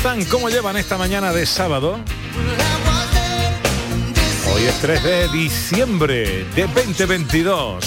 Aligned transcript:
Están? 0.00 0.24
¿Cómo 0.24 0.48
llevan 0.48 0.78
esta 0.78 0.96
mañana 0.96 1.30
de 1.30 1.44
sábado? 1.44 1.98
Hoy 4.50 4.62
es 4.62 4.80
3 4.80 5.02
de 5.02 5.28
diciembre 5.28 6.46
de 6.56 6.62
2022. 6.68 7.84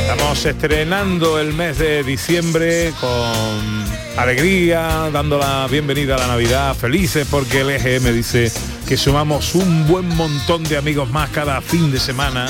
Estamos 0.00 0.44
estrenando 0.44 1.38
el 1.38 1.54
mes 1.54 1.78
de 1.78 2.02
diciembre 2.02 2.92
con 3.00 3.84
alegría, 4.16 5.10
dando 5.12 5.38
la 5.38 5.68
bienvenida 5.70 6.16
a 6.16 6.18
la 6.18 6.26
Navidad, 6.26 6.74
felices 6.74 7.24
porque 7.30 7.60
el 7.60 7.70
EGM 7.70 8.12
dice 8.12 8.50
que 8.88 8.96
sumamos 8.96 9.54
un 9.54 9.86
buen 9.86 10.08
montón 10.16 10.64
de 10.64 10.76
amigos 10.76 11.08
más 11.10 11.30
cada 11.30 11.60
fin 11.60 11.92
de 11.92 12.00
semana. 12.00 12.48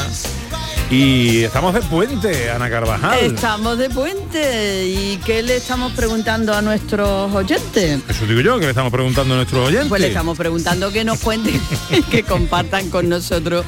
Y 0.90 1.44
estamos 1.44 1.74
de 1.74 1.82
puente, 1.82 2.50
Ana 2.50 2.70
Carvajal. 2.70 3.18
Estamos 3.18 3.76
de 3.76 3.90
puente. 3.90 4.86
¿Y 4.86 5.18
qué 5.18 5.42
le 5.42 5.56
estamos 5.56 5.92
preguntando 5.92 6.54
a 6.54 6.62
nuestros 6.62 7.30
oyentes? 7.34 8.00
Eso 8.08 8.24
digo 8.24 8.40
yo, 8.40 8.58
que 8.58 8.64
le 8.64 8.70
estamos 8.70 8.90
preguntando 8.90 9.34
a 9.34 9.36
nuestros 9.36 9.68
oyentes. 9.68 9.88
Pues 9.90 10.00
le 10.00 10.08
estamos 10.08 10.38
preguntando 10.38 10.90
que 10.90 11.04
nos 11.04 11.18
cuenten, 11.20 11.60
que 12.10 12.22
compartan 12.22 12.88
con 12.88 13.06
nosotros 13.06 13.66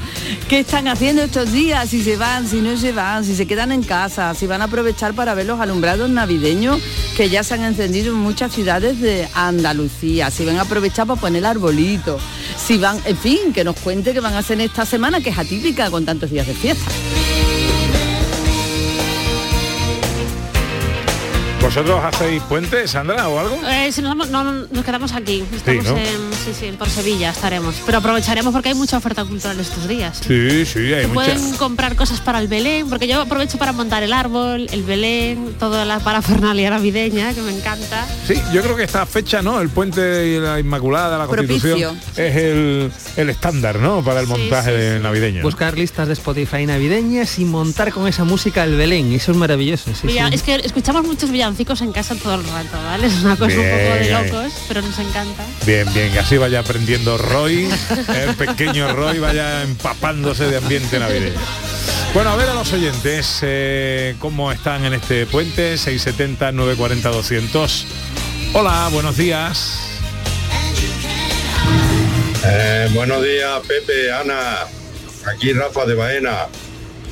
qué 0.49 0.61
están 0.61 0.89
haciendo 0.89 1.21
estos 1.21 1.53
días, 1.53 1.91
si 1.91 2.03
se 2.03 2.17
van, 2.17 2.49
si 2.49 2.63
no 2.63 2.75
se 2.79 2.93
van, 2.93 3.23
si 3.23 3.37
se 3.37 3.47
quedan 3.47 3.71
en 3.71 3.83
casa, 3.83 4.33
si 4.33 4.47
van 4.47 4.63
a 4.63 4.65
aprovechar 4.65 5.13
para 5.13 5.35
ver 5.35 5.45
los 5.45 5.61
alumbrados 5.61 6.09
navideños 6.09 6.81
que 7.19 7.29
ya 7.29 7.45
se 7.45 7.53
han 7.53 7.65
encendido 7.65 8.15
en 8.15 8.19
muchas 8.19 8.55
ciudades 8.55 8.99
de 8.99 9.29
Andalucía, 9.35 10.31
si 10.31 10.47
van 10.47 10.57
a 10.57 10.63
aprovechar 10.63 11.07
para 11.07 11.21
poner 11.21 11.41
el 11.41 11.47
arbolito, 11.47 12.19
si 12.57 12.79
van, 12.79 12.99
en 13.05 13.17
fin, 13.19 13.53
que 13.53 13.63
nos 13.63 13.77
cuente 13.77 14.15
qué 14.15 14.21
van 14.21 14.33
a 14.33 14.39
hacer 14.39 14.59
esta 14.63 14.87
semana, 14.87 15.21
que 15.21 15.29
es 15.29 15.39
atípica 15.39 15.91
con 15.91 16.07
tantos 16.07 16.31
días 16.31 16.47
de 16.47 16.55
fiesta. 16.55 16.91
¿Vosotros 21.71 22.01
hacéis 22.03 22.43
puente, 22.43 22.89
Sandra, 22.89 23.29
o 23.29 23.39
algo? 23.39 23.57
Eh, 23.69 23.93
si 23.93 24.03
nos, 24.03 24.11
vamos- 24.11 24.29
no, 24.31 24.43
no, 24.43 24.67
nos 24.73 24.85
quedamos 24.85 25.13
aquí, 25.13 25.45
estamos 25.55 25.85
¿no? 25.85 25.97
en, 25.99 26.05
sí, 26.45 26.51
sí, 26.59 26.73
por 26.77 26.91
Sevilla 26.91 27.31
estaremos, 27.31 27.77
pero 27.87 27.99
aprovecharemos 27.99 28.53
porque 28.53 28.71
hay 28.71 28.75
mucha 28.75 28.97
oferta 28.97 29.25
cultural 29.25 29.61
estos 29.61 29.87
días. 29.87 30.19
Sí, 30.27 30.67
sí, 30.67 30.93
hay 30.93 31.03
Se 31.03 31.07
muchas. 31.07 31.35
pueden 31.41 31.57
comprar 31.59 31.95
cosas 31.95 32.21
para 32.21 32.41
el 32.41 32.49
Belén, 32.49 32.89
porque 32.89 33.07
yo 33.07 33.21
aprovecho 33.23 33.57
para 33.57 33.71
montar 33.71 34.03
el 34.03 34.13
árbol, 34.13 34.67
el 34.73 34.83
Belén, 34.83 35.55
toda 35.61 35.85
la 35.85 36.01
parafernalia 36.01 36.71
navideña, 36.71 37.33
que 37.35 37.41
me 37.41 37.57
encanta. 37.57 38.05
Sí, 38.27 38.35
yo 38.53 38.63
creo 38.63 38.75
que 38.75 38.83
esta 38.83 39.07
fecha, 39.07 39.41
¿no? 39.41 39.61
El 39.61 39.69
puente 39.69 40.27
y 40.27 40.41
la 40.41 40.59
Inmaculada, 40.59 41.19
la 41.19 41.27
Constitución, 41.29 41.79
Propicio. 42.01 42.23
es 42.25 42.37
el, 42.37 42.93
el 43.17 43.31
estándar, 43.31 43.79
¿no? 43.79 44.03
Para 44.03 44.19
el 44.23 44.27
montaje 44.27 44.99
navideño. 45.01 45.43
Buscar 45.45 45.79
listas 45.79 46.09
de 46.09 46.15
Spotify 46.15 46.67
navideñas 46.67 47.39
y 47.39 47.45
montar 47.45 47.93
con 47.93 48.09
esa 48.09 48.25
música 48.25 48.65
el 48.65 48.75
Belén. 48.75 49.13
Eso 49.13 49.31
es 49.31 49.39
maravilloso. 49.39 49.89
sí, 49.95 50.09
sí. 50.11 50.19
Es 50.33 50.43
que 50.43 50.57
escuchamos 50.57 51.07
muchos 51.07 51.31
villancicos 51.31 51.60
en 51.61 51.93
casa 51.93 52.15
todo 52.15 52.37
el 52.37 52.45
rato, 52.45 52.77
¿vale? 52.85 53.07
Es 53.11 53.23
una 53.23 53.37
cosa 53.37 53.57
un 53.57 53.71
poco 53.71 53.95
de 53.95 54.11
locos, 54.11 54.53
pero 54.67 54.81
nos 54.81 54.99
encanta. 54.99 55.45
Bien, 55.67 55.87
bien, 55.93 56.19
así 56.19 56.39
vaya 56.39 56.61
aprendiendo 56.61 57.19
Roy, 57.19 57.69
el 58.15 58.35
pequeño 58.35 58.93
Roy 58.95 59.19
vaya 59.19 59.63
empapándose 59.63 60.47
de 60.47 60.57
ambiente 60.57 60.99
navideño. 60.99 61.39
Bueno, 62.15 62.31
a 62.31 62.37
ver 62.37 62.49
a 62.49 62.55
los 62.55 62.73
oyentes 62.73 63.41
eh, 63.43 64.17
cómo 64.19 64.51
están 64.51 64.85
en 64.87 64.95
este 64.95 65.27
puente, 65.27 65.77
670 65.77 66.51
940 66.53 67.11
200. 67.11 67.87
Hola, 68.55 68.89
buenos 68.91 69.17
días. 69.19 69.79
Eh, 72.47 72.89
buenos 72.95 73.23
días, 73.23 73.61
Pepe, 73.69 74.13
Ana. 74.13 74.67
Aquí 75.27 75.53
Rafa 75.53 75.85
de 75.85 75.95
Baena. 75.95 76.47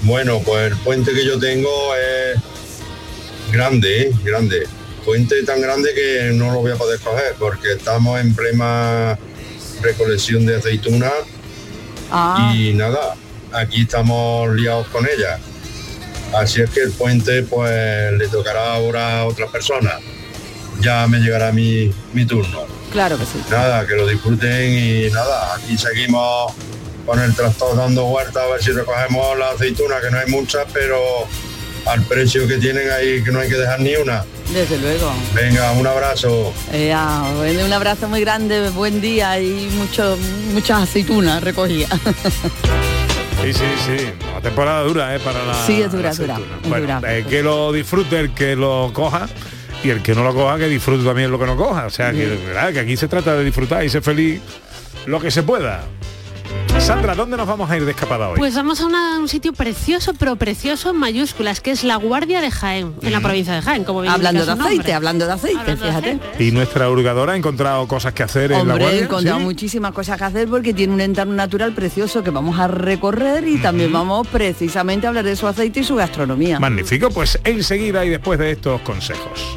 Bueno, 0.02 0.40
pues 0.40 0.72
el 0.72 0.78
puente 0.78 1.12
que 1.12 1.24
yo 1.24 1.38
tengo 1.38 1.94
es 1.94 2.40
grande, 3.52 4.02
¿eh? 4.02 4.12
grande. 4.24 4.66
Puente 5.04 5.42
tan 5.44 5.60
grande 5.60 5.94
que 5.94 6.30
no 6.34 6.52
lo 6.52 6.60
voy 6.60 6.72
a 6.72 6.76
poder 6.76 6.98
coger 7.00 7.34
porque 7.38 7.72
estamos 7.72 8.20
en 8.20 8.34
plena 8.34 9.18
recolección 9.80 10.44
de 10.44 10.56
aceitunas 10.56 11.12
Ah. 12.10 12.52
y 12.54 12.72
nada, 12.72 13.14
aquí 13.52 13.82
estamos 13.82 14.54
liados 14.54 14.86
con 14.88 15.06
ella. 15.06 15.38
Así 16.34 16.60
es 16.62 16.70
que 16.70 16.80
el 16.80 16.92
puente 16.92 17.42
pues 17.42 18.12
le 18.12 18.28
tocará 18.28 18.72
ahora 18.74 19.20
a 19.20 19.24
otras 19.26 19.50
personas. 19.50 19.94
Ya 20.80 21.06
me 21.06 21.18
llegará 21.18 21.52
mi, 21.52 21.90
mi 22.12 22.24
turno. 22.24 22.62
Claro 22.92 23.18
que 23.18 23.24
sí. 23.24 23.42
Nada, 23.50 23.86
que 23.86 23.94
lo 23.94 24.06
disfruten 24.06 24.72
y 24.72 25.10
nada, 25.10 25.54
aquí 25.54 25.76
seguimos 25.76 26.52
con 27.04 27.20
el 27.20 27.34
tractor 27.34 27.76
dando 27.76 28.04
vueltas 28.04 28.42
a 28.42 28.46
ver 28.46 28.62
si 28.62 28.70
recogemos 28.72 29.38
la 29.38 29.50
aceituna, 29.50 30.00
que 30.00 30.10
no 30.10 30.18
hay 30.18 30.26
muchas, 30.30 30.66
pero 30.72 30.98
al 31.86 32.02
precio 32.04 32.46
que 32.46 32.56
tienen 32.58 32.90
ahí 32.90 33.22
que 33.22 33.30
no 33.30 33.40
hay 33.40 33.48
que 33.48 33.56
dejar 33.56 33.80
ni 33.80 33.94
una. 33.96 34.24
Desde 34.52 34.78
luego. 34.78 35.12
Venga, 35.34 35.72
un 35.72 35.86
abrazo. 35.86 36.52
Eh, 36.72 36.92
ah, 36.94 37.30
un 37.64 37.72
abrazo 37.72 38.08
muy 38.08 38.20
grande, 38.20 38.70
buen 38.70 39.00
día 39.00 39.38
y 39.40 39.68
mucho, 39.76 40.16
muchas 40.52 40.82
aceitunas 40.84 41.42
recogidas. 41.42 41.90
Sí, 43.40 43.52
sí, 43.52 43.64
sí. 43.86 44.06
La 44.34 44.40
temporada 44.40 44.82
dura, 44.82 45.14
¿eh? 45.14 45.20
Para 45.20 45.44
la. 45.44 45.54
Sí, 45.64 45.80
es 45.80 45.92
dura, 45.92 46.10
es 46.10 46.18
dura, 46.18 46.38
es 46.60 46.68
Bueno, 46.68 46.98
dura. 46.98 47.16
eh, 47.16 47.24
que 47.26 47.40
lo 47.42 47.72
disfrute 47.72 48.18
el 48.18 48.34
que 48.34 48.56
lo 48.56 48.90
coja 48.92 49.28
y 49.84 49.90
el 49.90 50.02
que 50.02 50.12
no 50.16 50.24
lo 50.24 50.34
coja 50.34 50.58
que 50.58 50.66
disfrute 50.66 51.04
también 51.04 51.30
lo 51.30 51.38
que 51.38 51.46
no 51.46 51.56
coja. 51.56 51.86
O 51.86 51.90
sea, 51.90 52.10
que, 52.10 52.26
¿verdad? 52.26 52.72
que 52.72 52.80
aquí 52.80 52.96
se 52.96 53.06
trata 53.06 53.36
de 53.36 53.44
disfrutar 53.44 53.84
y 53.84 53.88
ser 53.90 54.02
feliz 54.02 54.40
lo 55.06 55.20
que 55.20 55.30
se 55.30 55.44
pueda. 55.44 55.82
Sandra, 56.80 57.14
¿dónde 57.14 57.36
nos 57.36 57.46
vamos 57.46 57.70
a 57.70 57.76
ir 57.76 57.84
de 57.84 57.90
escapada 57.90 58.30
hoy? 58.30 58.38
Pues 58.38 58.54
vamos 58.54 58.80
a 58.80 58.86
una- 58.86 59.18
un 59.18 59.28
sitio 59.28 59.52
precioso, 59.52 60.14
pero 60.14 60.36
precioso 60.36 60.90
en 60.90 60.96
mayúsculas, 60.96 61.60
que 61.60 61.70
es 61.70 61.84
la 61.84 61.96
Guardia 61.96 62.40
de 62.40 62.50
Jaén, 62.50 62.94
en 63.02 63.12
la 63.12 63.20
provincia 63.20 63.52
de 63.52 63.60
Jaén, 63.60 63.84
como 63.84 64.00
bien 64.00 64.14
hablando 64.14 64.46
de 64.46 64.52
aceite, 64.52 64.74
nombre. 64.76 64.94
hablando 64.94 65.26
de 65.26 65.32
aceite, 65.32 65.76
fíjate. 65.76 66.18
y 66.38 66.50
nuestra 66.50 66.88
hurgadora 66.88 67.34
ha 67.34 67.36
encontrado 67.36 67.86
cosas 67.86 68.14
que 68.14 68.22
hacer 68.22 68.52
en 68.52 68.58
la 68.58 68.62
Hombre, 68.62 68.76
he 68.76 68.80
guardia. 68.86 69.04
encontrado 69.04 69.38
¿sí? 69.38 69.44
muchísimas 69.44 69.92
cosas 69.92 70.16
que 70.16 70.24
hacer 70.24 70.48
porque 70.48 70.72
tiene 70.72 70.94
un 70.94 71.00
entorno 71.02 71.34
natural 71.34 71.72
precioso 71.74 72.22
que 72.22 72.30
vamos 72.30 72.58
a 72.58 72.68
recorrer 72.68 73.46
y 73.46 73.58
también 73.58 73.92
vamos 73.92 74.26
precisamente 74.28 75.06
a 75.06 75.10
hablar 75.10 75.24
de 75.24 75.36
su 75.36 75.46
aceite 75.46 75.80
y 75.80 75.84
su 75.84 75.96
gastronomía. 75.96 76.58
Magnífico, 76.58 77.10
pues 77.10 77.38
enseguida 77.44 78.04
y 78.06 78.08
después 78.08 78.38
de 78.38 78.52
estos 78.52 78.80
consejos. 78.80 79.56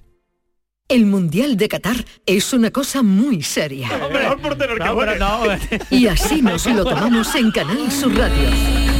El 0.91 1.05
Mundial 1.05 1.55
de 1.55 1.69
Qatar 1.69 2.03
es 2.25 2.51
una 2.51 2.69
cosa 2.69 3.01
muy 3.01 3.41
seria. 3.43 3.87
No, 3.87 4.09
pero 4.09 5.15
no. 5.17 5.43
Y 5.89 6.07
así 6.07 6.41
nos 6.41 6.65
lo 6.65 6.83
tomamos 6.83 7.33
en 7.35 7.49
Canal 7.51 7.89
Sur 7.89 8.13
Radio. 8.13 8.90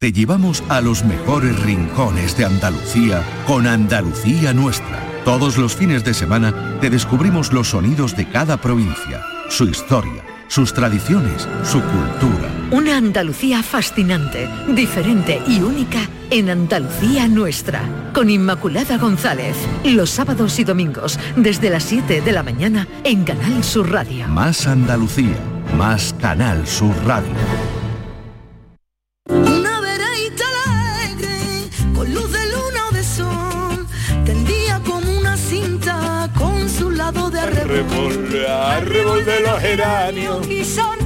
Te 0.00 0.12
llevamos 0.12 0.62
a 0.68 0.80
los 0.80 1.04
mejores 1.04 1.58
rincones 1.58 2.36
de 2.36 2.44
Andalucía 2.44 3.20
con 3.48 3.66
Andalucía 3.66 4.54
Nuestra. 4.54 5.04
Todos 5.24 5.58
los 5.58 5.74
fines 5.74 6.04
de 6.04 6.14
semana 6.14 6.78
te 6.80 6.88
descubrimos 6.88 7.52
los 7.52 7.70
sonidos 7.70 8.16
de 8.16 8.28
cada 8.28 8.58
provincia, 8.58 9.24
su 9.48 9.64
historia, 9.64 10.24
sus 10.46 10.72
tradiciones, 10.72 11.48
su 11.64 11.82
cultura. 11.82 12.48
Una 12.70 12.96
Andalucía 12.96 13.60
fascinante, 13.64 14.48
diferente 14.68 15.42
y 15.48 15.62
única 15.62 16.08
en 16.30 16.48
Andalucía 16.48 17.26
Nuestra. 17.26 17.82
Con 18.14 18.30
Inmaculada 18.30 18.98
González. 18.98 19.56
Los 19.82 20.10
sábados 20.10 20.60
y 20.60 20.64
domingos 20.64 21.18
desde 21.34 21.70
las 21.70 21.82
7 21.82 22.20
de 22.20 22.32
la 22.32 22.44
mañana 22.44 22.86
en 23.02 23.24
Canal 23.24 23.64
Sur 23.64 23.90
Radio. 23.90 24.28
Más 24.28 24.68
Andalucía, 24.68 25.36
más 25.76 26.14
Canal 26.20 26.68
Sur 26.68 26.94
Radio. 27.04 27.34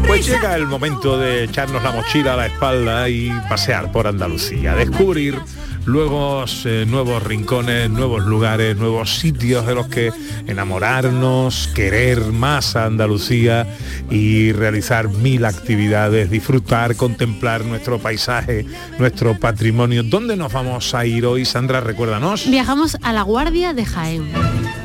Pues 0.06 0.26
llega 0.26 0.54
el 0.54 0.66
momento 0.66 1.18
de 1.18 1.44
echarnos 1.44 1.82
la 1.82 1.90
mochila 1.90 2.34
a 2.34 2.36
la 2.36 2.46
espalda 2.46 3.08
y 3.08 3.30
pasear 3.48 3.90
por 3.90 4.06
Andalucía, 4.06 4.74
descubrir 4.74 5.36
luego 5.84 6.44
eh, 6.64 6.84
nuevos 6.86 7.22
rincones, 7.22 7.90
nuevos 7.90 8.24
lugares, 8.24 8.76
nuevos 8.76 9.18
sitios 9.18 9.66
de 9.66 9.74
los 9.74 9.88
que 9.88 10.12
enamorarnos, 10.46 11.70
querer 11.74 12.20
más 12.26 12.76
a 12.76 12.84
Andalucía 12.84 13.66
y 14.10 14.52
realizar 14.52 15.08
mil 15.08 15.44
actividades, 15.44 16.30
disfrutar, 16.30 16.94
contemplar 16.94 17.64
nuestro 17.64 17.98
paisaje, 17.98 18.66
nuestro 18.98 19.38
patrimonio. 19.38 20.02
¿Dónde 20.02 20.36
nos 20.36 20.52
vamos 20.52 20.94
a 20.94 21.04
ir 21.04 21.26
hoy, 21.26 21.44
Sandra? 21.44 21.80
Recuérdanos. 21.80 22.48
Viajamos 22.48 22.96
a 23.02 23.12
la 23.12 23.22
Guardia 23.22 23.74
de 23.74 23.84
Jaén. 23.84 24.81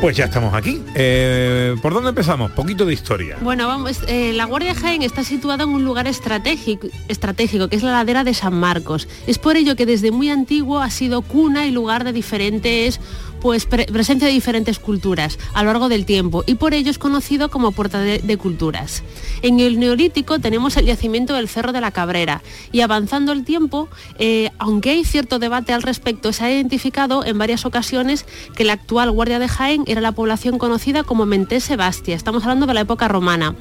Pues 0.00 0.16
ya 0.16 0.24
estamos 0.24 0.54
aquí. 0.54 0.82
Eh, 0.94 1.76
¿Por 1.82 1.92
dónde 1.92 2.08
empezamos? 2.08 2.50
Poquito 2.52 2.86
de 2.86 2.94
historia. 2.94 3.36
Bueno, 3.42 3.68
vamos, 3.68 4.00
eh, 4.08 4.32
la 4.32 4.46
Guardia 4.46 4.74
Jaén 4.74 5.02
está 5.02 5.24
situada 5.24 5.64
en 5.64 5.70
un 5.70 5.84
lugar 5.84 6.06
estratégico, 6.06 6.88
estratégico, 7.08 7.68
que 7.68 7.76
es 7.76 7.82
la 7.82 7.92
ladera 7.92 8.24
de 8.24 8.32
San 8.32 8.54
Marcos. 8.54 9.08
Es 9.26 9.38
por 9.38 9.58
ello 9.58 9.76
que 9.76 9.84
desde 9.84 10.10
muy 10.10 10.30
antiguo 10.30 10.80
ha 10.80 10.88
sido 10.88 11.20
cuna 11.20 11.66
y 11.66 11.70
lugar 11.70 12.04
de 12.04 12.14
diferentes 12.14 12.98
pues 13.40 13.66
pre- 13.66 13.86
presencia 13.86 14.28
de 14.28 14.34
diferentes 14.34 14.78
culturas 14.78 15.38
a 15.54 15.62
lo 15.62 15.72
largo 15.72 15.88
del 15.88 16.04
tiempo 16.04 16.44
y 16.46 16.54
por 16.54 16.74
ello 16.74 16.90
es 16.90 16.98
conocido 16.98 17.50
como 17.50 17.72
puerta 17.72 18.00
de, 18.00 18.36
culturas. 18.36 19.02
En 19.42 19.60
el 19.60 19.78
neolítico 19.78 20.38
tenemos 20.38 20.76
el 20.76 20.86
yacimiento 20.86 21.34
del 21.34 21.48
Cerro 21.48 21.72
de 21.72 21.80
la 21.80 21.90
Cabrera 21.90 22.42
y 22.72 22.80
avanzando 22.80 23.32
el 23.32 23.44
tiempo, 23.44 23.88
eh, 24.18 24.50
aunque 24.58 24.90
hay 24.90 25.04
cierto 25.04 25.38
debate 25.38 25.72
al 25.72 25.82
respecto, 25.82 26.32
se 26.32 26.44
ha 26.44 26.52
identificado 26.52 27.24
en 27.24 27.38
varias 27.38 27.66
ocasiones 27.66 28.24
que 28.54 28.64
la 28.64 28.74
actual 28.74 29.10
Guardia 29.10 29.38
de 29.38 29.48
Jaén 29.48 29.84
era 29.86 30.00
la 30.00 30.12
población 30.12 30.58
conocida 30.58 31.02
como 31.02 31.26
Mentese 31.26 31.76
Bastia. 31.76 32.16
Estamos 32.16 32.42
hablando 32.44 32.66
de 32.66 32.74
la 32.74 32.80
época 32.82 33.08
romana. 33.08 33.54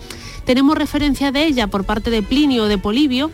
Tenemos 0.45 0.77
referencia 0.77 1.31
de 1.31 1.45
ella 1.45 1.67
por 1.67 1.83
parte 1.85 2.09
de 2.09 2.21
Plinio 2.23 2.65
de 2.65 2.77
Polibio, 2.77 3.31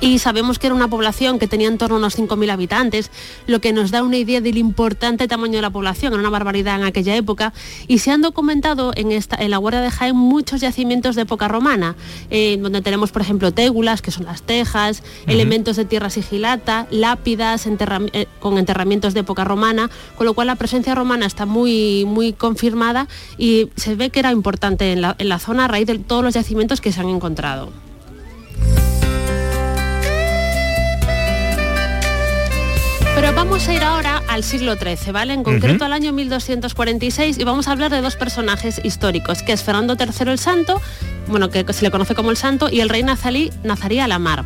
y 0.00 0.18
sabemos 0.18 0.58
que 0.58 0.66
era 0.66 0.74
una 0.74 0.88
población 0.88 1.38
que 1.38 1.46
tenía 1.46 1.68
en 1.68 1.78
torno 1.78 1.96
a 1.96 1.98
unos 1.98 2.18
5.000 2.18 2.50
habitantes, 2.50 3.10
lo 3.46 3.60
que 3.60 3.72
nos 3.72 3.90
da 3.90 4.02
una 4.02 4.16
idea 4.16 4.40
del 4.40 4.58
importante 4.58 5.28
tamaño 5.28 5.54
de 5.54 5.62
la 5.62 5.70
población, 5.70 6.12
era 6.12 6.20
una 6.20 6.30
barbaridad 6.30 6.76
en 6.76 6.84
aquella 6.84 7.16
época, 7.16 7.52
y 7.88 7.98
se 7.98 8.10
han 8.10 8.22
documentado 8.22 8.92
en, 8.94 9.12
esta, 9.12 9.36
en 9.36 9.50
la 9.50 9.58
Guardia 9.58 9.80
de 9.80 9.90
Jaén 9.90 10.16
muchos 10.16 10.60
yacimientos 10.60 11.16
de 11.16 11.22
época 11.22 11.48
romana, 11.48 11.96
eh, 12.30 12.58
donde 12.60 12.82
tenemos, 12.82 13.12
por 13.12 13.22
ejemplo, 13.22 13.52
tégulas, 13.52 14.02
que 14.02 14.10
son 14.10 14.24
las 14.24 14.42
tejas, 14.42 15.02
elementos 15.26 15.76
de 15.76 15.84
tierra 15.84 16.10
sigilata, 16.10 16.86
lápidas 16.90 17.66
eh, 17.66 18.26
con 18.40 18.58
enterramientos 18.58 19.14
de 19.14 19.20
época 19.20 19.44
romana, 19.44 19.90
con 20.16 20.26
lo 20.26 20.34
cual 20.34 20.48
la 20.48 20.56
presencia 20.56 20.94
romana 20.94 21.26
está 21.26 21.46
muy, 21.46 22.04
muy 22.04 22.32
confirmada 22.32 23.08
y 23.38 23.68
se 23.76 23.94
ve 23.94 24.10
que 24.10 24.20
era 24.20 24.32
importante 24.32 24.92
en 24.92 25.00
la, 25.00 25.16
en 25.18 25.28
la 25.28 25.38
zona 25.38 25.64
a 25.64 25.68
raíz 25.68 25.86
de 25.86 25.98
todos 25.98 26.24
los 26.24 26.34
yacimientos 26.34 26.80
que 26.80 26.92
se 26.92 27.00
han 27.00 27.08
encontrado. 27.08 27.83
Pero 33.14 33.32
vamos 33.32 33.68
a 33.68 33.72
ir 33.72 33.82
ahora 33.82 34.22
al 34.28 34.42
siglo 34.42 34.74
XIII, 34.74 35.12
¿vale? 35.12 35.34
En 35.34 35.44
concreto 35.44 35.76
Ujú. 35.76 35.84
al 35.84 35.92
año 35.92 36.12
1246 36.12 37.38
y 37.38 37.44
vamos 37.44 37.68
a 37.68 37.72
hablar 37.72 37.90
de 37.90 38.00
dos 38.00 38.16
personajes 38.16 38.80
históricos, 38.84 39.42
que 39.42 39.52
es 39.52 39.62
Fernando 39.62 39.96
III 39.98 40.32
el 40.32 40.38
Santo, 40.38 40.80
bueno, 41.28 41.48
que 41.48 41.64
se 41.72 41.84
le 41.84 41.90
conoce 41.90 42.14
como 42.14 42.30
el 42.30 42.36
Santo, 42.36 42.68
y 42.70 42.80
el 42.80 42.88
rey 42.88 43.02
Nazarí, 43.02 43.52
Nazarí 43.62 44.00
Alamar. 44.00 44.44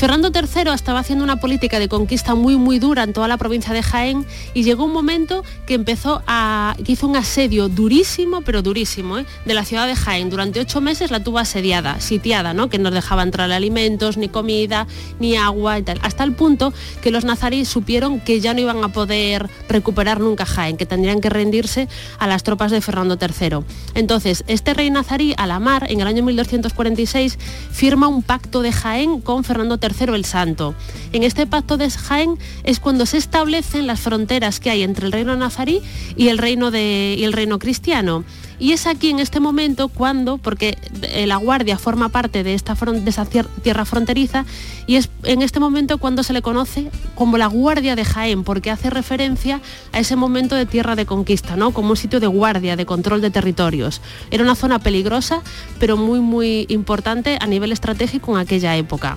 Fernando 0.00 0.32
III 0.34 0.72
estaba 0.72 1.00
haciendo 1.00 1.24
una 1.24 1.40
política 1.40 1.78
de 1.78 1.86
conquista 1.86 2.34
muy 2.34 2.56
muy 2.56 2.78
dura 2.78 3.02
en 3.02 3.12
toda 3.12 3.28
la 3.28 3.36
provincia 3.36 3.74
de 3.74 3.82
Jaén 3.82 4.24
y 4.54 4.62
llegó 4.62 4.86
un 4.86 4.94
momento 4.94 5.44
que 5.66 5.74
empezó 5.74 6.22
a 6.26 6.74
que 6.82 6.92
hizo 6.92 7.06
un 7.06 7.16
asedio 7.16 7.68
durísimo, 7.68 8.40
pero 8.40 8.62
durísimo, 8.62 9.18
¿eh? 9.18 9.26
de 9.44 9.52
la 9.52 9.62
ciudad 9.66 9.86
de 9.86 9.94
Jaén. 9.94 10.30
Durante 10.30 10.58
ocho 10.58 10.80
meses 10.80 11.10
la 11.10 11.22
tuvo 11.22 11.38
asediada, 11.38 12.00
sitiada, 12.00 12.54
¿no? 12.54 12.70
Que 12.70 12.78
no 12.78 12.90
dejaba 12.90 13.22
entrar 13.22 13.52
alimentos, 13.52 14.16
ni 14.16 14.30
comida, 14.30 14.86
ni 15.18 15.36
agua 15.36 15.78
y 15.78 15.82
tal. 15.82 15.98
Hasta 16.00 16.24
el 16.24 16.32
punto 16.32 16.72
que 17.02 17.10
los 17.10 17.26
nazaríes 17.26 17.68
supieron 17.68 18.20
que 18.20 18.40
ya 18.40 18.54
no 18.54 18.60
iban 18.60 18.82
a 18.82 18.88
poder 18.88 19.50
recuperar 19.68 20.18
nunca 20.18 20.46
Jaén, 20.46 20.78
que 20.78 20.86
tendrían 20.86 21.20
que 21.20 21.28
rendirse 21.28 21.88
a 22.18 22.26
las 22.26 22.42
tropas 22.42 22.70
de 22.70 22.80
Fernando 22.80 23.18
III. 23.20 23.58
Entonces, 23.94 24.44
este 24.46 24.72
rey 24.72 24.88
nazarí, 24.88 25.34
Alamar, 25.36 25.90
en 25.90 26.00
el 26.00 26.06
año 26.06 26.22
1246, 26.22 27.38
firma 27.70 28.08
un 28.08 28.22
pacto 28.22 28.62
de 28.62 28.72
Jaén 28.72 29.20
con 29.20 29.44
Fernando 29.44 29.78
III 29.78 29.89
el 30.14 30.24
Santo. 30.24 30.74
En 31.12 31.22
este 31.22 31.46
pacto 31.46 31.76
de 31.76 31.90
Jaén 31.90 32.38
es 32.64 32.80
cuando 32.80 33.06
se 33.06 33.18
establecen 33.18 33.86
las 33.86 34.00
fronteras 34.00 34.60
que 34.60 34.70
hay 34.70 34.82
entre 34.82 35.06
el 35.06 35.12
reino 35.12 35.36
nazarí 35.36 35.82
y 36.16 36.28
el 36.28 36.38
reino, 36.38 36.70
de, 36.70 37.16
y 37.18 37.24
el 37.24 37.32
reino 37.32 37.58
cristiano. 37.58 38.24
Y 38.60 38.72
es 38.72 38.86
aquí 38.86 39.08
en 39.08 39.18
este 39.18 39.40
momento 39.40 39.88
cuando, 39.88 40.36
porque 40.36 40.76
eh, 41.02 41.26
la 41.26 41.36
Guardia 41.36 41.78
forma 41.78 42.10
parte 42.10 42.44
de, 42.44 42.52
esta 42.54 42.76
esa 43.06 43.24
tierra 43.24 43.84
fronteriza, 43.86 44.44
y 44.86 44.96
es 44.96 45.08
en 45.24 45.40
este 45.40 45.60
momento 45.60 45.96
cuando 45.96 46.22
se 46.22 46.34
le 46.34 46.42
conoce 46.42 46.90
como 47.14 47.38
la 47.38 47.46
Guardia 47.46 47.96
de 47.96 48.04
Jaén, 48.04 48.44
porque 48.44 48.70
hace 48.70 48.90
referencia 48.90 49.62
a 49.92 49.98
ese 49.98 50.14
momento 50.14 50.54
de 50.56 50.66
tierra 50.66 50.94
de 50.94 51.06
conquista, 51.06 51.56
¿no? 51.56 51.70
como 51.72 51.90
un 51.90 51.96
sitio 51.96 52.20
de 52.20 52.26
guardia, 52.26 52.76
de 52.76 52.84
control 52.84 53.22
de 53.22 53.30
territorios. 53.30 54.02
Era 54.30 54.44
una 54.44 54.54
zona 54.54 54.78
peligrosa, 54.78 55.40
pero 55.78 55.96
muy, 55.96 56.20
muy 56.20 56.66
importante 56.68 57.38
a 57.40 57.46
nivel 57.46 57.72
estratégico 57.72 58.32
en 58.32 58.38
aquella 58.38 58.76
época. 58.76 59.16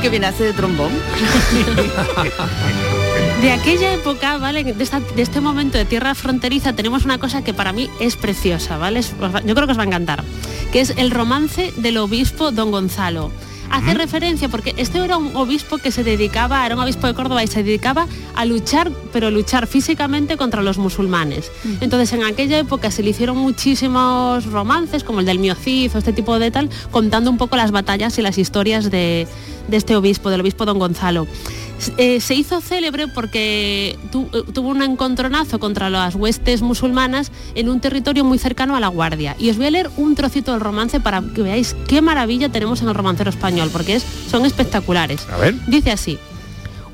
Que 0.00 0.10
viene 0.10 0.26
hace 0.26 0.44
de 0.44 0.52
trombón. 0.52 0.92
De 3.40 3.50
aquella 3.50 3.94
época, 3.94 4.36
¿vale? 4.38 4.62
De, 4.62 4.88
este 5.16 5.40
momento 5.40 5.78
de 5.78 5.84
tierra 5.84 6.14
fronteriza 6.14 6.74
tenemos 6.74 7.04
una 7.04 7.18
cosa 7.18 7.42
que 7.42 7.54
para 7.54 7.72
mí 7.72 7.88
es 7.98 8.16
preciosa, 8.16 8.76
¿vale? 8.76 9.00
Yo 9.02 9.54
creo 9.54 9.66
que 9.66 9.72
os 9.72 9.78
va 9.78 9.82
a 9.82 9.86
encantar, 9.86 10.22
que 10.72 10.80
es 10.80 10.94
el 10.96 11.10
romance 11.10 11.72
del 11.76 11.96
obispo 11.98 12.50
Don 12.50 12.70
Gonzalo. 12.70 13.30
Hace 13.76 13.92
referencia, 13.92 14.48
porque 14.48 14.72
este 14.78 15.04
era 15.04 15.18
un 15.18 15.36
obispo 15.36 15.76
que 15.76 15.90
se 15.90 16.02
dedicaba, 16.02 16.64
era 16.64 16.74
un 16.74 16.80
obispo 16.80 17.06
de 17.06 17.12
Córdoba 17.12 17.44
y 17.44 17.46
se 17.46 17.62
dedicaba 17.62 18.06
a 18.34 18.46
luchar, 18.46 18.90
pero 19.12 19.30
luchar 19.30 19.66
físicamente 19.66 20.38
contra 20.38 20.62
los 20.62 20.78
musulmanes. 20.78 21.52
Entonces 21.82 22.10
en 22.14 22.24
aquella 22.24 22.58
época 22.58 22.90
se 22.90 23.02
le 23.02 23.10
hicieron 23.10 23.36
muchísimos 23.36 24.46
romances, 24.46 25.04
como 25.04 25.20
el 25.20 25.26
del 25.26 25.40
Miocid 25.40 25.94
o 25.94 25.98
este 25.98 26.14
tipo 26.14 26.38
de 26.38 26.50
tal, 26.50 26.70
contando 26.90 27.30
un 27.30 27.36
poco 27.36 27.56
las 27.56 27.70
batallas 27.70 28.16
y 28.16 28.22
las 28.22 28.38
historias 28.38 28.90
de, 28.90 29.28
de 29.68 29.76
este 29.76 29.94
obispo, 29.94 30.30
del 30.30 30.40
obispo 30.40 30.64
Don 30.64 30.78
Gonzalo. 30.78 31.26
Eh, 31.98 32.20
se 32.20 32.34
hizo 32.34 32.60
célebre 32.60 33.06
porque 33.06 33.98
tu- 34.10 34.28
eh, 34.32 34.42
tuvo 34.52 34.70
un 34.70 34.82
encontronazo 34.82 35.58
contra 35.58 35.90
las 35.90 36.14
huestes 36.14 36.62
musulmanas 36.62 37.30
en 37.54 37.68
un 37.68 37.80
territorio 37.80 38.24
muy 38.24 38.38
cercano 38.38 38.76
a 38.76 38.80
la 38.80 38.88
Guardia. 38.88 39.36
Y 39.38 39.50
os 39.50 39.56
voy 39.58 39.66
a 39.66 39.70
leer 39.70 39.90
un 39.96 40.14
trocito 40.14 40.52
del 40.52 40.60
romance 40.60 41.00
para 41.00 41.20
que 41.34 41.42
veáis 41.42 41.76
qué 41.86 42.00
maravilla 42.00 42.48
tenemos 42.48 42.80
en 42.82 42.88
el 42.88 42.94
romancero 42.94 43.28
español, 43.30 43.68
porque 43.72 43.96
es, 43.96 44.04
son 44.30 44.46
espectaculares. 44.46 45.26
A 45.30 45.36
ver. 45.36 45.54
Dice 45.66 45.90
así, 45.90 46.18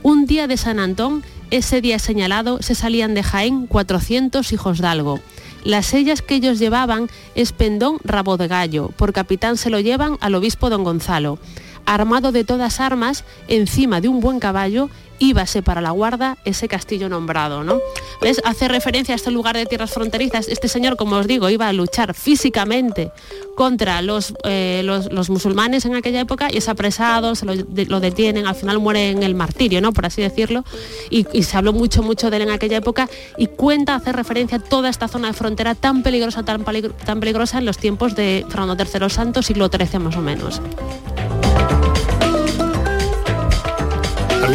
un 0.02 0.26
día 0.26 0.46
de 0.48 0.56
San 0.56 0.80
Antón, 0.80 1.22
ese 1.52 1.80
día 1.80 1.98
señalado 1.98 2.60
se 2.60 2.74
salían 2.74 3.14
de 3.14 3.22
Jaén 3.22 3.66
400 3.68 4.52
hijos 4.52 4.78
de 4.80 4.86
algo. 4.88 5.20
Las 5.64 5.86
sellas 5.86 6.22
que 6.22 6.34
ellos 6.34 6.58
llevaban 6.58 7.08
es 7.36 7.52
pendón 7.52 7.98
rabo 8.02 8.36
de 8.36 8.48
gallo, 8.48 8.88
por 8.96 9.12
capitán 9.12 9.56
se 9.56 9.70
lo 9.70 9.78
llevan 9.78 10.16
al 10.20 10.34
obispo 10.34 10.70
don 10.70 10.82
Gonzalo. 10.82 11.38
Armado 11.86 12.32
de 12.32 12.44
todas 12.44 12.80
armas, 12.80 13.24
encima 13.48 14.00
de 14.00 14.08
un 14.08 14.20
buen 14.20 14.38
caballo, 14.40 14.88
íbase 15.18 15.62
para 15.62 15.80
la 15.80 15.92
guarda 15.92 16.36
ese 16.44 16.66
castillo 16.66 17.08
nombrado, 17.08 17.62
¿no? 17.62 17.78
¿Ves? 18.20 18.40
Hace 18.44 18.66
referencia 18.66 19.14
a 19.14 19.16
este 19.16 19.30
lugar 19.30 19.56
de 19.56 19.66
tierras 19.66 19.92
fronterizas. 19.92 20.48
Este 20.48 20.66
señor, 20.66 20.96
como 20.96 21.16
os 21.16 21.28
digo, 21.28 21.48
iba 21.48 21.68
a 21.68 21.72
luchar 21.72 22.12
físicamente 22.14 23.12
contra 23.54 24.02
los, 24.02 24.34
eh, 24.44 24.82
los, 24.84 25.30
musulmanes 25.30 25.84
en 25.84 25.94
aquella 25.94 26.20
época 26.20 26.48
y 26.52 26.56
es 26.58 26.68
apresado, 26.68 27.36
se 27.36 27.46
lo, 27.46 27.54
de- 27.54 27.86
lo 27.86 28.00
detienen, 28.00 28.46
al 28.48 28.56
final 28.56 28.80
muere 28.80 29.10
en 29.10 29.22
el 29.22 29.36
martirio, 29.36 29.80
¿no? 29.80 29.92
Por 29.92 30.06
así 30.06 30.22
decirlo. 30.22 30.64
Y, 31.08 31.24
se 31.44 31.56
habló 31.56 31.72
mucho, 31.72 32.02
mucho 32.02 32.28
de 32.30 32.38
él 32.38 32.42
en 32.42 32.50
aquella 32.50 32.78
época 32.78 33.08
y 33.36 33.46
cuenta, 33.46 33.94
hace 33.94 34.10
referencia 34.12 34.58
a 34.58 34.60
toda 34.60 34.88
esta 34.88 35.06
zona 35.06 35.28
de 35.28 35.34
frontera 35.34 35.76
tan 35.76 36.02
peligrosa, 36.02 36.42
tan, 36.42 36.64
tan 36.64 37.20
peligrosa 37.20 37.58
en 37.58 37.66
los 37.66 37.78
tiempos 37.78 38.16
de 38.16 38.44
Fernando 38.48 38.76
III 38.82 39.08
Santo, 39.08 39.42
siglo 39.42 39.68
XIII 39.68 40.00
más 40.00 40.16
o 40.16 40.20
menos. 40.20 40.60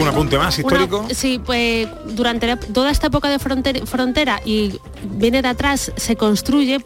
¿Algún 0.07 0.21
apunte 0.21 0.37
más 0.37 0.57
histórico? 0.57 0.99
Una- 0.99 1.13
sí, 1.13 1.39
pues 1.43 1.87
durante 2.15 2.47
la- 2.47 2.57
toda 2.57 2.91
esta 2.91 3.07
época 3.07 3.29
de 3.29 3.39
fronter- 3.39 3.85
frontera 3.85 4.41
y 4.45 4.73
viene 5.03 5.41
de 5.41 5.47
atrás, 5.47 5.91
se 5.95 6.15
construye 6.15 6.79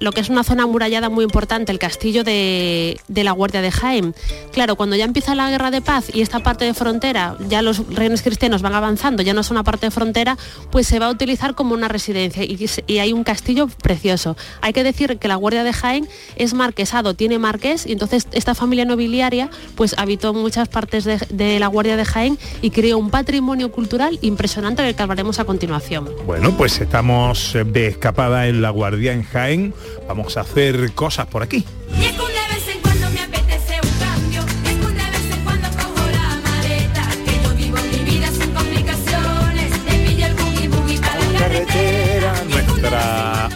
lo 0.00 0.12
que 0.12 0.20
es 0.20 0.28
una 0.28 0.44
zona 0.44 0.64
amurallada 0.64 1.08
muy 1.08 1.24
importante, 1.24 1.72
el 1.72 1.78
castillo 1.78 2.24
de, 2.24 2.98
de 3.08 3.24
la 3.24 3.32
Guardia 3.32 3.60
de 3.62 3.70
Jaén. 3.70 4.14
Claro, 4.52 4.76
cuando 4.76 4.96
ya 4.96 5.04
empieza 5.04 5.34
la 5.34 5.50
guerra 5.50 5.70
de 5.70 5.80
paz 5.80 6.06
y 6.12 6.22
esta 6.22 6.40
parte 6.40 6.64
de 6.64 6.74
frontera, 6.74 7.36
ya 7.48 7.62
los 7.62 7.86
reinos 7.88 8.22
cristianos 8.22 8.62
van 8.62 8.74
avanzando, 8.74 9.22
ya 9.22 9.34
no 9.34 9.40
es 9.40 9.50
una 9.50 9.62
parte 9.64 9.86
de 9.86 9.90
frontera, 9.90 10.36
pues 10.70 10.86
se 10.86 10.98
va 10.98 11.06
a 11.06 11.10
utilizar 11.10 11.54
como 11.54 11.74
una 11.74 11.88
residencia 11.88 12.42
y, 12.44 12.98
hay 12.98 13.12
un 13.12 13.24
castillo 13.24 13.66
precioso. 13.82 14.36
Hay 14.60 14.72
que 14.72 14.84
decir 14.84 15.18
que 15.18 15.28
la 15.28 15.36
Guardia 15.36 15.64
de 15.64 15.72
Jaén 15.72 16.08
es 16.36 16.54
marquesado, 16.54 17.14
tiene 17.14 17.38
marqués 17.38 17.86
y 17.86 17.92
entonces 17.92 18.28
esta 18.32 18.54
familia 18.54 18.84
nobiliaria 18.84 19.50
pues 19.74 19.94
habitó 19.98 20.32
muchas 20.34 20.68
partes 20.68 21.04
de, 21.04 21.18
de 21.30 21.58
la 21.58 21.66
Guardia 21.66 21.96
de 21.96 22.04
Jaén 22.04 22.38
y 22.60 22.70
creó 22.70 22.98
un 22.98 23.10
patrimonio 23.10 23.70
cultural 23.70 24.18
impresionante 24.22 24.82
del 24.82 24.94
que 24.94 25.02
hablaremos 25.02 25.38
a 25.38 25.44
continuación. 25.44 26.08
Bueno, 26.26 26.56
pues 26.56 26.80
estamos 26.80 27.54
eh, 27.54 27.64
de 27.64 27.88
escapada 27.88 28.48
en 28.48 28.62
La 28.62 28.70
Guardia 28.70 29.12
en 29.12 29.22
Jaén. 29.22 29.74
Vamos 30.06 30.36
a 30.36 30.40
hacer 30.42 30.92
cosas 30.92 31.26
por 31.26 31.42
aquí. 31.42 31.64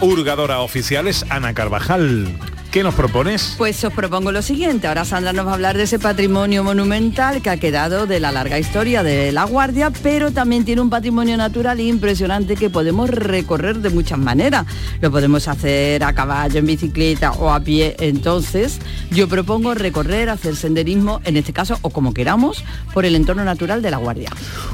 Hurgadora 0.01 0.61
oficial 0.61 1.07
es 1.07 1.25
Ana 1.29 1.53
Carvajal. 1.53 2.27
¿Qué 2.71 2.83
nos 2.83 2.95
propones? 2.95 3.55
Pues 3.57 3.81
os 3.83 3.93
propongo 3.93 4.31
lo 4.31 4.41
siguiente. 4.41 4.87
Ahora 4.87 5.05
Sandra 5.05 5.31
nos 5.31 5.47
va 5.47 5.51
a 5.51 5.53
hablar 5.53 5.77
de 5.77 5.83
ese 5.83 5.99
patrimonio 5.99 6.63
monumental 6.63 7.41
que 7.41 7.49
ha 7.49 7.57
quedado 7.57 8.07
de 8.07 8.19
la 8.19 8.31
larga 8.31 8.59
historia 8.59 9.03
de 9.03 9.31
La 9.31 9.45
Guardia, 9.45 9.91
pero 10.03 10.31
también 10.31 10.65
tiene 10.65 10.81
un 10.81 10.89
patrimonio 10.89 11.37
natural 11.37 11.79
impresionante 11.79 12.55
que 12.55 12.69
podemos 12.69 13.09
recorrer 13.09 13.77
de 13.79 13.89
muchas 13.89 14.19
maneras. 14.19 14.65
Lo 15.01 15.11
podemos 15.11 15.47
hacer 15.47 16.03
a 16.03 16.13
caballo, 16.13 16.59
en 16.59 16.65
bicicleta 16.65 17.31
o 17.31 17.51
a 17.51 17.61
pie. 17.61 17.95
Entonces, 17.99 18.79
yo 19.11 19.27
propongo 19.29 19.73
recorrer, 19.73 20.29
hacer 20.29 20.55
senderismo, 20.55 21.21
en 21.23 21.37
este 21.37 21.53
caso, 21.53 21.79
o 21.81 21.89
como 21.89 22.13
queramos, 22.13 22.63
por 22.93 23.05
el 23.05 23.15
entorno 23.15 23.45
natural 23.45 23.81
de 23.81 23.91
La 23.91 23.97
Guardia. 23.97 24.29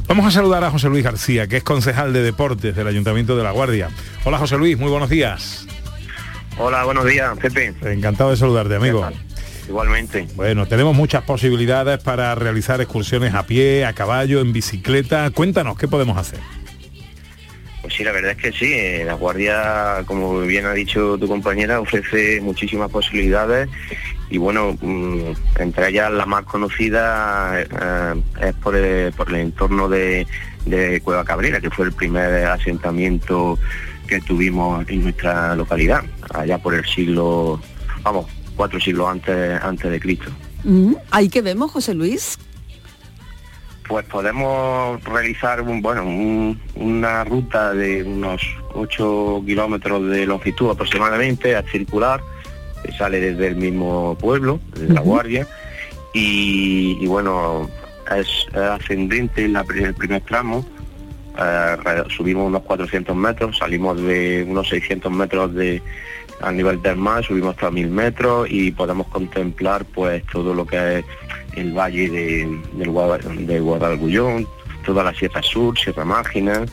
Vamos 0.08 0.26
a 0.26 0.32
saludar 0.32 0.64
a 0.64 0.72
José 0.72 0.90
Luis 0.90 1.04
García, 1.04 1.48
que 1.48 1.58
es 1.58 1.64
concejal 1.64 2.12
de 2.12 2.24
deportes 2.24 2.76
del 2.76 2.88
Ayuntamiento 2.88 3.38
de 3.38 3.44
La 3.44 3.52
Guardia. 3.52 3.90
Hola 4.26 4.40
José 4.40 4.58
Luis, 4.58 4.78
muy 4.80 4.90
buenos 4.90 5.10
días. 5.10 5.68
Hola, 6.58 6.84
buenos 6.84 7.06
días, 7.06 7.38
Pepe. 7.40 7.74
Encantado 7.84 8.32
de 8.32 8.38
saludarte, 8.38 8.76
amigo. 8.76 9.08
Igualmente. 9.68 10.28
Bueno, 10.36 10.68
tenemos 10.68 10.96
muchas 10.96 11.24
posibilidades 11.24 12.02
para 12.04 12.36
realizar 12.36 12.82
excursiones 12.82 13.34
a 13.34 13.44
pie, 13.46 13.86
a 13.86 13.94
caballo, 13.94 14.42
en 14.42 14.54
bicicleta. 14.54 15.30
Cuéntanos, 15.32 15.78
¿qué 15.78 15.88
podemos 15.88 16.18
hacer? 16.18 16.40
Pues 17.82 17.96
sí, 17.96 18.04
la 18.04 18.12
verdad 18.12 18.32
es 18.32 18.38
que 18.38 18.52
sí. 18.52 18.72
eh, 18.74 19.04
La 19.06 19.14
Guardia, 19.14 20.04
como 20.06 20.40
bien 20.42 20.66
ha 20.66 20.74
dicho 20.74 21.18
tu 21.18 21.28
compañera, 21.28 21.80
ofrece 21.80 22.40
muchísimas 22.42 22.90
posibilidades 22.90 23.68
y 24.30 24.38
bueno, 24.38 24.78
mm, 24.82 25.32
entre 25.60 25.90
ellas 25.90 26.12
la 26.12 26.26
más 26.26 26.44
conocida 26.46 27.62
eh, 27.62 28.22
es 28.42 28.54
por 28.56 28.76
el, 28.76 29.12
por 29.14 29.30
el 29.30 29.36
entorno 29.36 29.90
de, 29.90 30.26
de 30.66 31.02
Cueva 31.02 31.26
Cabrera, 31.26 31.60
que 31.60 31.70
fue 31.70 31.86
el 31.86 31.92
primer 31.94 32.46
asentamiento 32.46 33.60
que 34.08 34.20
tuvimos 34.22 34.88
en 34.90 35.04
nuestra 35.04 35.56
localidad, 35.56 36.04
allá 36.34 36.58
por 36.58 36.74
el 36.74 36.86
siglo, 36.86 37.60
vamos, 38.04 38.26
cuatro 38.56 38.80
siglos 38.80 39.08
antes, 39.10 39.62
antes 39.62 39.90
de 39.90 40.00
Cristo. 40.00 40.32
Mm, 40.64 40.94
Ahí 41.12 41.30
que 41.30 41.42
vemos, 41.42 41.72
José 41.72 41.94
Luis. 41.94 42.38
Pues 43.88 44.06
podemos 44.06 45.04
realizar 45.04 45.62
un, 45.62 45.82
bueno, 45.82 46.04
un- 46.06 46.60
una 46.76 47.24
ruta 47.26 47.74
de 47.74 48.04
unos 48.04 48.42
8 48.74 49.44
kilómetros 49.46 50.10
de 50.10 50.26
longitud 50.26 50.70
aproximadamente, 50.72 51.56
a 51.56 51.64
circular, 51.64 52.22
que 52.84 52.94
sale 52.94 53.20
desde 53.20 53.48
el 53.48 53.56
mismo 53.58 54.18
pueblo, 54.20 54.60
desde 54.74 54.94
La 54.94 55.02
Guardia, 55.02 55.48
y, 56.14 56.98
y 57.02 57.08
bueno, 57.08 57.70
es 58.18 58.28
ascendente 58.56 59.44
en 59.46 59.54
la 59.54 59.66
el 59.76 59.94
primer 59.96 60.22
tramo, 60.22 60.66
eh, 61.38 61.76
subimos 62.16 62.48
unos 62.48 62.62
400 62.64 63.16
metros, 63.16 63.58
salimos 63.58 64.00
de 64.02 64.46
unos 64.48 64.70
600 64.70 65.12
metros 65.12 65.54
de 65.56 65.82
a 66.44 66.52
nivel 66.52 66.82
del 66.82 66.98
mar, 66.98 67.24
subimos 67.24 67.56
hasta 67.56 67.72
1000 67.72 67.90
metros 67.90 68.48
y 68.50 68.72
podemos 68.72 69.08
contemplar 69.08 69.86
pues 69.86 70.24
todo 70.32 70.54
lo 70.54 70.66
que 70.66 71.00
es 71.00 71.06
el 71.56 71.72
valle 71.74 72.10
de, 72.10 72.60
del 72.74 72.90
Guada- 72.90 73.18
de 73.20 73.60
Guadalgullón, 73.60 74.48
toda 74.86 75.04
la 75.04 75.14
Sierra 75.14 75.42
Sur, 75.42 75.78
Sierra 75.78 76.04
Mágina, 76.06 76.66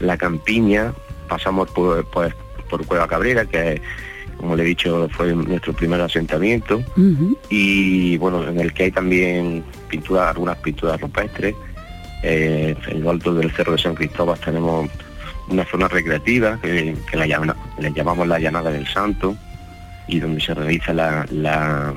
la 0.00 0.16
Campiña, 0.16 0.92
pasamos 1.28 1.70
por, 1.70 2.04
pues, 2.06 2.32
por 2.70 2.84
Cueva 2.86 3.06
Cabrera, 3.06 3.44
que 3.44 3.80
como 4.38 4.56
le 4.56 4.62
he 4.64 4.66
dicho 4.66 5.08
fue 5.12 5.34
nuestro 5.34 5.72
primer 5.72 6.00
asentamiento, 6.00 6.82
y 7.50 8.16
bueno, 8.18 8.48
en 8.48 8.58
el 8.58 8.72
que 8.72 8.84
hay 8.84 8.90
también 8.90 9.62
pinturas, 9.88 10.28
algunas 10.30 10.56
pinturas 10.58 11.00
rupestres. 11.00 11.54
Eh, 12.24 12.76
en 12.86 13.02
lo 13.02 13.10
alto 13.10 13.34
del 13.34 13.50
Cerro 13.50 13.72
de 13.72 13.78
San 13.78 13.94
Cristóbal 13.96 14.38
tenemos 14.38 14.88
una 15.52 15.64
zona 15.64 15.88
recreativa 15.88 16.58
que, 16.60 16.96
que 17.10 17.16
la, 17.16 17.26
llama- 17.26 17.56
le 17.78 17.92
llamamos 17.92 18.26
la 18.26 18.38
Llanada 18.38 18.70
del 18.70 18.86
Santo 18.86 19.36
y 20.08 20.18
donde 20.20 20.40
se 20.40 20.54
realiza 20.54 20.92
la, 20.92 21.26
la, 21.30 21.94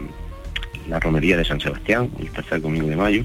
la 0.88 1.00
romería 1.00 1.38
de 1.38 1.45
San 1.45 1.59
Sebastián, 1.59 2.09
el 2.19 2.29
tercer 2.29 2.62
domingo 2.62 2.88
de 2.88 2.95
mayo. 2.95 3.24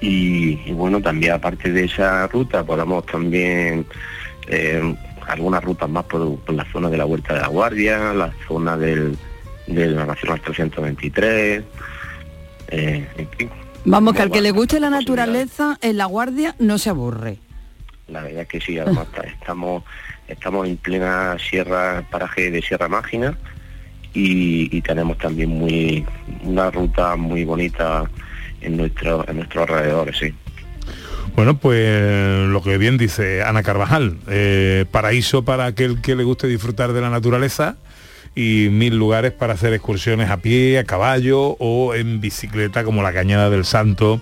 Y, 0.00 0.60
y 0.66 0.72
bueno, 0.72 1.00
también 1.00 1.32
aparte 1.32 1.72
de 1.72 1.84
esa 1.84 2.26
ruta 2.26 2.62
podamos 2.64 3.06
también 3.06 3.86
eh, 4.48 4.94
algunas 5.26 5.64
rutas 5.64 5.88
más 5.88 6.04
por, 6.04 6.36
por 6.40 6.54
la 6.54 6.70
zona 6.70 6.90
de 6.90 6.98
la 6.98 7.06
Huerta 7.06 7.34
de 7.34 7.40
la 7.40 7.48
Guardia, 7.48 8.12
la 8.12 8.32
zona 8.46 8.76
del, 8.76 9.16
de 9.66 9.86
la 9.86 10.04
Nacional 10.04 10.40
323, 10.42 11.62
eh, 12.68 13.08
en 13.16 13.28
fin, 13.30 13.50
Vamos, 13.86 14.14
que 14.14 14.22
al 14.22 14.30
que 14.30 14.40
le 14.40 14.50
guste 14.50 14.80
la 14.80 14.88
naturaleza 14.90 15.78
en 15.82 15.96
La 15.98 16.06
Guardia 16.06 16.54
no 16.58 16.78
se 16.78 16.88
aburre. 16.90 17.38
La 18.08 18.22
verdad 18.22 18.42
es 18.42 18.48
que 18.48 18.60
sí, 18.60 18.78
además 18.78 19.06
ta- 19.14 19.22
estamos, 19.22 19.82
estamos 20.28 20.68
en 20.68 20.76
plena 20.76 21.36
sierra, 21.38 22.04
paraje 22.10 22.50
de 22.50 22.60
Sierra 22.62 22.88
Mágina 22.88 23.36
y, 24.12 24.74
y 24.76 24.80
tenemos 24.82 25.18
también 25.18 25.48
muy 25.50 26.04
una 26.42 26.70
ruta 26.70 27.16
muy 27.16 27.44
bonita 27.44 28.04
en 28.60 28.76
nuestro, 28.76 29.26
en 29.28 29.36
nuestros 29.36 29.68
alrededores, 29.68 30.16
sí. 30.18 30.34
Bueno, 31.34 31.56
pues 31.58 32.46
lo 32.46 32.62
que 32.62 32.78
bien 32.78 32.96
dice 32.98 33.42
Ana 33.42 33.62
Carvajal, 33.62 34.18
eh, 34.28 34.84
paraíso 34.90 35.44
para 35.44 35.64
aquel 35.66 36.00
que 36.00 36.14
le 36.14 36.22
guste 36.22 36.46
disfrutar 36.46 36.92
de 36.92 37.00
la 37.00 37.10
naturaleza 37.10 37.76
y 38.34 38.68
mil 38.70 38.96
lugares 38.96 39.32
para 39.32 39.54
hacer 39.54 39.72
excursiones 39.72 40.30
a 40.30 40.38
pie, 40.38 40.78
a 40.78 40.84
caballo 40.84 41.56
o 41.58 41.94
en 41.94 42.20
bicicleta 42.20 42.84
como 42.84 43.02
la 43.02 43.12
Cañada 43.12 43.50
del 43.50 43.64
Santo 43.64 44.20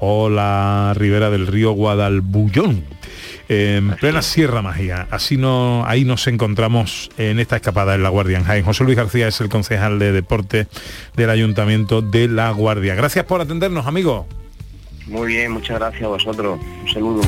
o 0.00 0.28
la 0.28 0.92
ribera 0.96 1.30
del 1.30 1.46
río 1.46 1.72
Guadalbullón. 1.72 2.84
En 3.48 3.90
plena 3.96 4.22
Sierra 4.22 4.62
Magia. 4.62 5.06
Así 5.10 5.36
no, 5.36 5.84
ahí 5.86 6.04
nos 6.04 6.26
encontramos 6.26 7.10
en 7.18 7.38
esta 7.38 7.56
escapada 7.56 7.94
en 7.94 8.02
La 8.02 8.08
Guardia 8.08 8.38
en 8.38 8.44
Jaén. 8.44 8.64
José 8.64 8.84
Luis 8.84 8.96
García 8.96 9.28
es 9.28 9.40
el 9.40 9.50
concejal 9.50 9.98
de 9.98 10.12
deporte 10.12 10.66
del 11.14 11.28
Ayuntamiento 11.28 12.00
de 12.00 12.28
La 12.28 12.50
Guardia. 12.52 12.94
Gracias 12.94 13.26
por 13.26 13.42
atendernos, 13.42 13.86
amigo. 13.86 14.26
Muy 15.06 15.28
bien, 15.28 15.52
muchas 15.52 15.78
gracias 15.78 16.04
a 16.04 16.08
vosotros. 16.08 16.58
Un 16.82 16.92
saludo. 16.92 17.20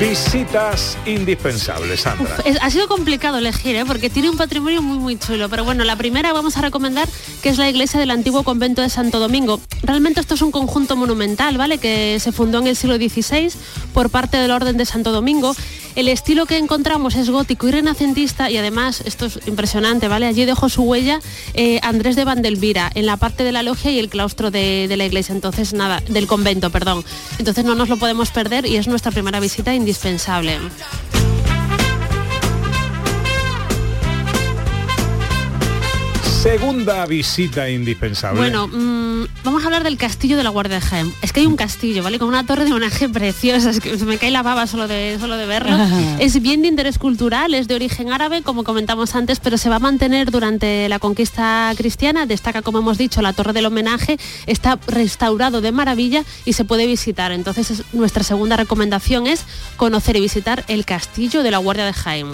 Visitas 0.00 0.96
indispensables, 1.04 2.00
Sandra. 2.00 2.34
Ha 2.62 2.70
sido 2.70 2.88
complicado 2.88 3.36
elegir, 3.36 3.76
¿eh? 3.76 3.84
porque 3.84 4.08
tiene 4.08 4.30
un 4.30 4.38
patrimonio 4.38 4.80
muy 4.80 4.98
muy 4.98 5.18
chulo. 5.18 5.50
Pero 5.50 5.62
bueno, 5.62 5.84
la 5.84 5.94
primera 5.94 6.32
vamos 6.32 6.56
a 6.56 6.62
recomendar 6.62 7.06
que 7.42 7.50
es 7.50 7.58
la 7.58 7.68
iglesia 7.68 8.00
del 8.00 8.10
antiguo 8.10 8.42
convento 8.42 8.80
de 8.80 8.88
Santo 8.88 9.18
Domingo. 9.18 9.60
Realmente 9.82 10.20
esto 10.20 10.36
es 10.36 10.40
un 10.40 10.52
conjunto 10.52 10.96
monumental, 10.96 11.58
¿vale? 11.58 11.76
Que 11.76 12.18
se 12.18 12.32
fundó 12.32 12.60
en 12.60 12.68
el 12.68 12.76
siglo 12.76 12.96
XVI 12.96 13.52
por 13.92 14.08
parte 14.08 14.38
del 14.38 14.50
Orden 14.52 14.78
de 14.78 14.86
Santo 14.86 15.12
Domingo. 15.12 15.54
El 15.96 16.08
estilo 16.08 16.46
que 16.46 16.56
encontramos 16.56 17.14
es 17.16 17.30
gótico 17.30 17.68
y 17.68 17.72
renacentista 17.72 18.50
y 18.50 18.56
además, 18.56 19.02
esto 19.04 19.26
es 19.26 19.40
impresionante, 19.46 20.08
¿vale? 20.08 20.26
Allí 20.26 20.44
dejó 20.44 20.68
su 20.68 20.82
huella 20.82 21.20
eh, 21.54 21.80
Andrés 21.82 22.16
de 22.16 22.24
Vandelvira 22.24 22.90
en 22.94 23.06
la 23.06 23.16
parte 23.16 23.44
de 23.44 23.52
la 23.52 23.62
logia 23.62 23.90
y 23.90 23.98
el 23.98 24.08
claustro 24.08 24.50
de, 24.50 24.86
de 24.88 24.96
la 24.96 25.06
iglesia. 25.06 25.34
Entonces, 25.34 25.72
nada, 25.72 26.02
del 26.08 26.26
convento, 26.26 26.70
perdón. 26.70 27.04
Entonces 27.38 27.64
no 27.64 27.74
nos 27.74 27.88
lo 27.88 27.96
podemos 27.96 28.30
perder 28.30 28.66
y 28.66 28.76
es 28.76 28.86
nuestra 28.86 29.10
primera 29.10 29.40
visita 29.40 29.74
indispensable. 29.74 30.58
Segunda 36.42 37.04
visita 37.04 37.68
indispensable. 37.68 38.40
Bueno, 38.40 38.66
mm, 38.66 39.26
vamos 39.44 39.62
a 39.62 39.66
hablar 39.66 39.84
del 39.84 39.98
castillo 39.98 40.38
de 40.38 40.42
la 40.42 40.48
Guardia 40.48 40.76
de 40.76 40.80
Jaén. 40.80 41.12
Es 41.20 41.34
que 41.34 41.40
hay 41.40 41.46
un 41.46 41.56
castillo, 41.56 42.02
¿vale? 42.02 42.18
Con 42.18 42.28
una 42.28 42.46
torre 42.46 42.64
de 42.64 42.70
homenaje 42.72 43.10
preciosa, 43.10 43.68
es 43.68 43.78
que 43.80 43.98
se 43.98 44.06
me 44.06 44.16
cae 44.16 44.30
la 44.30 44.42
baba 44.42 44.66
solo 44.66 44.88
de, 44.88 45.18
solo 45.20 45.36
de 45.36 45.44
verlo. 45.44 45.76
es 46.18 46.40
bien 46.40 46.62
de 46.62 46.68
interés 46.68 46.98
cultural, 46.98 47.52
es 47.52 47.68
de 47.68 47.74
origen 47.74 48.10
árabe, 48.10 48.40
como 48.40 48.64
comentamos 48.64 49.14
antes, 49.14 49.38
pero 49.38 49.58
se 49.58 49.68
va 49.68 49.76
a 49.76 49.80
mantener 49.80 50.30
durante 50.30 50.88
la 50.88 50.98
conquista 50.98 51.70
cristiana. 51.76 52.24
Destaca, 52.24 52.62
como 52.62 52.78
hemos 52.78 52.96
dicho, 52.96 53.20
la 53.20 53.34
torre 53.34 53.52
del 53.52 53.66
homenaje, 53.66 54.16
está 54.46 54.78
restaurado 54.86 55.60
de 55.60 55.72
maravilla 55.72 56.24
y 56.46 56.54
se 56.54 56.64
puede 56.64 56.86
visitar. 56.86 57.32
Entonces, 57.32 57.70
es- 57.70 57.82
nuestra 57.92 58.22
segunda 58.22 58.56
recomendación 58.56 59.26
es 59.26 59.44
conocer 59.76 60.16
y 60.16 60.20
visitar 60.20 60.64
el 60.68 60.86
castillo 60.86 61.42
de 61.42 61.50
la 61.50 61.58
Guardia 61.58 61.84
de 61.84 61.92
Jaén. 61.92 62.28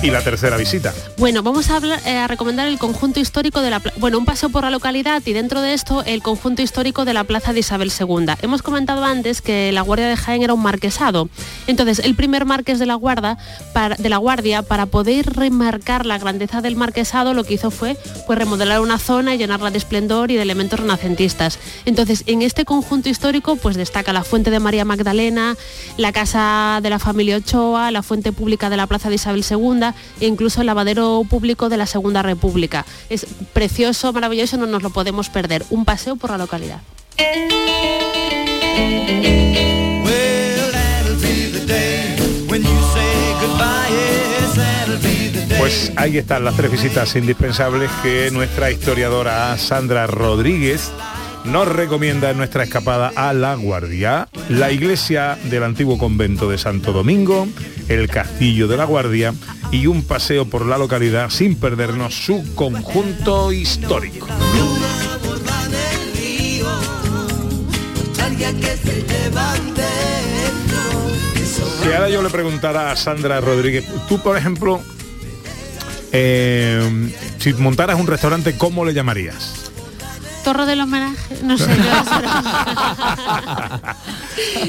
Y 0.00 0.10
la 0.10 0.22
tercera 0.22 0.56
visita. 0.56 0.94
Bueno, 1.16 1.42
vamos 1.42 1.70
a, 1.70 1.80
eh, 2.06 2.28
recomendar 2.28 2.68
el 2.68 2.78
conjunto 2.78 3.18
histórico 3.18 3.60
de 3.60 3.70
la 3.70 3.82
bueno, 3.96 4.18
un 4.18 4.24
paseo 4.24 4.48
por 4.48 4.62
la 4.62 4.70
localidad 4.70 5.20
y 5.26 5.32
dentro 5.32 5.60
de 5.60 5.74
esto 5.74 6.04
el 6.04 6.22
conjunto 6.22 6.62
histórico 6.62 7.04
de 7.04 7.14
la 7.14 7.24
Plaza 7.24 7.52
de 7.52 7.60
Isabel 7.60 7.90
II. 7.90 8.34
Hemos 8.40 8.62
comentado 8.62 9.02
antes 9.04 9.42
que 9.42 9.72
la 9.72 9.80
Guardia 9.80 10.06
de 10.06 10.16
Jaén 10.16 10.42
era 10.42 10.54
un 10.54 10.62
marquesado. 10.62 11.28
Entonces, 11.66 11.98
el 11.98 12.14
primer 12.14 12.44
marqués 12.44 12.78
de 12.78 12.86
la 12.86 12.94
Guarda 12.94 13.38
para, 13.72 13.96
de 13.96 14.08
la 14.08 14.18
Guardia 14.18 14.62
para 14.62 14.86
poder 14.86 15.34
remarcar 15.34 16.06
la 16.06 16.18
grandeza 16.18 16.60
del 16.60 16.76
marquesado 16.76 17.34
lo 17.34 17.42
que 17.42 17.54
hizo 17.54 17.72
fue 17.72 17.96
pues 18.28 18.38
remodelar 18.38 18.80
una 18.80 18.98
zona 18.98 19.34
y 19.34 19.38
llenarla 19.38 19.72
de 19.72 19.78
esplendor 19.78 20.30
y 20.30 20.36
de 20.36 20.42
elementos 20.42 20.78
renacentistas. 20.78 21.58
Entonces, 21.86 22.22
en 22.26 22.42
este 22.42 22.64
conjunto 22.64 23.08
histórico 23.08 23.56
pues 23.56 23.76
destaca 23.76 24.12
la 24.12 24.22
fuente 24.22 24.52
de 24.52 24.60
María 24.60 24.84
Magdalena, 24.84 25.56
la 25.96 26.12
casa 26.12 26.78
de 26.84 26.90
la 26.90 27.00
familia 27.00 27.38
Ochoa, 27.38 27.90
la 27.90 28.04
fuente 28.04 28.30
pública 28.30 28.70
de 28.70 28.76
la 28.76 28.86
Plaza 28.86 29.08
de 29.08 29.16
Isabel 29.16 29.44
II 29.48 29.87
e 30.20 30.26
incluso 30.26 30.60
el 30.60 30.66
lavadero 30.66 31.24
público 31.28 31.68
de 31.68 31.76
la 31.76 31.86
Segunda 31.86 32.22
República. 32.22 32.84
Es 33.08 33.26
precioso, 33.52 34.12
maravilloso, 34.12 34.56
no 34.56 34.66
nos 34.66 34.82
lo 34.82 34.90
podemos 34.90 35.28
perder. 35.28 35.64
Un 35.70 35.84
paseo 35.84 36.16
por 36.16 36.30
la 36.30 36.38
localidad. 36.38 36.80
Pues 45.58 45.92
ahí 45.96 46.16
están 46.16 46.44
las 46.44 46.56
tres 46.56 46.70
visitas 46.70 47.14
indispensables 47.16 47.90
que 48.02 48.30
nuestra 48.30 48.70
historiadora 48.70 49.58
Sandra 49.58 50.06
Rodríguez 50.06 50.90
nos 51.50 51.66
recomienda 51.66 52.30
en 52.30 52.36
nuestra 52.36 52.64
escapada 52.64 53.10
a 53.16 53.32
La 53.32 53.54
Guardia, 53.54 54.28
la 54.50 54.70
iglesia 54.70 55.38
del 55.44 55.64
antiguo 55.64 55.96
convento 55.96 56.50
de 56.50 56.58
Santo 56.58 56.92
Domingo, 56.92 57.48
el 57.88 58.08
castillo 58.08 58.68
de 58.68 58.76
La 58.76 58.84
Guardia 58.84 59.32
y 59.70 59.86
un 59.86 60.02
paseo 60.02 60.44
por 60.44 60.66
la 60.66 60.76
localidad 60.76 61.30
sin 61.30 61.56
perdernos 61.56 62.14
su 62.14 62.54
conjunto 62.54 63.50
histórico. 63.52 64.26
Si 71.82 71.92
ahora 71.92 72.08
yo 72.10 72.22
le 72.22 72.28
preguntara 72.28 72.90
a 72.90 72.96
Sandra 72.96 73.40
Rodríguez, 73.40 73.86
tú 74.06 74.20
por 74.20 74.36
ejemplo, 74.36 74.82
eh, 76.12 77.10
si 77.38 77.54
montaras 77.54 77.98
un 77.98 78.06
restaurante, 78.06 78.56
¿cómo 78.56 78.84
le 78.84 78.92
llamarías? 78.92 79.67
Torre 80.48 80.64
del 80.64 80.80
homenaje, 80.80 81.40
no 81.42 81.58
sé. 81.58 81.68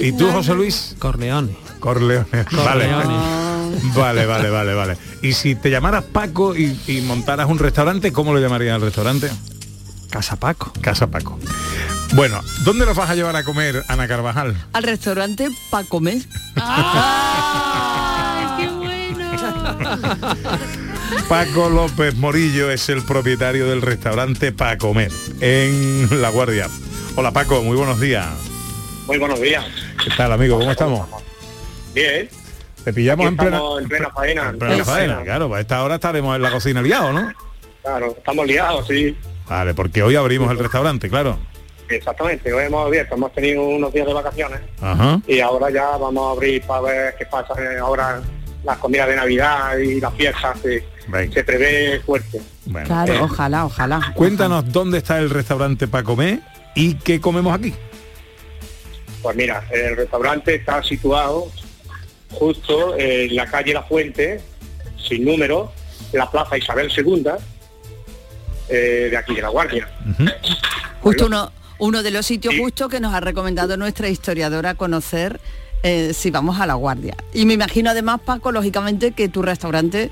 ¿Y 0.01 0.11
tú, 0.11 0.29
José 0.29 0.53
Luis? 0.53 0.93
Corleone. 0.99 1.55
Corleone. 1.79 2.27
Vale. 2.51 2.91
Corleone. 2.91 3.17
Vale, 3.95 4.25
vale, 4.25 4.49
vale, 4.49 4.73
vale. 4.73 4.97
Y 5.21 5.31
si 5.31 5.55
te 5.55 5.71
llamaras 5.71 6.03
Paco 6.03 6.53
y, 6.53 6.77
y 6.87 6.99
montaras 6.99 7.47
un 7.47 7.59
restaurante, 7.59 8.11
¿cómo 8.11 8.35
le 8.35 8.41
llamarías 8.41 8.75
al 8.75 8.81
restaurante? 8.81 9.31
Casa 10.09 10.35
Paco. 10.35 10.73
Casa 10.81 11.07
Paco. 11.07 11.39
Bueno, 12.13 12.41
¿dónde 12.65 12.85
nos 12.85 12.97
vas 12.97 13.09
a 13.09 13.15
llevar 13.15 13.37
a 13.37 13.45
comer, 13.45 13.85
Ana 13.87 14.05
Carvajal? 14.05 14.57
Al 14.73 14.83
restaurante 14.83 15.47
para 15.69 15.87
comer. 15.87 16.17
¡Ay, 16.57 18.47
qué 18.57 18.69
bueno! 18.69 19.31
Paco 21.27 21.69
López 21.69 22.15
Morillo 22.15 22.69
es 22.71 22.89
el 22.89 23.03
propietario 23.03 23.67
del 23.67 23.81
restaurante 23.81 24.51
Pa 24.51 24.77
Comer 24.77 25.11
en 25.41 26.21
La 26.21 26.29
Guardia. 26.29 26.67
Hola 27.15 27.31
Paco, 27.31 27.61
muy 27.61 27.75
buenos 27.75 27.99
días. 27.99 28.27
Muy 29.07 29.17
buenos 29.17 29.41
días. 29.41 29.65
¿Qué 30.03 30.11
tal 30.15 30.31
amigo? 30.31 30.57
¿Cómo 30.59 30.71
estamos? 30.71 31.07
Bien. 31.93 32.29
Te 32.83 32.93
pillamos 32.93 33.27
en 33.27 33.37
plena, 33.37 33.59
en 33.81 33.87
plena 33.87 34.09
faena. 34.11 34.49
en 34.49 34.59
plena 34.59 34.85
faena, 34.85 35.23
claro, 35.23 35.53
a 35.53 35.59
esta 35.59 35.83
hora 35.83 35.95
estaremos 35.95 36.35
en 36.35 36.41
la 36.41 36.51
cocina 36.51 36.81
liados, 36.81 37.13
¿no? 37.13 37.33
Claro, 37.81 38.15
estamos 38.17 38.47
liados, 38.47 38.87
sí. 38.87 39.17
Vale, 39.47 39.73
porque 39.73 40.01
hoy 40.03 40.15
abrimos 40.15 40.49
el 40.51 40.59
restaurante, 40.59 41.09
claro. 41.09 41.37
Exactamente, 41.89 42.53
hoy 42.53 42.65
hemos 42.65 42.85
abierto, 42.85 43.15
hemos 43.15 43.33
tenido 43.33 43.63
unos 43.63 43.91
días 43.91 44.05
de 44.05 44.13
vacaciones 44.13 44.59
Ajá. 44.79 45.19
y 45.27 45.39
ahora 45.39 45.71
ya 45.71 45.97
vamos 45.97 46.29
a 46.29 46.31
abrir 46.31 46.61
para 46.61 46.81
ver 46.81 47.15
qué 47.17 47.25
pasa 47.25 47.53
ahora 47.81 48.21
las 48.63 48.77
comidas 48.77 49.07
de 49.07 49.15
Navidad 49.15 49.77
y 49.77 49.99
las 49.99 50.13
fiestas, 50.13 50.57
se, 51.11 51.31
se 51.31 51.43
prevé 51.43 51.99
fuerte. 52.01 52.41
Bueno, 52.65 52.87
Claro, 52.87 53.13
eh, 53.13 53.19
ojalá, 53.21 53.65
ojalá. 53.65 54.13
cuéntanos 54.15 54.71
dónde 54.71 54.99
está 54.99 55.17
el 55.19 55.29
restaurante 55.29 55.87
Pa 55.87 56.03
Comer 56.03 56.39
y 56.75 56.95
qué 56.95 57.19
comemos 57.19 57.53
aquí. 57.53 57.73
Pues 59.21 59.35
mira, 59.35 59.63
el 59.71 59.97
restaurante 59.97 60.55
está 60.55 60.81
situado 60.83 61.51
justo 62.31 62.97
en 62.97 63.35
la 63.35 63.45
calle 63.47 63.73
La 63.73 63.83
Fuente, 63.83 64.39
sin 64.97 65.25
número, 65.25 65.71
la 66.13 66.29
Plaza 66.29 66.57
Isabel 66.57 66.89
II, 66.95 67.25
eh, 68.69 69.07
de 69.11 69.17
aquí 69.17 69.35
de 69.35 69.41
La 69.41 69.49
Guardia. 69.49 69.89
Justo 71.01 71.25
uno, 71.25 71.51
uno 71.79 72.03
de 72.03 72.11
los 72.11 72.25
sitios 72.25 72.55
justos 72.57 72.89
que 72.89 72.99
nos 72.99 73.13
ha 73.13 73.19
recomendado 73.19 73.77
nuestra 73.77 74.09
historiadora 74.09 74.75
conocer 74.75 75.39
eh, 75.83 76.13
si 76.13 76.29
vamos 76.29 76.59
a 76.59 76.65
la 76.65 76.73
guardia. 76.75 77.15
Y 77.33 77.45
me 77.45 77.53
imagino 77.53 77.89
además, 77.89 78.19
Paco, 78.23 78.51
lógicamente, 78.51 79.11
que 79.13 79.29
tu 79.29 79.41
restaurante 79.41 80.11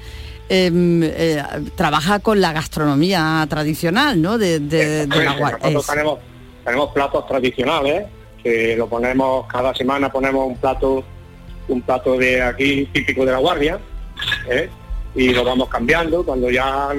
em, 0.50 1.02
eh, 1.04 1.44
trabaja 1.76 2.20
con 2.20 2.40
la 2.42 2.54
gastronomía 2.54 3.46
tradicional, 3.50 4.22
¿no? 4.22 4.38
De, 4.38 4.60
de- 4.60 5.06
de 5.08 5.24
la 5.24 5.34
guardia. 5.34 5.70
Nosotros 5.70 5.88
tenemos, 5.88 6.20
tenemos 6.64 6.92
platos 6.94 7.28
tradicionales, 7.28 8.06
que 8.44 8.76
lo 8.78 8.88
ponemos, 8.88 9.46
cada 9.48 9.74
semana 9.76 10.12
ponemos 10.12 10.48
un 10.48 10.58
plato, 10.58 11.04
un 11.68 11.82
plato 11.82 12.18
de 12.18 12.42
aquí 12.42 12.86
típico 12.94 13.26
de 13.26 13.32
la 13.34 13.40
guardia, 13.40 13.80
¿eh? 14.50 14.70
y 15.16 15.30
lo 15.34 15.44
vamos 15.44 15.68
cambiando, 15.70 16.24
cuando 16.24 16.50
ya 16.50 16.90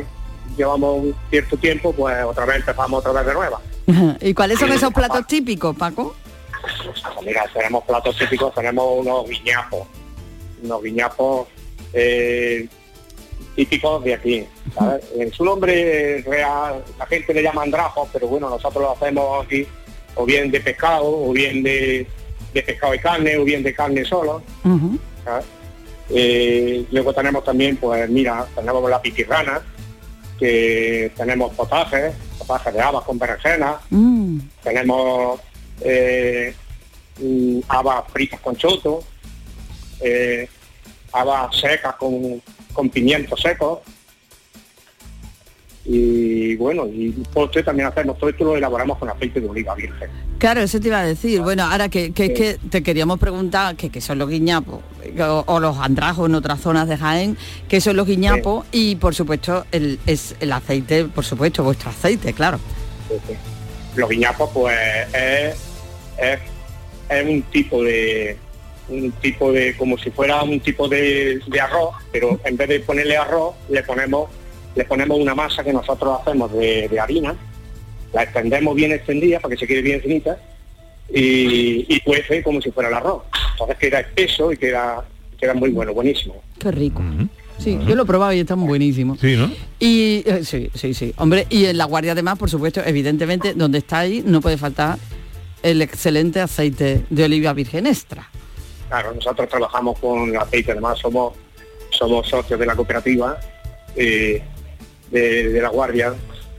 llevamos 0.57 0.97
un 1.05 1.15
cierto 1.31 1.57
tiempo, 1.57 1.93
pues 1.93 2.17
otra 2.25 2.45
vez 2.45 2.57
empezamos 2.57 2.99
otra 3.05 3.13
vez 3.23 3.27
de 3.27 3.35
nueva. 3.35 3.61
¿Y 4.21 4.35
cuáles 4.35 4.59
son 4.59 4.73
esos 4.73 4.93
platos 4.93 5.27
típicos, 5.27 5.75
Paco? 5.77 6.15
Pues 6.85 7.27
mira, 7.27 7.45
tenemos 7.55 7.85
platos 7.85 8.17
típicos, 8.19 8.53
tenemos 8.55 8.85
unos 8.99 9.29
guiñapos, 9.29 9.87
unos 10.63 10.83
guiñapos 10.83 11.47
eh, 11.93 12.69
típicos 13.59 14.05
de 14.05 14.14
aquí. 14.14 14.47
¿sabes? 14.75 15.05
En 15.18 15.33
su 15.33 15.44
nombre 15.44 16.23
real, 16.23 16.85
la 16.97 17.07
gente 17.07 17.35
le 17.35 17.42
llama 17.42 17.62
andrajos, 17.64 18.09
pero 18.12 18.29
bueno, 18.29 18.49
nosotros 18.49 18.83
lo 18.83 18.92
hacemos 18.92 19.44
aquí 19.44 19.66
o 20.14 20.25
bien 20.25 20.51
de 20.51 20.61
pescado, 20.61 21.07
o 21.07 21.33
bien 21.33 21.62
de, 21.62 22.07
de 22.55 22.62
pescado 22.62 22.94
y 22.94 22.99
carne, 23.01 23.37
o 23.37 23.44
bien 23.44 23.62
de 23.62 23.75
carne 23.75 24.05
solo. 24.05 24.42
¿sabes? 25.25 25.44
Eh, 26.11 26.85
luego 26.90 27.12
tenemos 27.12 27.42
también, 27.44 27.77
pues 27.77 28.09
mira, 28.09 28.47
tenemos 28.55 28.88
la 28.88 29.03
pitirrana, 29.03 29.61
que 30.38 31.11
tenemos 31.16 31.53
potajes, 31.55 32.14
potajes 32.38 32.73
de 32.75 32.81
habas 32.81 33.05
con 33.05 33.18
berenjena, 33.18 33.81
Mm. 33.90 34.38
tenemos 34.62 35.40
eh, 35.81 36.55
mm, 37.21 37.61
habas 37.68 38.05
fritas 38.12 38.40
con 38.40 38.57
choto, 38.57 39.01
eh, 40.01 40.49
habas 41.12 41.57
secas 41.57 41.94
con, 41.97 42.40
con 42.79 42.91
pimientos 42.91 43.41
secos 43.41 43.81
y 45.85 46.55
bueno, 46.55 46.87
y 46.87 47.11
postre 47.33 47.64
también 47.64 47.88
hacemos 47.88 48.17
todo 48.17 48.31
esto 48.31 48.45
lo 48.45 48.57
elaboramos 48.57 48.99
con 48.99 49.09
aceite 49.11 49.41
de 49.41 49.49
oliva 49.49 49.75
virgen. 49.75 50.09
Claro, 50.38 50.61
eso 50.61 50.79
te 50.79 50.87
iba 50.87 51.01
a 51.01 51.05
decir. 51.05 51.41
Bueno, 51.41 51.64
ahora 51.64 51.88
que, 51.88 52.12
que, 52.12 52.33
que 52.33 52.57
te 52.71 52.85
queríamos 52.85 53.19
preguntar 53.19 53.75
que, 53.75 53.91
que 53.91 54.01
son 54.01 54.19
los 54.19 54.29
guiñapos 54.29 54.79
o, 55.19 55.45
o 55.45 55.59
los 55.59 55.77
andrajos 55.79 56.29
en 56.29 56.37
otras 56.37 56.61
zonas 56.61 56.88
de 56.88 56.97
Jaén, 56.97 57.37
que 57.69 57.81
son 57.81 57.97
los 57.97 58.07
guiñapos 58.07 58.64
y 58.71 58.95
por 58.95 59.12
supuesto 59.12 59.67
el, 59.73 59.99
es 60.07 60.37
el 60.38 60.53
aceite, 60.53 61.07
por 61.07 61.25
supuesto, 61.25 61.64
vuestro 61.64 61.91
aceite, 61.91 62.33
claro. 62.33 62.61
Los 63.97 64.09
guiñapos 64.09 64.51
pues 64.55 64.79
es, 65.12 65.57
es, 66.17 66.38
es 67.09 67.27
un 67.27 67.43
tipo 67.43 67.83
de 67.83 68.37
un 68.88 69.12
tipo 69.12 69.53
de 69.53 69.77
como 69.77 69.98
si 69.98 70.11
fuera 70.11 70.42
un 70.42 70.61
tipo 70.61 70.88
de, 70.88 71.40
de 71.46 71.61
arroz, 71.61 71.94
pero 72.11 72.40
en 72.44 72.57
vez 72.57 72.68
de 72.68 72.81
ponerle 72.81 73.16
arroz 73.16 73.55
le 73.68 73.83
ponemos 73.83 74.31
le 74.74 74.85
ponemos 74.85 75.18
una 75.18 75.35
masa 75.35 75.64
que 75.64 75.72
nosotros 75.72 76.20
hacemos 76.20 76.53
de, 76.53 76.88
de 76.88 77.01
harina, 77.01 77.35
la 78.12 78.22
extendemos 78.22 78.77
bien 78.77 78.92
extendida 78.92 79.40
para 79.40 79.55
que 79.55 79.61
se 79.61 79.66
quede 79.66 79.83
bien 79.83 80.01
finita 80.01 80.38
y, 81.12 81.85
y 81.88 82.01
cuece 82.01 82.42
como 82.42 82.61
si 82.62 82.70
fuera 82.70 82.88
el 82.88 82.94
arroz. 82.94 83.24
Entonces 83.53 83.77
queda 83.79 84.01
espeso 84.01 84.53
y 84.53 84.57
queda, 84.57 85.05
queda 85.40 85.55
muy 85.55 85.70
bueno, 85.70 85.92
buenísimo. 85.92 86.42
Qué 86.61 86.70
rico. 86.70 87.03
Sí, 87.59 87.77
yo 87.88 87.96
lo 87.96 88.05
he 88.05 88.07
probado 88.07 88.33
y 88.33 88.40
están 88.40 88.64
buenísimos. 88.64 89.18
Sí, 89.18 89.35
¿no? 89.35 89.51
Y 89.81 90.22
eh, 90.27 90.44
sí, 90.44 90.70
sí, 90.74 90.94
sí. 90.94 91.12
Hombre, 91.16 91.46
y 91.51 91.64
en 91.64 91.77
la 91.77 91.87
guardia 91.87 92.12
además, 92.12 92.38
por 92.38 92.48
supuesto, 92.48 92.81
evidentemente, 92.85 93.55
donde 93.55 93.79
está 93.79 94.01
ahí 94.01 94.22
no 94.24 94.40
puede 94.40 94.59
faltar 94.59 94.96
el 95.64 95.83
excelente 95.83 96.40
aceite 96.40 97.05
de 97.11 97.24
oliva 97.24 97.53
virgen 97.53 97.88
extra. 97.88 98.31
Claro, 98.88 99.14
nosotros 99.14 99.48
trabajamos 99.48 99.98
con 99.98 100.37
aceite, 100.37 100.72
además 100.72 100.98
somos 100.98 101.35
somos 101.90 102.29
socios 102.29 102.61
de 102.61 102.66
la 102.66 102.77
cooperativa 102.77 103.38
eh, 103.96 104.42
de, 105.11 105.48
de 105.48 105.61
la 105.62 105.68
Guardia, 105.70 106.12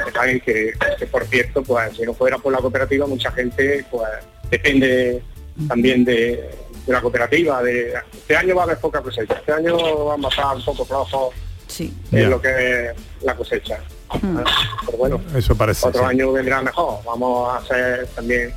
que, 0.03 0.11
saben 0.11 0.39
que, 0.39 0.73
que, 0.97 1.05
por 1.07 1.25
cierto, 1.25 1.61
pues 1.63 1.95
si 1.95 2.01
no 2.03 2.13
fuera 2.13 2.37
por 2.39 2.51
la 2.51 2.59
cooperativa, 2.59 3.05
mucha 3.05 3.31
gente 3.31 3.85
pues 3.91 4.09
depende 4.49 5.21
también 5.67 6.03
de, 6.03 6.49
de 6.85 6.93
la 6.93 7.01
cooperativa. 7.01 7.61
De, 7.61 7.93
este 8.13 8.35
año 8.35 8.55
va 8.55 8.61
a 8.61 8.65
haber 8.65 8.77
poca 8.79 9.01
cosecha, 9.01 9.35
este 9.35 9.51
año 9.51 9.77
vamos 10.05 10.25
a 10.37 10.41
estar 10.41 10.55
un 10.55 10.63
poco 10.65 10.85
flojos 10.85 11.33
sí. 11.67 11.93
en 12.11 12.21
Ya. 12.21 12.29
lo 12.29 12.41
que 12.41 12.85
es 12.89 12.95
la 13.21 13.35
cosecha. 13.35 13.79
Pero 14.11 14.97
bueno, 14.97 15.21
Eso 15.35 15.55
parece. 15.55 15.87
otro 15.87 16.01
sí. 16.01 16.07
año 16.09 16.31
vendrá 16.31 16.61
mejor. 16.63 16.99
Vamos 17.05 17.55
a 17.55 17.67
ser 17.67 18.07
también 18.07 18.51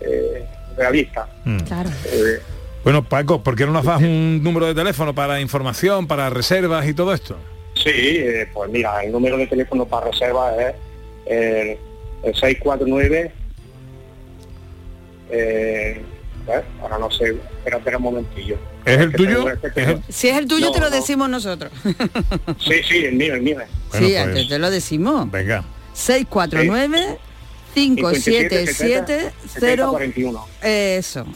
eh, 0.00 0.46
realistas. 0.76 1.28
Mm. 1.44 1.58
Claro. 1.60 1.90
Eh, 2.06 2.40
Bueno, 2.86 3.02
Paco, 3.02 3.42
¿por 3.42 3.56
qué 3.56 3.66
no 3.66 3.72
nos 3.72 3.84
das 3.84 4.00
un 4.00 4.40
número 4.44 4.66
de 4.66 4.72
teléfono 4.76 5.12
para 5.12 5.40
información, 5.40 6.06
para 6.06 6.30
reservas 6.30 6.86
y 6.86 6.94
todo 6.94 7.12
esto? 7.12 7.36
Sí, 7.74 7.90
eh, 7.92 8.48
pues 8.54 8.70
mira, 8.70 9.02
el 9.02 9.10
número 9.10 9.36
de 9.36 9.48
teléfono 9.48 9.86
para 9.86 10.06
reserva 10.12 10.54
es 10.54 10.74
el, 11.26 11.78
el 12.22 12.32
649. 12.36 13.32
Eh, 15.30 16.00
¿eh? 16.46 16.62
ahora 16.80 16.98
no 16.98 17.10
sé, 17.10 17.30
espera, 17.58 17.78
espera 17.78 17.96
un 17.96 18.04
momentillo. 18.04 18.56
¿Es 18.84 18.98
el 19.00 19.12
tuyo? 19.14 19.50
este 19.50 19.66
¿Es 19.66 19.74
tema. 19.74 19.90
el- 19.90 20.02
Si 20.08 20.28
es 20.28 20.36
el 20.36 20.46
tuyo, 20.46 20.66
No, 20.66 20.70
te 20.72 20.78
lo 20.78 20.88
no. 20.90 20.94
decimos 20.94 21.28
nosotros. 21.28 21.72
Sí, 22.60 22.74
sí, 22.88 23.04
el 23.04 23.16
mío, 23.16 23.34
el 23.34 23.42
mío. 23.42 23.56
Bueno, 23.56 23.68
sí, 24.06 24.12
pues, 24.12 24.16
antes 24.16 24.48
te 24.48 24.58
lo 24.60 24.70
decimos. 24.70 25.28
Venga. 25.32 25.64
649 25.92 27.18
577 27.74 29.32
0 29.58 29.88
41. 29.90 30.46
Eso. 30.62 31.26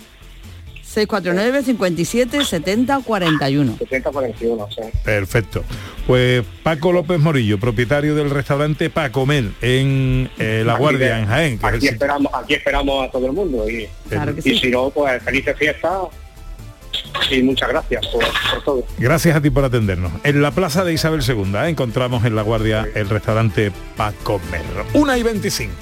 649 0.92 1.62
57 1.62 2.44
70 2.44 3.00
41. 3.05 3.76
70 3.79 4.11
41, 4.11 4.68
sí. 4.74 4.81
Perfecto. 5.05 5.62
Pues 6.07 6.44
Paco 6.64 6.90
López 6.92 7.20
Morillo, 7.20 7.61
propietario 7.61 8.16
del 8.16 8.29
restaurante 8.31 8.90
Pacomer 8.90 9.50
en 9.62 10.29
eh, 10.38 10.64
La 10.66 10.72
Aquí 10.72 10.81
Guardia, 10.83 11.14
de- 11.14 11.20
en 11.20 11.26
Jaén. 11.26 11.59
que 11.59 11.66
Aquí 11.66 11.87
esperamos, 11.88 12.33
aquí 12.35 12.55
esperamos 12.55 13.07
a 13.07 13.11
todo 13.11 13.26
el 13.26 13.33
mundo 13.33 13.70
y, 13.70 13.88
Claro 14.09 14.35
y 14.37 14.42
sí. 14.42 14.59
si 14.59 14.70
no, 14.70 14.90
pues 14.90 15.22
felices 15.22 15.57
fiestas 15.57 15.92
y 17.31 17.40
muchas 17.44 17.68
gracias 17.68 18.05
por, 18.09 18.24
por 18.24 18.64
todo. 18.64 18.85
Gracias 18.98 19.37
a 19.37 19.40
ti 19.40 19.50
por 19.50 19.64
atendernos. 19.64 20.11
En 20.24 20.42
la 20.42 20.50
plaza 20.50 20.85
de 20.85 20.92
Isabel 20.92 21.20
II 21.24 21.55
¿eh? 21.55 21.68
encontramos 21.68 22.24
en 22.24 22.35
La 22.35 22.42
Guardia 22.42 22.88
el 22.96 23.09
restaurante 23.09 23.70
Pacomer. 23.96 24.62
Una 24.94 25.16
y 25.16 25.22
25. 25.22 25.72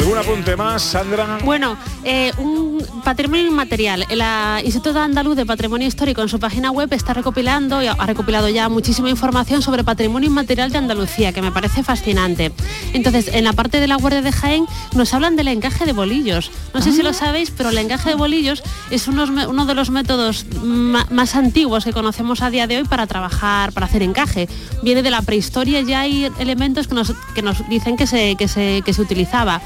¿Algún 0.00 0.16
apunte 0.16 0.56
más, 0.56 0.80
Sandra? 0.80 1.38
Bueno, 1.44 1.76
eh, 2.04 2.32
un 2.38 2.82
patrimonio 3.04 3.46
inmaterial. 3.46 4.06
El 4.08 4.22
ah, 4.22 4.58
Instituto 4.64 4.98
Andaluz 4.98 5.36
de 5.36 5.44
Patrimonio 5.44 5.86
Histórico 5.86 6.22
en 6.22 6.30
su 6.30 6.40
página 6.40 6.70
web 6.70 6.90
está 6.94 7.12
recopilando 7.12 7.82
y 7.82 7.86
ha 7.86 7.94
recopilado 8.06 8.48
ya 8.48 8.70
muchísima 8.70 9.10
información 9.10 9.60
sobre 9.60 9.84
patrimonio 9.84 10.30
inmaterial 10.30 10.72
de 10.72 10.78
Andalucía, 10.78 11.34
que 11.34 11.42
me 11.42 11.52
parece 11.52 11.82
fascinante. 11.82 12.50
Entonces, 12.94 13.28
en 13.28 13.44
la 13.44 13.52
parte 13.52 13.78
de 13.78 13.88
la 13.88 13.96
Guardia 13.96 14.22
de 14.22 14.32
Jaén 14.32 14.64
nos 14.94 15.12
hablan 15.12 15.36
del 15.36 15.48
encaje 15.48 15.84
de 15.84 15.92
bolillos. 15.92 16.50
No 16.72 16.80
sé 16.80 16.92
si 16.92 17.02
lo 17.02 17.12
sabéis, 17.12 17.50
pero 17.50 17.68
el 17.68 17.76
encaje 17.76 18.08
de 18.08 18.14
bolillos 18.14 18.62
es 18.90 19.06
unos 19.06 19.28
uno 19.28 19.66
de 19.66 19.74
los 19.74 19.90
métodos 19.90 20.46
más 20.62 21.36
antiguos 21.36 21.84
que 21.84 21.92
conocemos 21.92 22.40
a 22.40 22.48
día 22.48 22.66
de 22.66 22.78
hoy 22.78 22.84
para 22.84 23.06
trabajar, 23.06 23.72
para 23.72 23.84
hacer 23.84 24.02
encaje. 24.02 24.48
Viene 24.82 25.02
de 25.02 25.10
la 25.10 25.20
prehistoria, 25.20 25.82
ya 25.82 26.00
hay 26.00 26.30
elementos 26.38 26.88
que 26.88 26.94
nos, 26.94 27.12
que 27.34 27.42
nos 27.42 27.68
dicen 27.68 27.98
que 27.98 28.06
se, 28.06 28.36
que 28.36 28.48
se, 28.48 28.80
que 28.82 28.94
se 28.94 29.02
utilizaba. 29.02 29.60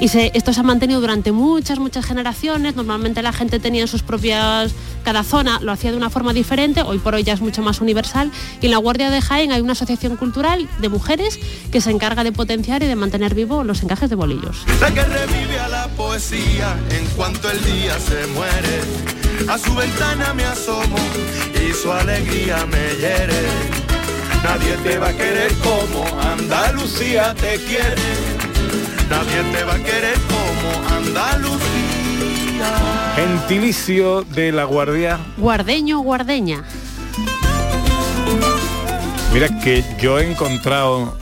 Y 0.00 0.06
esto 0.34 0.52
se 0.52 0.60
ha 0.60 0.62
mantenido 0.62 1.00
durante 1.00 1.30
muchas, 1.30 1.78
muchas 1.78 2.06
generaciones. 2.06 2.74
Normalmente 2.74 3.22
la 3.22 3.32
gente 3.32 3.60
tenía 3.60 3.86
sus 3.86 4.02
propias, 4.02 4.72
cada 5.04 5.24
zona 5.24 5.60
lo 5.60 5.72
hacía 5.72 5.90
de 5.90 5.96
una 5.96 6.10
forma 6.10 6.32
diferente, 6.32 6.82
hoy 6.82 6.98
por 6.98 7.14
hoy 7.14 7.22
ya 7.22 7.34
es 7.34 7.40
mucho 7.40 7.62
más 7.62 7.80
universal. 7.80 8.30
Y 8.60 8.66
en 8.66 8.72
la 8.72 8.78
Guardia 8.78 9.10
de 9.10 9.20
Jaén 9.20 9.52
hay 9.52 9.60
una 9.60 9.72
asociación 9.72 10.16
cultural 10.16 10.68
de 10.80 10.88
mujeres 10.88 11.38
que 11.70 11.80
se 11.80 11.90
encarga 11.90 12.24
de 12.24 12.32
potenciar 12.32 12.82
y 12.82 12.86
de 12.86 12.96
mantener 12.96 13.34
vivo 13.34 13.62
los 13.62 13.82
encajes 13.82 14.08
de 14.08 14.16
bolillos. 14.16 14.64
Nadie 24.42 24.74
te 24.82 24.98
va 24.98 25.08
a 25.08 25.12
querer 25.12 25.52
como 25.58 26.04
Andalucía 26.20 27.34
te 27.34 27.56
quiere. 27.64 28.39
Nadie 29.10 29.42
te 29.52 29.64
va 29.64 29.74
a 29.74 29.78
querer 29.78 30.16
como 30.28 30.88
Andalucía. 30.96 31.58
Gentilicio 33.16 34.22
de 34.22 34.52
La 34.52 34.64
Guardia. 34.64 35.18
Guardeño, 35.36 35.98
guardeña. 36.00 36.62
Mira 39.32 39.48
que 39.62 39.84
yo 40.00 40.18
he 40.18 40.30
encontrado... 40.30 41.16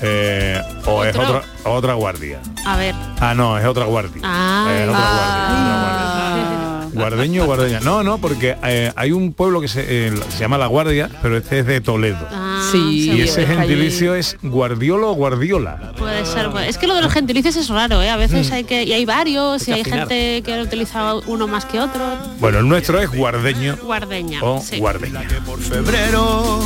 eh, 0.00 0.60
o 0.86 1.04
es 1.04 1.14
¿Otro? 1.16 1.38
otra, 1.38 1.42
otra 1.64 1.94
guardia. 1.94 2.40
A 2.66 2.76
ver. 2.76 2.94
Ah, 3.20 3.34
no, 3.34 3.56
es 3.58 3.64
otra 3.64 3.84
guardia. 3.86 4.20
Ah. 4.24 4.66
Es 4.68 4.88
otra 4.88 4.98
guardia, 4.98 5.46
es 5.46 5.60
otra 5.60 5.80
guardia. 5.82 6.01
Guardeño 7.02 7.42
o 7.42 7.46
guardeña. 7.46 7.80
No, 7.84 8.02
no, 8.02 8.18
porque 8.18 8.56
eh, 8.64 8.92
hay 8.96 9.12
un 9.12 9.32
pueblo 9.32 9.60
que 9.60 9.68
se, 9.68 9.84
eh, 10.08 10.12
se 10.30 10.38
llama 10.38 10.56
La 10.58 10.66
Guardia, 10.66 11.10
pero 11.22 11.36
este 11.36 11.60
es 11.60 11.66
de 11.66 11.80
Toledo. 11.80 12.26
Sí, 12.70 13.10
y 13.10 13.20
ese 13.22 13.42
es 13.42 13.48
que 13.48 13.54
gentilicio 13.56 14.14
es 14.14 14.36
Guardiolo 14.42 15.10
o 15.10 15.14
Guardiola. 15.14 15.92
Puede 15.98 16.24
ser, 16.26 16.50
puede- 16.50 16.68
es 16.68 16.78
que 16.78 16.86
lo 16.86 16.94
de 16.94 17.02
los 17.02 17.12
gentilicios 17.12 17.56
es 17.56 17.68
raro, 17.68 18.02
¿eh? 18.02 18.08
A 18.10 18.16
veces 18.16 18.50
Mm. 18.50 18.52
hay 18.54 18.64
que, 18.64 18.84
y 18.84 18.92
hay 18.92 19.04
varios, 19.04 19.66
y 19.68 19.72
Hay 19.72 19.82
que 19.82 19.90
afinar. 19.90 20.08
gente 20.08 20.42
que 20.42 20.62
utiliza 20.62 21.14
uno 21.26 21.46
más 21.48 21.64
que 21.64 21.80
otro. 21.80 22.02
Bueno, 22.38 22.60
el 22.60 22.68
nuestro 22.68 23.00
es 23.00 23.10
guardeño 23.10 23.76
Guardeña. 23.82 24.40
o 24.42 24.60
sí. 24.62 24.78
guardeña. 24.78 25.22
Por 25.44 25.58
febrero 25.60 26.60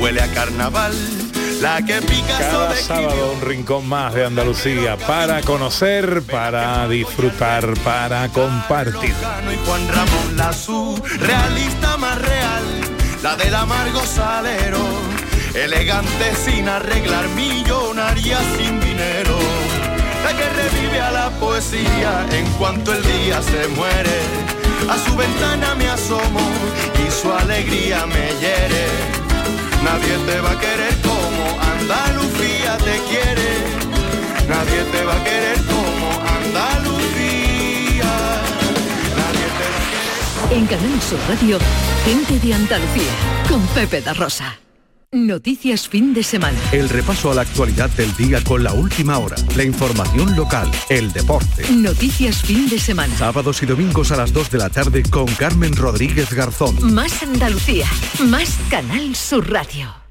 huele 0.00 0.20
a 0.22 0.28
carnaval. 0.32 0.92
La 1.60 1.82
que 1.84 2.00
pica 2.02 2.38
Cada 2.38 2.76
sábado 2.76 3.32
un 3.32 3.40
rincón 3.40 3.88
más 3.88 4.14
de 4.14 4.24
Andalucía 4.24 4.96
para 4.96 5.42
conocer, 5.42 6.22
para 6.22 6.86
disfrutar, 6.86 7.74
para 7.82 8.28
compartir. 8.28 9.12
Y 9.52 9.66
Juan 9.66 9.88
Ramón 9.88 10.36
la 10.36 10.52
realista 11.18 11.96
más 11.96 12.16
real, 12.20 12.64
la 13.22 13.34
del 13.36 13.54
amargo 13.54 14.00
salero, 14.06 14.86
elegante 15.54 16.34
sin 16.44 16.68
arreglar, 16.68 17.28
millonaria 17.30 18.38
sin 18.56 18.78
dinero, 18.80 19.36
la 20.24 20.36
que 20.36 20.48
revive 20.50 21.00
a 21.00 21.10
la 21.10 21.30
poesía 21.40 22.26
en 22.30 22.46
cuanto 22.52 22.92
el 22.92 23.02
día 23.02 23.42
se 23.42 23.66
muere, 23.68 24.20
a 24.88 24.96
su 24.96 25.16
ventana 25.16 25.74
me 25.74 25.88
asomo 25.88 26.40
y 27.04 27.10
su 27.10 27.32
alegría 27.32 28.06
me 28.06 28.28
hiere. 28.40 28.86
Nadie 29.82 30.18
te 30.26 30.40
va 30.40 30.52
a 30.52 30.58
querer 30.60 30.94
como 31.02 31.27
Andalucía 31.60 32.76
te 32.78 32.98
quiere. 33.08 33.48
Nadie 34.48 34.82
te 34.92 35.04
va 35.04 35.14
a 35.14 35.24
querer 35.24 35.58
como 35.64 36.10
Andalucía. 36.44 38.10
En 40.50 40.66
Canal 40.66 41.02
Sur 41.02 41.18
Radio, 41.28 41.58
gente 42.04 42.38
de 42.46 42.54
Andalucía, 42.54 43.12
con 43.48 43.66
Pepe 43.68 44.00
da 44.00 44.14
Rosa. 44.14 44.58
Noticias 45.10 45.88
fin 45.88 46.12
de 46.12 46.22
semana. 46.22 46.58
El 46.70 46.90
repaso 46.90 47.30
a 47.30 47.34
la 47.34 47.40
actualidad 47.40 47.88
del 47.90 48.14
día 48.14 48.44
con 48.44 48.62
la 48.62 48.74
última 48.74 49.16
hora, 49.16 49.36
la 49.56 49.64
información 49.64 50.36
local, 50.36 50.70
el 50.90 51.10
deporte. 51.12 51.64
Noticias 51.72 52.42
fin 52.42 52.68
de 52.68 52.78
semana. 52.78 53.16
Sábados 53.16 53.62
y 53.62 53.66
domingos 53.66 54.12
a 54.12 54.16
las 54.16 54.34
2 54.34 54.50
de 54.50 54.58
la 54.58 54.68
tarde 54.68 55.02
con 55.04 55.24
Carmen 55.26 55.74
Rodríguez 55.74 56.30
Garzón. 56.34 56.92
Más 56.92 57.22
Andalucía, 57.22 57.86
más 58.26 58.58
Canal 58.68 59.16
Sur 59.16 59.50
Radio. 59.50 60.07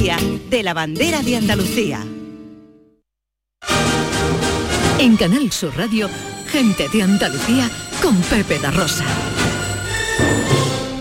Día 0.00 0.16
de 0.50 0.64
la 0.64 0.74
Bandera 0.74 1.22
de 1.22 1.36
Andalucía. 1.36 2.04
En 4.98 5.16
Canal 5.16 5.52
Sur 5.52 5.72
Radio, 5.76 6.10
gente 6.48 6.88
de 6.88 7.02
Andalucía 7.04 7.70
con 8.02 8.20
Pepe 8.22 8.58
da 8.58 8.72
Rosa. 8.72 9.04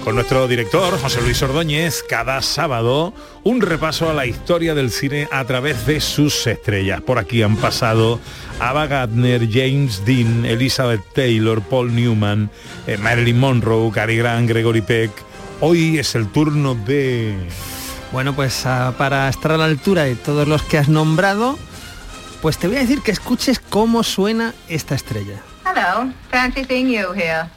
Con 0.03 0.13
nuestro 0.13 0.47
director, 0.47 0.95
José 0.99 1.23
Luis 1.23 1.41
Ordóñez, 1.41 2.03
cada 2.07 2.39
sábado 2.43 3.15
un 3.43 3.61
repaso 3.61 4.11
a 4.11 4.13
la 4.13 4.27
historia 4.27 4.75
del 4.75 4.91
cine 4.91 5.27
a 5.31 5.43
través 5.45 5.87
de 5.87 5.99
sus 5.99 6.45
estrellas. 6.45 7.01
Por 7.01 7.17
aquí 7.17 7.41
han 7.41 7.57
pasado 7.57 8.19
Ava 8.59 8.85
Gardner, 8.85 9.49
James 9.51 10.05
Dean, 10.05 10.45
Elizabeth 10.45 11.01
Taylor, 11.15 11.63
Paul 11.63 11.95
Newman, 11.95 12.51
eh, 12.85 12.99
Marilyn 12.99 13.39
Monroe, 13.39 13.91
Cary 13.91 14.17
Grant, 14.17 14.47
Gregory 14.47 14.81
Peck. 14.81 15.09
Hoy 15.61 15.97
es 15.97 16.13
el 16.13 16.27
turno 16.27 16.75
de... 16.75 17.35
Bueno, 18.13 18.35
pues 18.35 18.67
ah, 18.67 18.93
para 18.95 19.27
estar 19.27 19.51
a 19.53 19.57
la 19.57 19.65
altura 19.65 20.03
de 20.03 20.15
todos 20.15 20.47
los 20.47 20.61
que 20.61 20.77
has 20.77 20.87
nombrado, 20.87 21.57
pues 22.43 22.59
te 22.59 22.67
voy 22.67 22.77
a 22.77 22.81
decir 22.81 23.01
que 23.01 23.09
escuches 23.09 23.59
cómo 23.59 24.03
suena 24.03 24.53
esta 24.69 24.93
estrella. 24.93 25.41
Hello, 25.65 26.13
fancy 26.29 26.63
seeing 26.63 26.89
you 26.89 27.11
here. 27.11 27.49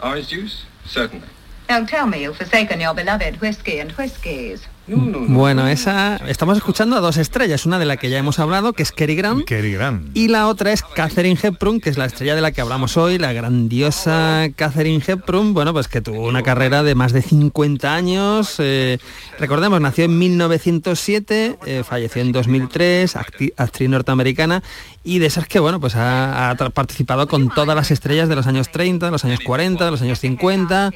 Orange 0.00 0.34
juice? 0.34 0.64
Certainly. 0.86 1.26
Don't 1.68 1.86
tell 1.86 2.06
me 2.06 2.22
you've 2.22 2.38
forsaken 2.38 2.80
your 2.80 2.94
beloved 2.94 3.38
whiskey 3.42 3.80
and 3.80 3.92
whiskies. 3.98 4.62
Bueno, 4.86 5.68
esa 5.68 6.16
estamos 6.26 6.56
escuchando 6.56 6.96
a 6.96 7.00
dos 7.00 7.16
estrellas, 7.16 7.66
una 7.66 7.78
de 7.78 7.84
la 7.84 7.96
que 7.96 8.10
ya 8.10 8.18
hemos 8.18 8.38
hablado, 8.40 8.72
que 8.72 8.82
es 8.82 8.90
Cary 8.90 9.14
Grant, 9.14 9.44
Cary 9.44 9.72
Grant. 9.72 10.10
y 10.16 10.26
la 10.28 10.48
otra 10.48 10.72
es 10.72 10.82
Catherine 10.82 11.38
Hepburn, 11.40 11.80
que 11.80 11.88
es 11.90 11.96
la 11.98 12.06
estrella 12.06 12.34
de 12.34 12.40
la 12.40 12.50
que 12.50 12.60
hablamos 12.60 12.96
hoy, 12.96 13.18
la 13.18 13.32
grandiosa 13.32 14.48
Catherine 14.56 15.02
Hepburn, 15.06 15.54
bueno, 15.54 15.72
pues 15.72 15.86
que 15.86 16.00
tuvo 16.00 16.26
una 16.26 16.42
carrera 16.42 16.82
de 16.82 16.94
más 16.96 17.12
de 17.12 17.22
50 17.22 17.94
años, 17.94 18.56
eh, 18.58 18.98
recordemos, 19.38 19.80
nació 19.80 20.04
en 20.06 20.18
1907, 20.18 21.58
eh, 21.64 21.84
falleció 21.88 22.20
en 22.22 22.32
2003, 22.32 23.14
acti- 23.16 23.52
actriz 23.56 23.88
norteamericana, 23.88 24.62
y 25.04 25.18
de 25.20 25.26
esas 25.26 25.46
que, 25.46 25.58
bueno, 25.60 25.80
pues 25.80 25.94
ha, 25.96 26.50
ha 26.50 26.54
participado 26.56 27.26
con 27.28 27.48
todas 27.50 27.76
las 27.76 27.90
estrellas 27.90 28.28
de 28.28 28.36
los 28.36 28.46
años 28.46 28.70
30, 28.70 29.10
los 29.10 29.24
años 29.24 29.40
40, 29.44 29.90
los 29.90 30.02
años 30.02 30.18
50, 30.20 30.92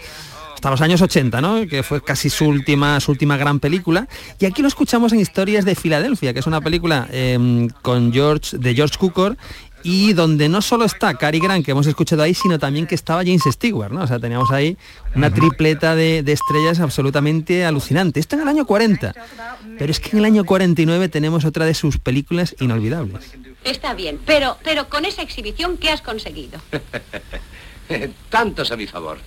hasta 0.56 0.70
los 0.70 0.80
años 0.80 1.02
80, 1.02 1.42
¿no? 1.42 1.66
Que 1.68 1.82
fue 1.82 2.02
casi 2.02 2.30
su 2.30 2.46
última, 2.46 2.98
su 3.00 3.10
última 3.10 3.36
gran 3.36 3.60
película. 3.60 4.08
Y 4.40 4.46
aquí 4.46 4.62
lo 4.62 4.68
escuchamos 4.68 5.12
en 5.12 5.20
Historias 5.20 5.66
de 5.66 5.74
Filadelfia, 5.74 6.32
que 6.32 6.40
es 6.40 6.46
una 6.46 6.62
película 6.62 7.06
eh, 7.10 7.68
con 7.82 8.10
George, 8.10 8.56
de 8.56 8.74
George 8.74 8.96
Cukor 8.98 9.36
y 9.82 10.14
donde 10.14 10.48
no 10.48 10.62
solo 10.62 10.86
está 10.86 11.12
Cary 11.14 11.40
Grant, 11.40 11.62
que 11.62 11.72
hemos 11.72 11.86
escuchado 11.86 12.22
ahí, 12.22 12.32
sino 12.32 12.58
también 12.58 12.86
que 12.86 12.94
estaba 12.94 13.22
James 13.22 13.42
Stewart, 13.46 13.92
¿no? 13.92 14.00
O 14.00 14.06
sea, 14.06 14.18
teníamos 14.18 14.50
ahí 14.50 14.78
una 15.14 15.32
tripleta 15.32 15.94
de, 15.94 16.22
de 16.22 16.32
estrellas 16.32 16.80
absolutamente 16.80 17.66
alucinante. 17.66 18.18
Esto 18.18 18.36
en 18.36 18.42
el 18.42 18.48
año 18.48 18.64
40, 18.64 19.12
pero 19.78 19.90
es 19.90 20.00
que 20.00 20.12
en 20.12 20.20
el 20.20 20.24
año 20.24 20.44
49 20.44 21.10
tenemos 21.10 21.44
otra 21.44 21.66
de 21.66 21.74
sus 21.74 21.98
películas 21.98 22.56
inolvidables. 22.60 23.30
Está 23.62 23.92
bien, 23.92 24.18
pero, 24.24 24.56
pero 24.64 24.88
con 24.88 25.04
esa 25.04 25.20
exhibición, 25.20 25.76
¿qué 25.76 25.90
has 25.90 26.00
conseguido? 26.00 26.58
Tantos 28.30 28.72
a 28.72 28.76
mi 28.76 28.86
favor. 28.86 29.18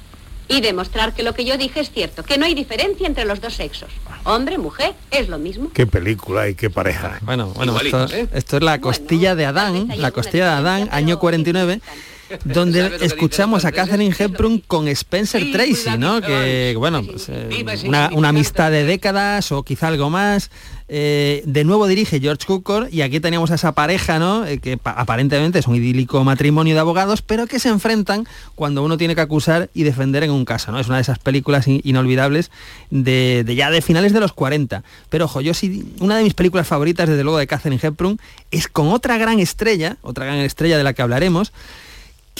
Y 0.50 0.62
demostrar 0.62 1.14
que 1.14 1.24
lo 1.24 1.34
que 1.34 1.46
yo 1.46 1.58
dije 1.58 1.80
es 1.80 1.92
cierto, 1.92 2.24
que 2.24 2.38
no 2.38 2.46
hay 2.46 2.56
diferencia 2.56 3.08
entre 3.08 3.24
los 3.24 3.40
dos 3.40 3.54
sexos. 3.54 3.90
Hombre, 4.26 4.58
mujer, 4.58 4.94
es 5.12 5.30
lo 5.30 5.38
mismo. 5.38 5.72
Qué 5.74 5.88
película 5.88 6.50
y 6.50 6.56
qué 6.56 6.70
pareja. 6.70 7.20
Bueno, 7.22 7.54
bueno, 7.56 7.80
esto, 7.80 8.06
¿eh? 8.06 8.28
esto 8.34 8.58
es 8.58 8.64
la 8.64 8.82
costilla 8.82 9.36
de 9.36 9.46
Adán, 9.46 9.88
la 9.96 10.12
costilla 10.12 10.46
de 10.46 10.58
Adán, 10.58 10.90
año 10.92 11.20
49, 11.20 11.82
donde 12.44 12.98
escuchamos 13.02 13.66
a 13.66 13.72
Catherine 13.72 14.16
Hepburn 14.18 14.60
con 14.66 14.88
Spencer 14.88 15.52
Tracy, 15.52 15.98
¿no? 15.98 16.22
Que, 16.22 16.76
bueno, 16.78 17.04
pues, 17.04 17.28
eh, 17.30 17.48
una, 17.88 18.10
una 18.14 18.30
amistad 18.30 18.72
de 18.72 18.84
décadas 18.84 19.52
o 19.52 19.64
quizá 19.64 19.88
algo 19.88 20.10
más. 20.10 20.50
Eh, 20.92 21.44
de 21.46 21.64
nuevo 21.66 21.86
dirige 21.86 22.20
George 22.20 22.48
Cukor 22.48 22.90
y 22.92 23.02
aquí 23.04 23.20
teníamos 23.20 23.52
a 23.52 23.56
esa 23.56 23.74
pareja, 23.74 24.18
¿no? 24.18 24.44
Eh, 24.48 24.58
que 24.58 24.76
pa- 24.76 24.90
aparentemente 24.94 25.60
es 25.60 25.68
un 25.68 25.76
idílico 25.76 26.24
matrimonio 26.24 26.74
de 26.74 26.80
abogados, 26.80 27.22
pero 27.22 27.46
que 27.46 27.60
se 27.60 27.70
enfrentan 27.70 28.26
cuando 28.56 28.82
uno 28.82 28.98
tiene 28.98 29.14
que 29.14 29.22
acusar 29.22 29.70
y 29.76 29.84
defender 29.84 30.24
en 30.24 30.32
un 30.32 30.46
caso, 30.46 30.72
¿no? 30.72 30.80
Es 30.80 30.88
una 30.88 30.96
de 30.96 31.04
esas 31.04 31.20
películas 31.20 31.68
in- 31.68 31.82
inolvidables 31.84 32.50
de, 32.90 33.44
de 33.46 33.54
ya 33.56 33.70
de 33.70 33.84
finales 33.84 34.14
de 34.14 34.20
los 34.20 34.34
40. 34.34 34.84
Pero 35.10 35.26
ojo, 35.26 35.42
yo 35.42 35.54
sí, 35.54 35.94
una 36.00 36.18
de 36.18 36.24
mis 36.24 36.34
películas 36.34 36.66
favoritas, 36.66 37.08
desde 37.08 37.24
luego, 37.24 37.38
de 37.38 37.46
Catherine 37.46 37.80
Hepburn, 37.84 38.20
es 38.50 38.68
con 38.68 38.88
otra 38.88 39.20
gran 39.20 39.40
estrella, 39.40 39.98
otra 40.02 40.26
gran 40.26 40.38
estrella 40.40 40.76
de 40.80 40.84
la 40.84 40.94
que 40.94 41.04
hablaremos, 41.04 41.54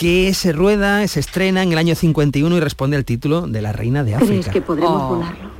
que 0.00 0.32
se 0.32 0.52
rueda, 0.52 1.06
se 1.06 1.20
estrena 1.20 1.62
en 1.62 1.72
el 1.72 1.78
año 1.78 1.94
51 1.94 2.56
y 2.56 2.60
responde 2.60 2.96
al 2.96 3.04
título 3.04 3.42
de 3.46 3.60
La 3.60 3.72
Reina 3.72 4.02
de 4.02 4.14
África. 4.14 4.50
podremos 4.62 5.02
Oh. 5.02 5.08
volarlo? 5.16 5.50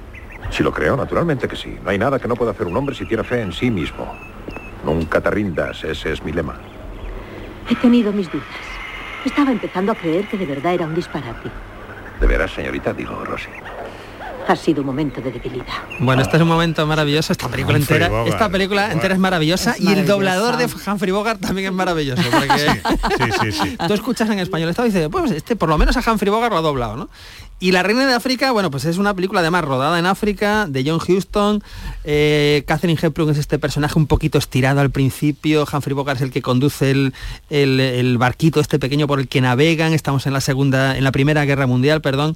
Si 0.51 0.63
lo 0.63 0.73
creo, 0.73 0.97
naturalmente 0.97 1.47
que 1.47 1.57
sí. 1.57 1.77
No 1.85 1.91
hay 1.91 1.99
nada 1.99 2.19
que 2.19 2.27
no 2.27 2.35
pueda 2.37 2.53
hacer 2.53 2.67
un 2.67 2.75
hombre 2.77 2.95
si 2.95 3.05
tiene 3.05 3.23
fe 3.23 3.43
en 3.43 3.53
sí 3.53 3.71
mismo. 3.71 4.11
Nunca 4.85 5.21
te 5.21 5.31
rindas, 5.31 5.85
ese 5.85 6.13
es 6.13 6.25
mi 6.25 6.33
lema. 6.33 6.59
He 7.69 7.75
tenido 7.77 8.13
mis 8.13 8.33
dudas. 8.33 8.47
Estaba 9.27 9.53
empezando 9.53 9.93
a 9.93 9.95
creer 9.95 10.27
que 10.27 10.39
de 10.39 10.47
verdad 10.47 10.73
era 10.73 10.87
un 10.87 10.95
disparate. 10.95 11.51
De 12.19 12.27
veras, 12.27 12.51
señorita, 12.51 12.95
digo, 12.95 13.23
Rosy. 13.27 13.49
Ha 14.49 14.57
sido 14.57 14.81
un 14.81 14.87
momento 14.87 15.21
de 15.21 15.31
debilidad. 15.31 15.65
Bueno, 16.01 16.23
este 16.23 16.37
es 16.37 16.43
un 16.43 16.49
momento 16.49 16.85
maravilloso, 16.87 17.33
esta 17.33 17.49
película 17.49 17.79
Humphrey 17.79 17.97
entera, 17.99 18.09
Bogart. 18.11 18.29
esta 18.35 18.49
película 18.49 18.93
entera 18.93 19.15
es 19.15 19.21
maravillosa 19.21 19.73
Es 19.73 19.81
y 19.81 19.93
el 19.93 20.07
doblador 20.07 20.57
de. 20.57 20.65
Humphrey 20.91 21.13
Bogart 21.13 21.41
también 21.41 21.69
es 21.69 21.73
maravilloso. 21.73 22.23
Porque 22.31 22.59
Sí, 22.59 23.53
sí, 23.53 23.53
sí. 23.53 23.77
tú 23.87 23.93
escuchas 23.95 24.29
en 24.31 24.39
español 24.41 24.69
esto 24.71 24.83
y 24.85 24.89
dices, 24.89 25.09
pues 25.11 25.31
este 25.31 25.55
por 25.57 25.69
lo 25.69 25.79
menos 25.79 25.97
a 25.97 26.11
Humphrey 26.11 26.31
Bogart 26.31 26.53
lo 26.53 26.59
ha 26.59 26.63
doblado, 26.63 26.97
¿no? 26.97 27.09
Y 27.63 27.73
La 27.73 27.83
Reina 27.83 28.07
de 28.07 28.15
África, 28.15 28.53
bueno, 28.53 28.71
pues 28.71 28.87
es 28.87 28.97
una 28.97 29.13
película 29.13 29.41
además 29.41 29.63
rodada 29.65 29.99
en 29.99 30.07
África, 30.07 30.67
de 30.67 30.83
John 30.85 30.99
Huston. 31.07 31.63
Eh, 32.05 32.65
Catherine 32.67 32.99
Hepburn 33.01 33.31
es 33.31 33.37
este 33.39 33.59
personaje 33.59 33.99
un 33.99 34.07
poquito 34.07 34.39
estirado 34.39 34.81
al 34.81 34.91
principio. 34.91 35.67
Humphrey 35.71 35.95
Bogart 35.95 36.17
es 36.17 36.23
el 36.23 36.31
que 36.33 36.41
conduce 36.41 36.91
el, 36.91 37.13
el- 37.51 37.79
el 37.81 38.17
barquito 38.17 38.61
este 38.61 38.79
pequeño 38.79 39.07
por 39.07 39.21
el 39.21 39.29
que 39.29 39.43
navegan. 39.43 39.93
Estamos 39.93 40.27
en 40.27 40.33
la 40.33 40.41
segunda, 40.41 40.97
en 40.97 41.05
la 41.05 41.13
primera 41.13 41.45
guerra 41.45 41.67
mundial, 41.67 42.01
perdón. 42.01 42.35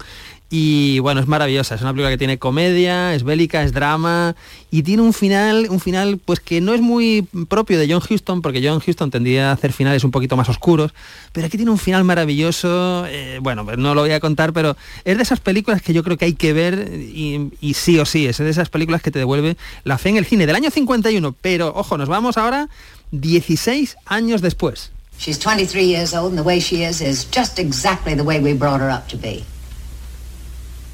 Y 0.57 1.01
bueno, 1.01 1.21
es 1.21 1.27
maravillosa. 1.27 1.75
Es 1.75 1.81
una 1.81 1.91
película 1.91 2.11
que 2.11 2.17
tiene 2.17 2.39
comedia, 2.39 3.13
es 3.13 3.25
bélica, 3.25 3.65
es 3.65 3.73
drama 3.73 4.37
y 4.71 4.85
tiene 4.85 5.03
un 5.03 5.13
final, 5.13 5.67
un 5.69 5.81
final 5.81 6.21
pues 6.25 6.39
que 6.39 6.61
no 6.61 6.75
es 6.75 6.81
muy 6.81 7.27
propio 7.49 7.77
de 7.77 7.93
John 7.93 8.01
Huston, 8.09 8.41
porque 8.41 8.63
John 8.65 8.81
Huston 8.87 9.11
tendía 9.11 9.51
a 9.51 9.55
hacer 9.55 9.73
finales 9.73 10.05
un 10.05 10.13
poquito 10.13 10.37
más 10.37 10.49
oscuros, 10.49 10.95
pero 11.33 11.49
aquí 11.49 11.57
tiene 11.57 11.73
un 11.73 11.79
final 11.79 12.05
maravilloso. 12.05 13.05
eh, 13.09 13.41
bueno, 13.43 13.65
pues 13.65 13.79
no 13.79 13.97
lo 13.97 14.03
voy 14.03 14.13
a 14.13 14.21
contar, 14.21 14.53
pero 14.53 14.77
es 15.05 15.17
de 15.17 15.25
esas 15.25 15.41
películas 15.41 15.83
que 15.83 15.93
yo 15.93 16.05
creo 16.05 16.17
que 16.17 16.27
hay 16.27 16.35
que 16.35 16.53
ver 16.53 16.89
y, 16.95 17.51
sí 17.75 17.99
o 17.99 18.05
sí, 18.05 18.29
es 18.29 18.39
de 18.39 18.49
esas 18.49 18.69
películas 18.69 19.03
que 19.03 19.11
te 19.11 19.19
devuelve 19.19 19.57
la 19.83 19.99
fe 19.99 20.11
en 20.11 20.19
el 20.19 20.25
cine 20.25 20.47
del 20.47 20.55
año 20.55 20.71
51. 20.71 21.35
Pero 21.41 21.73
ojo, 21.75 21.99
nos 21.99 22.09
vamos 22.09 22.39
ahora 22.39 22.69
16 23.11 23.97
años 24.07 24.41
después. 24.41 24.93
She's 25.19 25.37
23 25.37 25.85
years 25.85 26.15
old, 26.15 26.29
and 26.29 26.39
the 26.39 26.47
way 26.47 26.61
she 26.61 26.85
is 26.85 27.01
is 27.01 27.27
just 27.29 27.59
exactly 27.59 28.15
the 28.15 28.23
way 28.23 28.41
we 28.41 28.53
brought 28.53 28.81
her 28.81 28.91
up 28.91 29.09
to 29.09 29.17
be. 29.17 29.43
We 29.43 29.43
answered 29.43 29.43
her 29.43 29.43
questions, 29.43 29.43
she 29.43 29.43
listened 29.43 29.43
to 29.43 29.43
our 29.43 29.43
answers. 29.43 30.94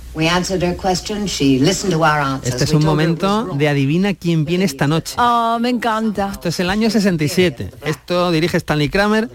Este 2.42 2.64
es 2.64 2.70
We 2.70 2.76
un 2.76 2.84
momento 2.84 3.44
de 3.54 3.68
adivina 3.68 4.12
quién 4.14 4.44
viene 4.44 4.64
esta 4.64 4.88
noche. 4.88 5.14
Oh, 5.18 5.58
me 5.60 5.68
encanta. 5.68 6.30
Esto 6.32 6.48
es 6.48 6.58
el 6.58 6.68
año 6.68 6.90
67. 6.90 7.70
Esto 7.84 8.32
dirige 8.32 8.56
Stanley 8.56 8.88
Kramer. 8.88 9.30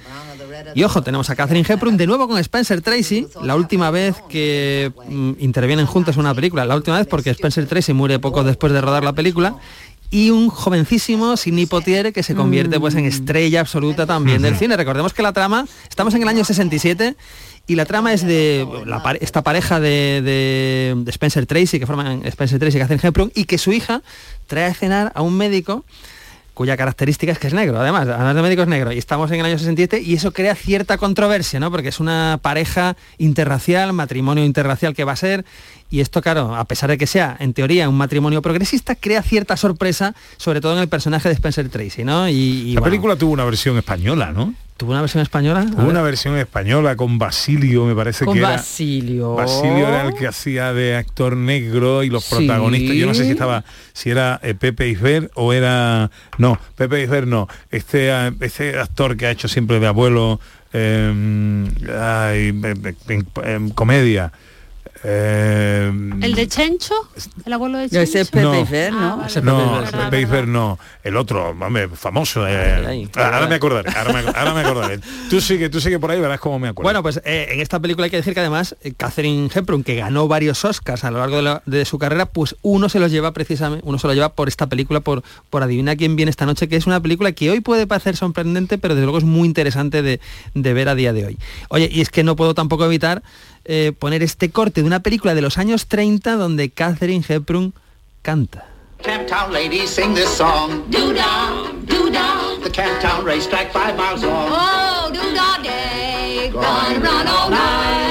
Y 0.74 0.84
ojo, 0.84 1.02
tenemos 1.02 1.30
a 1.30 1.36
Catherine 1.36 1.66
Hepburn 1.68 1.96
de 1.96 2.08
nuevo 2.08 2.28
con 2.28 2.38
Spencer 2.40 2.82
Tracy, 2.82 3.28
la 3.42 3.56
última 3.56 3.90
vez 3.92 4.16
que 4.28 4.92
mm, 5.08 5.34
intervienen 5.40 5.86
juntos 5.86 6.16
en 6.16 6.22
una 6.22 6.34
película. 6.34 6.66
La 6.66 6.76
última 6.76 6.98
vez 6.98 7.08
porque 7.08 7.30
Spencer 7.30 7.66
Tracy 7.68 7.94
muere 7.94 8.20
poco 8.20 8.44
después 8.44 8.74
de 8.74 8.82
rodar 8.82 9.04
la 9.04 9.14
película. 9.14 9.56
Y 10.12 10.30
un 10.30 10.50
jovencísimo 10.50 11.36
Sidney 11.36 11.66
Poitier 11.66 12.14
que 12.14 12.22
se 12.22 12.36
convierte 12.36 12.80
pues 12.80 12.96
en 12.96 13.06
estrella 13.06 13.62
absoluta 13.62 14.06
también 14.06 14.42
del 14.42 14.56
cine. 14.56 14.78
Recordemos 14.78 15.14
que 15.14 15.24
la 15.24 15.34
trama, 15.34 15.66
estamos 15.90 16.14
en 16.14 16.22
el 16.22 16.28
año 16.28 16.44
67 16.44 17.16
y 17.68 17.76
la 17.76 17.86
trama 17.86 18.14
es 18.14 18.22
de 18.26 18.68
la 18.86 19.02
esta 19.22 19.42
pareja 19.42 19.80
de, 19.80 20.22
de- 20.24 20.94
de 20.98 21.12
Spencer 21.12 21.46
Tracy, 21.46 21.80
que 21.80 21.86
forman 21.88 22.22
Spencer 22.26 22.60
Tracy 22.60 22.78
y 22.78 22.80
Catherine 22.82 23.08
Hepburn, 23.08 23.32
y 23.36 23.46
que 23.46 23.58
su 23.58 23.72
hija 23.74 24.02
trae 24.48 24.66
a 24.66 24.74
cenar 24.74 25.12
a 25.16 25.22
un 25.22 25.36
médico 25.38 25.84
cuya 26.54 26.78
característica 26.78 27.34
es 27.34 27.38
que 27.40 27.48
es 27.48 27.54
negro, 27.54 27.78
además, 27.82 28.08
además 28.08 28.34
de 28.34 28.42
médico 28.42 28.62
es 28.62 28.70
negro, 28.70 28.94
y 28.94 28.98
estamos 28.98 29.30
en 29.32 29.42
el 29.42 29.46
año 29.46 29.58
67 29.58 30.02
y 30.02 30.14
eso 30.14 30.32
crea 30.32 30.56
cierta 30.56 30.98
controversia, 30.98 31.60
¿no? 31.60 31.70
Porque 31.70 31.90
es 31.90 32.00
una 32.00 32.40
pareja 32.42 32.96
interracial, 33.18 33.92
matrimonio 33.92 34.46
interracial 34.46 34.94
que 34.96 35.04
va 35.04 35.12
a 35.12 35.16
ser, 35.18 35.44
y 35.92 36.00
esto, 36.00 36.22
claro, 36.22 36.56
a 36.56 36.64
pesar 36.64 36.90
de 36.90 36.98
que 36.98 37.08
sea, 37.08 37.36
en 37.42 37.54
teoría, 37.54 37.90
un 37.90 37.98
matrimonio 37.98 38.42
progresista, 38.42 38.96
crea 38.96 39.22
cierta 39.22 39.58
sorpresa, 39.58 40.16
sobre 40.38 40.62
todo 40.62 40.74
en 40.76 40.80
el 40.80 40.88
personaje 40.88 41.28
de 41.28 41.36
Spencer 41.36 41.68
Tracy, 41.68 42.06
¿no? 42.06 42.30
Y, 42.30 42.34
y, 42.34 42.74
La 42.76 42.80
bueno, 42.80 42.92
película 42.92 43.16
tuvo 43.18 43.34
una 43.34 43.44
versión 43.44 43.76
española, 43.78 44.32
¿no? 44.32 44.54
¿Tuvo 44.78 44.92
una 44.92 45.00
versión 45.02 45.24
española? 45.24 45.66
Hubo 45.74 45.88
una 45.88 46.02
versión 46.02 46.38
española 46.38 46.98
con 46.98 47.18
Basilio, 47.18 47.86
me 47.86 47.96
parece 47.96 48.26
Con 48.26 48.34
que 48.34 48.40
era. 48.42 48.50
Basilio. 48.50 49.34
Basilio 49.36 49.88
era 49.88 50.06
el 50.08 50.14
que 50.14 50.28
hacía 50.28 50.74
de 50.74 50.98
actor 50.98 51.38
negro 51.38 52.04
y 52.04 52.10
los 52.10 52.26
Sí. 52.26 52.36
protagonistas. 52.36 52.96
Yo 52.98 53.08
no 53.08 53.14
sé 53.14 53.24
si 53.24 53.32
estaba, 53.32 53.64
si 53.94 54.10
era 54.10 54.38
eh, 54.44 54.54
Pepe 54.54 54.90
Isber 54.90 55.32
o 55.36 55.54
era. 55.54 56.12
No, 56.38 56.60
Pepe 56.76 57.04
Isber 57.04 57.26
no. 57.26 57.48
Este, 57.72 58.10
eh, 58.10 58.32
este 58.42 58.78
actor 58.78 59.16
que 59.16 59.28
ha 59.28 59.32
hecho 59.32 59.48
siempre 59.48 59.80
de 59.80 59.88
abuelo 59.88 60.42
eh, 60.74 61.66
ay, 61.98 62.50
en- 62.50 62.96
en- 63.08 63.28
en 63.46 63.70
comedia. 63.70 64.34
Eh, 65.08 65.92
El 66.22 66.34
de 66.34 66.48
Chencho, 66.48 66.96
el 67.46 67.54
abuelo 67.54 67.78
de 67.78 67.90
Yo 67.90 68.02
ese 68.02 68.22
es 68.22 68.32
Chencho. 68.32 68.52
Pepe 68.52 68.56
No. 68.56 68.62
Ifer, 68.62 68.94
¿no? 68.94 69.00
Ah, 69.00 69.28
vale. 69.28 69.42
no, 70.02 70.10
Pepe 70.10 70.46
no. 70.48 70.80
El 71.04 71.16
otro, 71.18 71.50
hombre, 71.50 71.88
famoso. 71.90 72.48
eh, 72.48 73.08
ahora 73.16 73.46
me 73.48 73.56
acordaré, 73.56 73.92
ahora 73.96 74.14
me, 74.14 74.20
ahora 74.30 74.54
me 74.56 74.60
acordaré. 74.62 75.00
Tú 75.30 75.40
sigue, 75.42 75.70
tú 75.70 75.80
sigue 75.80 76.00
por 76.00 76.10
ahí, 76.10 76.20
verás 76.20 76.40
cómo 76.40 76.58
me 76.58 76.70
acuerdo. 76.70 76.86
Bueno, 76.88 77.04
pues 77.04 77.22
eh, 77.24 77.50
en 77.52 77.60
esta 77.62 77.80
película 77.80 78.06
hay 78.06 78.12
que 78.12 78.18
decir 78.18 78.34
que 78.34 78.40
además 78.40 78.76
eh, 78.82 78.94
Catherine 78.98 79.48
Hepburn, 79.54 79.84
que 79.84 79.96
ganó 79.96 80.28
varios 80.28 80.66
Oscars 80.66 81.04
a 81.04 81.12
lo 81.12 81.20
largo 81.20 81.36
de, 81.38 81.42
la- 81.44 81.62
de 81.68 81.86
su 81.86 82.00
carrera, 82.00 82.26
pues 82.26 82.56
uno 82.64 82.90
se 82.90 83.00
los 83.00 83.12
lleva 83.12 83.32
precisamente, 83.32 83.86
uno 83.88 84.00
se 84.00 84.08
lo 84.08 84.14
lleva 84.16 84.30
por 84.30 84.48
esta 84.48 84.66
película, 84.68 85.02
por, 85.02 85.22
por 85.52 85.62
Adivina 85.62 85.96
quién 85.96 86.16
viene 86.16 86.32
esta 86.32 86.48
noche, 86.48 86.68
que 86.68 86.78
es 86.78 86.88
una 86.88 87.00
película 87.00 87.32
que 87.34 87.52
hoy 87.52 87.60
puede 87.62 87.86
parecer 87.86 88.16
sorprendente, 88.18 88.80
pero 88.80 88.96
desde 88.96 89.06
luego 89.06 89.20
es 89.20 89.24
muy 89.24 89.48
interesante 89.48 90.02
de, 90.02 90.20
de 90.56 90.74
ver 90.74 90.90
a 90.90 90.96
día 90.96 91.14
de 91.14 91.26
hoy. 91.28 91.38
Oye, 91.70 91.90
y 91.92 92.02
es 92.02 92.10
que 92.10 92.24
no 92.24 92.36
puedo 92.36 92.56
tampoco 92.56 92.86
evitar 92.86 93.22
eh, 93.66 93.92
poner 93.98 94.24
este 94.24 94.50
corte 94.50 94.82
de 94.82 94.88
una 94.88 95.02
película 95.02 95.36
de 95.36 95.42
los 95.42 95.58
años 95.58 95.88
30 95.88 96.36
donde 96.36 96.70
Catherine 96.70 97.26
Hepburn 97.28 97.74
canta. 98.22 98.66
Camptown 99.04 99.52
ladies 99.52 99.90
sing 99.90 100.16
this 100.16 100.30
song. 100.30 100.84
Doo-dah, 100.90 101.72
doo-dah. 101.86 102.60
The 102.64 102.72
Camptown 102.72 103.24
racetrack 103.24 103.72
five 103.72 103.96
miles 103.96 104.24
long. 104.24 104.50
Oh, 104.50 105.12
doo-dah 105.12 105.62
day. 105.62 106.50
Gonna 106.52 107.00
run 107.00 107.28
all 107.28 107.50
night. 107.50 108.05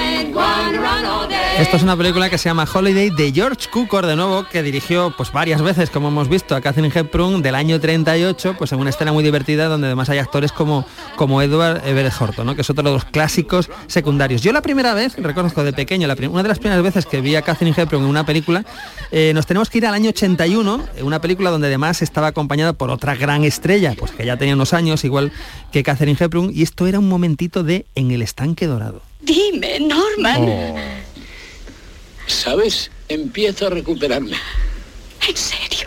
Esto 1.59 1.77
es 1.77 1.85
una 1.85 1.97
película 1.97 2.29
que 2.29 2.37
se 2.37 2.49
llama 2.49 2.67
Holiday 2.71 3.11
de 3.11 3.31
George 3.33 3.71
Cukor 3.71 4.07
de 4.07 4.17
nuevo, 4.17 4.45
que 4.51 4.61
dirigió 4.65 5.15
pues 5.17 5.31
varias 5.31 5.63
veces, 5.63 5.89
como 5.89 6.09
hemos 6.09 6.29
visto, 6.29 6.57
a 6.57 6.61
Catherine 6.61 6.93
Hepburn 6.93 7.43
del 7.43 7.55
año 7.55 7.81
38, 7.81 8.57
pues 8.59 8.73
en 8.73 8.81
una 8.81 8.91
escena 8.91 9.13
muy 9.13 9.23
divertida 9.23 9.69
donde 9.69 9.87
además 9.87 10.09
hay 10.11 10.19
actores 10.19 10.51
como, 10.51 10.85
como 11.15 11.41
Edward 11.43 11.87
Everett 11.87 12.13
Horton, 12.21 12.45
¿no? 12.45 12.57
que 12.57 12.63
es 12.63 12.71
otro 12.71 12.83
de 12.83 12.91
los 12.91 13.05
clásicos 13.05 13.71
secundarios. 13.87 14.43
Yo 14.43 14.53
la 14.53 14.63
primera 14.63 14.95
vez, 14.95 15.15
reconozco 15.17 15.63
de 15.63 15.73
pequeño, 15.73 16.09
la 16.09 16.17
una 16.29 16.43
de 16.43 16.49
las 16.49 16.59
primeras 16.59 16.83
veces 16.83 17.07
que 17.07 17.21
vi 17.21 17.37
a 17.37 17.43
Catherine 17.43 17.75
Hepburn 17.81 18.03
en 18.03 18.11
una 18.11 18.27
película, 18.27 18.65
eh, 19.13 19.31
nos 19.33 19.47
tenemos 19.47 19.71
que 19.71 19.79
ir 19.79 19.87
al 19.87 19.95
año 19.95 20.11
81, 20.11 20.85
eh, 20.97 21.03
una 21.05 21.21
película 21.21 21.51
donde 21.51 21.69
además 21.69 22.03
estaba 22.03 22.27
acompañada 22.27 22.73
por 22.73 22.91
otra 22.91 23.15
gran 23.15 23.45
estrella, 23.45 23.95
pues 23.97 24.11
que 24.11 24.27
ya 24.27 24.37
tenía 24.37 24.55
unos 24.55 24.75
años, 24.75 25.05
igual 25.05 25.31
que 25.71 25.85
Catherine 25.85 26.19
Hepburn, 26.19 26.51
y 26.53 26.63
esto 26.63 26.89
era 26.89 26.99
un 26.99 27.09
momentito 27.09 27.63
de 27.63 27.87
En 27.95 28.11
el 28.11 28.23
estanque 28.23 28.67
dorado. 28.67 29.03
Dime, 29.21 29.79
Norman. 29.79 30.49
Oh. 30.49 31.14
¿Sabes? 32.27 32.91
Empiezo 33.09 33.67
a 33.67 33.71
recuperarme. 33.71 34.37
¿En 35.29 35.37
serio? 35.37 35.84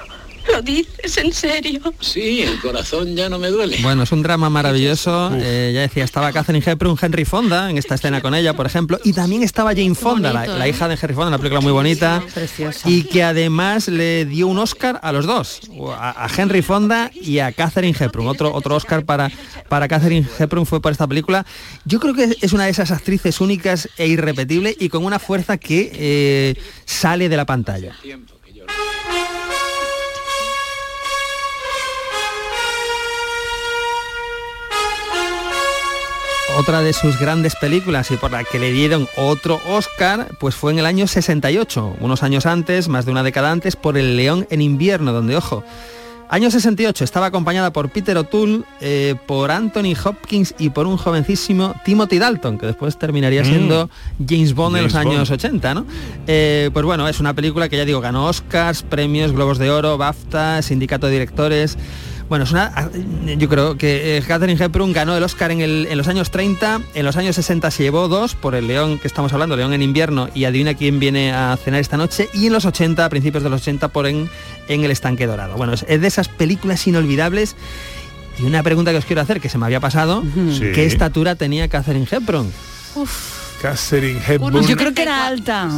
¿Lo 0.51 0.61
dices 0.61 1.17
en 1.17 1.33
serio? 1.33 1.81
Sí, 1.99 2.41
el 2.41 2.59
corazón 2.59 3.15
ya 3.15 3.29
no 3.29 3.37
me 3.39 3.49
duele. 3.49 3.77
Bueno, 3.81 4.03
es 4.03 4.11
un 4.11 4.23
drama 4.23 4.49
maravilloso. 4.49 5.31
eh, 5.35 5.71
ya 5.73 5.81
decía, 5.81 6.03
estaba 6.03 6.31
Catherine 6.31 6.63
Hepburn, 6.65 6.97
Henry 7.01 7.25
Fonda 7.25 7.69
en 7.69 7.77
esta 7.77 7.95
escena 7.95 8.21
con 8.21 8.33
ella, 8.33 8.53
por 8.53 8.65
ejemplo, 8.65 8.99
y 9.03 9.13
también 9.13 9.43
estaba 9.43 9.71
Jane 9.71 9.95
Fonda, 9.95 10.31
la, 10.33 10.39
bonito, 10.41 10.57
la 10.57 10.65
¿eh? 10.67 10.69
hija 10.69 10.87
de 10.87 10.93
Henry 11.01 11.13
Fonda, 11.13 11.27
una 11.29 11.37
película 11.37 11.61
muy 11.61 11.71
bonita, 11.71 12.23
Preciosa. 12.33 12.89
y 12.89 13.03
que 13.03 13.23
además 13.23 13.87
le 13.87 14.25
dio 14.25 14.47
un 14.47 14.57
Oscar 14.59 14.99
a 15.03 15.11
los 15.11 15.25
dos, 15.25 15.61
a, 15.97 16.25
a 16.25 16.29
Henry 16.35 16.61
Fonda 16.61 17.11
y 17.13 17.39
a 17.39 17.51
Catherine 17.51 17.95
Hepburn. 17.99 18.27
Otro, 18.27 18.53
otro 18.53 18.75
Oscar 18.75 19.05
para, 19.05 19.29
para 19.69 19.87
Catherine 19.87 20.27
Hepburn 20.39 20.65
fue 20.65 20.81
por 20.81 20.91
esta 20.91 21.07
película. 21.07 21.45
Yo 21.85 21.99
creo 21.99 22.13
que 22.13 22.35
es 22.41 22.53
una 22.53 22.65
de 22.65 22.71
esas 22.71 22.91
actrices 22.91 23.41
únicas 23.41 23.89
e 23.97 24.07
irrepetibles 24.07 24.75
y 24.79 24.89
con 24.89 25.03
una 25.05 25.19
fuerza 25.19 25.57
que 25.57 25.91
eh, 25.93 26.55
sale 26.85 27.29
de 27.29 27.37
la 27.37 27.45
pantalla. 27.45 27.95
Otra 36.57 36.81
de 36.81 36.91
sus 36.91 37.19
grandes 37.19 37.55
películas 37.55 38.09
y 38.09 38.17
por 38.17 38.31
la 38.31 38.43
que 38.43 38.57
le 38.57 38.71
dieron 38.71 39.07
otro 39.15 39.61
Oscar, 39.67 40.29
pues 40.39 40.55
fue 40.55 40.71
en 40.71 40.79
el 40.79 40.87
año 40.87 41.05
68, 41.05 41.97
unos 41.99 42.23
años 42.23 42.47
antes, 42.47 42.87
más 42.87 43.05
de 43.05 43.11
una 43.11 43.21
década 43.21 43.51
antes, 43.51 43.75
por 43.75 43.95
El 43.95 44.17
León 44.17 44.47
en 44.49 44.61
invierno, 44.61 45.13
donde, 45.13 45.35
ojo, 45.35 45.63
año 46.29 46.49
68 46.49 47.03
estaba 47.03 47.27
acompañada 47.27 47.71
por 47.71 47.89
Peter 47.91 48.17
O'Toole, 48.17 48.63
eh, 48.81 49.13
por 49.27 49.51
Anthony 49.51 49.93
Hopkins 50.03 50.55
y 50.57 50.71
por 50.71 50.87
un 50.87 50.97
jovencísimo 50.97 51.75
Timothy 51.85 52.17
Dalton, 52.17 52.57
que 52.57 52.65
después 52.65 52.97
terminaría 52.97 53.43
Mm. 53.43 53.45
siendo 53.45 53.89
James 54.27 54.55
Bond 54.55 54.77
en 54.77 54.83
los 54.85 54.95
años 54.95 55.29
Bond. 55.29 55.39
80, 55.39 55.73
¿no? 55.75 55.85
Eh, 56.25 56.71
pues 56.73 56.83
bueno, 56.85 57.07
es 57.07 57.19
una 57.19 57.35
película 57.35 57.69
que 57.69 57.77
ya 57.77 57.85
digo, 57.85 58.01
ganó 58.01 58.25
Oscars, 58.25 58.81
premios, 58.81 59.31
Globos 59.31 59.59
de 59.59 59.69
Oro, 59.69 59.99
BAFTA, 59.99 60.63
Sindicato 60.63 61.05
de 61.05 61.13
Directores. 61.13 61.77
Bueno, 62.29 62.43
es 62.43 62.51
una, 62.51 62.89
yo 63.37 63.47
creo 63.47 63.77
que 63.77 64.17
eh, 64.17 64.21
Catherine 64.21 64.61
Hepburn 64.61 64.91
ganó 64.91 65.15
el 65.15 65.23
Oscar 65.23 65.49
en, 65.51 65.61
el- 65.61 65.87
en 65.89 65.97
los 65.97 66.07
años 66.09 66.29
30, 66.29 66.81
en 66.93 67.05
los 67.05 67.15
años 67.15 67.35
60 67.37 67.71
se 67.71 67.83
llevó 67.83 68.09
dos 68.09 68.35
por 68.35 68.53
el 68.53 68.67
León 68.67 68.99
que 68.99 69.07
estamos 69.07 69.31
hablando, 69.31 69.55
León 69.55 69.71
en 69.73 69.81
invierno 69.81 70.29
y 70.35 70.43
adivina 70.43 70.73
quién 70.73 70.99
viene 70.99 71.31
a 71.31 71.57
cenar 71.63 71.79
esta 71.79 71.95
noche 71.95 72.27
y 72.33 72.47
en 72.47 72.53
los 72.53 72.65
80, 72.65 73.05
a 73.05 73.09
principios 73.09 73.43
de 73.43 73.49
los 73.49 73.61
80 73.61 73.87
por 73.87 74.07
en, 74.07 74.29
en 74.67 74.83
El 74.83 74.91
Estanque 74.91 75.25
Dorado. 75.25 75.55
Bueno, 75.55 75.71
es, 75.73 75.85
es 75.87 76.01
de 76.01 76.07
esas 76.07 76.27
películas 76.27 76.85
inolvidables 76.85 77.55
y 78.39 78.43
una 78.43 78.61
pregunta 78.61 78.91
que 78.91 78.97
os 78.97 79.05
quiero 79.05 79.21
hacer 79.21 79.39
que 79.39 79.47
se 79.47 79.57
me 79.57 79.65
había 79.65 79.79
pasado, 79.79 80.21
Sí. 80.51 80.71
¿qué 80.75 80.85
estatura 80.85 81.35
tenía 81.35 81.69
Catherine 81.69 82.07
Hepburn? 82.11 82.51
Catherine 83.61 84.19
Hepburn. 84.27 84.67
Yo 84.67 84.75
creo 84.75 84.93
que 84.93 85.01
era 85.03 85.27
alta. 85.27 85.69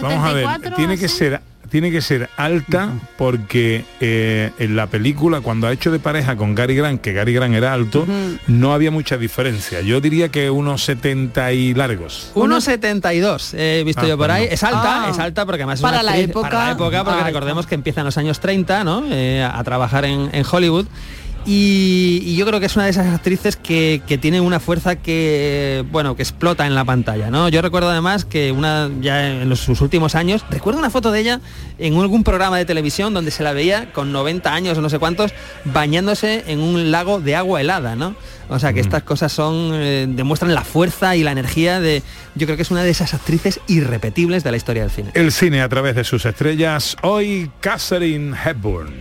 Vamos 0.00 0.24
a 0.28 0.32
ver, 0.32 0.46
tiene 0.74 0.98
que 0.98 1.08
ser 1.08 1.40
tiene 1.68 1.90
que 1.90 2.00
ser 2.00 2.28
alta 2.36 2.92
porque 3.16 3.84
eh, 4.00 4.50
en 4.58 4.76
la 4.76 4.86
película 4.86 5.40
cuando 5.40 5.66
ha 5.66 5.72
hecho 5.72 5.90
de 5.90 5.98
pareja 5.98 6.36
con 6.36 6.54
Gary 6.54 6.74
Grant, 6.74 7.00
que 7.00 7.12
Gary 7.12 7.32
Grant 7.34 7.54
era 7.54 7.72
alto, 7.72 8.06
no 8.46 8.72
había 8.72 8.90
mucha 8.90 9.16
diferencia. 9.16 9.80
Yo 9.80 10.00
diría 10.00 10.28
que 10.30 10.50
unos 10.50 10.82
70 10.84 11.52
y 11.52 11.74
largos. 11.74 12.32
1,72 12.34 13.54
he 13.56 13.82
visto 13.84 14.02
Ah, 14.02 14.08
yo 14.08 14.16
por 14.18 14.30
ahí. 14.30 14.42
bueno. 14.42 14.54
Es 14.54 14.62
alta, 14.62 15.04
Ah. 15.06 15.10
es 15.10 15.18
alta 15.18 15.46
porque 15.46 15.62
además 15.62 15.78
es 15.78 15.82
Para 15.82 16.00
una 16.00 16.10
la 16.12 16.18
época, 16.18 16.48
para 16.50 16.64
la 16.66 16.70
época, 16.72 17.04
porque 17.04 17.18
alta. 17.18 17.24
recordemos 17.26 17.66
que 17.66 17.74
empieza 17.74 18.00
en 18.00 18.06
los 18.06 18.16
años 18.18 18.40
30, 18.40 18.84
¿no? 18.84 19.04
Eh, 19.10 19.42
a 19.42 19.62
trabajar 19.64 20.04
en, 20.04 20.30
en 20.32 20.44
Hollywood. 20.50 20.86
Y, 21.50 22.20
y 22.26 22.36
yo 22.36 22.44
creo 22.44 22.60
que 22.60 22.66
es 22.66 22.76
una 22.76 22.84
de 22.84 22.90
esas 22.90 23.06
actrices 23.06 23.56
que, 23.56 24.02
que 24.06 24.18
tiene 24.18 24.38
una 24.42 24.60
fuerza 24.60 24.96
que, 24.96 25.82
bueno, 25.90 26.14
que 26.14 26.20
explota 26.22 26.66
en 26.66 26.74
la 26.74 26.84
pantalla, 26.84 27.30
¿no? 27.30 27.48
Yo 27.48 27.62
recuerdo 27.62 27.88
además 27.88 28.26
que 28.26 28.52
una, 28.52 28.90
ya 29.00 29.30
en 29.30 29.48
los- 29.48 29.60
sus 29.60 29.80
últimos 29.80 30.14
años, 30.14 30.44
recuerdo 30.50 30.78
una 30.78 30.90
foto 30.90 31.10
de 31.10 31.20
ella 31.20 31.40
en 31.78 31.94
algún 31.96 32.22
programa 32.22 32.58
de 32.58 32.66
televisión 32.66 33.14
donde 33.14 33.30
se 33.30 33.42
la 33.42 33.54
veía 33.54 33.94
con 33.94 34.12
90 34.12 34.52
años 34.52 34.76
o 34.76 34.82
no 34.82 34.90
sé 34.90 34.98
cuántos, 34.98 35.32
bañándose 35.64 36.44
en 36.48 36.60
un 36.60 36.90
lago 36.90 37.18
de 37.18 37.34
agua 37.34 37.62
helada, 37.62 37.96
¿no? 37.96 38.14
O 38.50 38.58
sea 38.58 38.74
que 38.74 38.80
estas 38.80 39.02
cosas 39.02 39.32
son, 39.32 39.70
eh, 39.72 40.06
demuestran 40.06 40.54
la 40.54 40.64
fuerza 40.64 41.16
y 41.16 41.22
la 41.22 41.32
energía 41.32 41.80
de, 41.80 42.02
yo 42.34 42.46
creo 42.46 42.56
que 42.56 42.62
es 42.62 42.70
una 42.70 42.82
de 42.82 42.90
esas 42.90 43.14
actrices 43.14 43.58
irrepetibles 43.68 44.44
de 44.44 44.50
la 44.50 44.58
historia 44.58 44.82
del 44.82 44.90
cine. 44.90 45.12
El 45.14 45.32
cine 45.32 45.62
a 45.62 45.68
través 45.70 45.96
de 45.96 46.04
sus 46.04 46.26
estrellas. 46.26 46.94
Hoy 47.02 47.50
Catherine 47.60 48.36
Hepburn. 48.44 48.92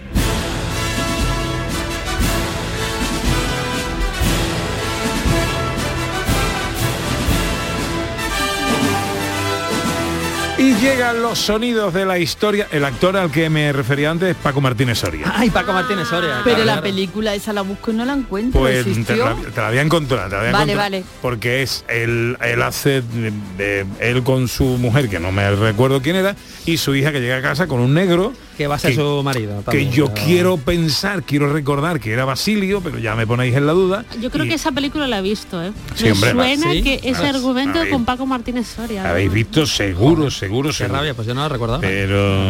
Y 10.68 10.74
llegan 10.82 11.22
los 11.22 11.40
sonidos 11.40 11.94
de 11.94 12.06
la 12.06 12.20
historia. 12.20 12.68
El 12.74 12.84
actor 12.84 13.16
al 13.16 13.32
que 13.32 13.50
me 13.50 13.72
refería 13.72 14.12
antes 14.12 14.32
es 14.32 14.36
Paco 14.36 14.60
Martínez 14.60 14.98
Soria. 15.00 15.32
Ay, 15.34 15.50
Paco 15.50 15.72
Martínez 15.72 16.10
Soria. 16.10 16.42
Pero 16.44 16.58
claro, 16.58 16.76
la 16.76 16.82
película 16.82 17.34
esa 17.34 17.54
la 17.54 17.62
busco 17.62 17.92
y 17.92 17.94
no 17.94 18.04
la 18.04 18.12
encuentro. 18.12 18.60
Pues 18.60 18.84
te 19.06 19.16
la, 19.16 19.34
te 19.34 19.62
la 19.62 19.70
voy 19.70 19.78
a 19.78 19.82
encontrar, 19.82 20.26
te 20.30 20.36
la 20.36 20.42
voy 20.42 20.50
a 20.50 20.52
Vale, 20.52 20.74
encontrar, 20.74 20.92
vale. 20.92 21.04
Porque 21.22 21.62
es 21.64 21.86
él, 21.88 22.38
él 22.42 22.62
hace 22.62 23.02
de- 23.02 23.32
de- 23.58 23.86
él 24.02 24.24
con 24.24 24.50
su 24.50 24.66
mujer, 24.66 25.08
que 25.08 25.22
no 25.22 25.32
me 25.32 25.50
recuerdo 25.56 26.02
quién 26.02 26.18
era, 26.18 26.36
y 26.66 26.76
su 26.76 26.94
hija 26.96 27.14
que 27.14 27.22
llega 27.22 27.38
a 27.38 27.42
casa 27.42 27.68
con 27.68 27.80
un 27.80 27.94
negro. 27.94 28.34
Que 28.58 28.66
va 28.66 28.76
a 28.76 28.80
ser 28.80 28.96
su 28.96 29.22
marido. 29.24 29.64
Que 29.70 29.88
yo 29.90 30.12
pero- 30.12 30.26
quiero 30.26 30.58
pensar, 30.58 31.22
quiero 31.24 31.54
recordar 31.54 32.00
que 32.00 32.12
era 32.12 32.26
Basilio, 32.26 32.82
pero 32.82 32.98
ya 32.98 33.16
me 33.16 33.28
ponéis 33.28 33.56
en 33.56 33.68
la 33.68 33.74
duda. 33.74 34.04
Yo 34.20 34.32
creo 34.32 34.46
Y 34.46 34.50
que 34.50 34.56
esa 34.56 34.72
película 34.72 35.06
la 35.08 35.20
he 35.20 35.22
visto, 35.22 35.64
¿eh? 35.64 35.72
Sí, 35.96 36.06
Me 36.06 36.12
hombre, 36.14 36.32
suena 36.32 36.72
¿sí? 36.74 36.82
que 36.82 37.00
ese 37.04 37.26
Ah, 37.26 37.30
argumento 37.30 37.80
habéis- 37.80 37.94
con 37.94 38.04
Paco 38.06 38.26
Martínez 38.26 38.68
Soria. 38.68 39.08
Habéis 39.08 39.32
visto 39.32 39.66
seguro, 39.68 40.32
seguro, 40.32 40.70
Qué 40.70 40.76
seguro. 40.76 40.98
rabia, 40.98 41.14
pues 41.14 41.28
yo 41.28 41.36
no 41.36 41.42
la 41.42 41.50
recordaba. 41.50 41.82
Pero, 41.82 42.50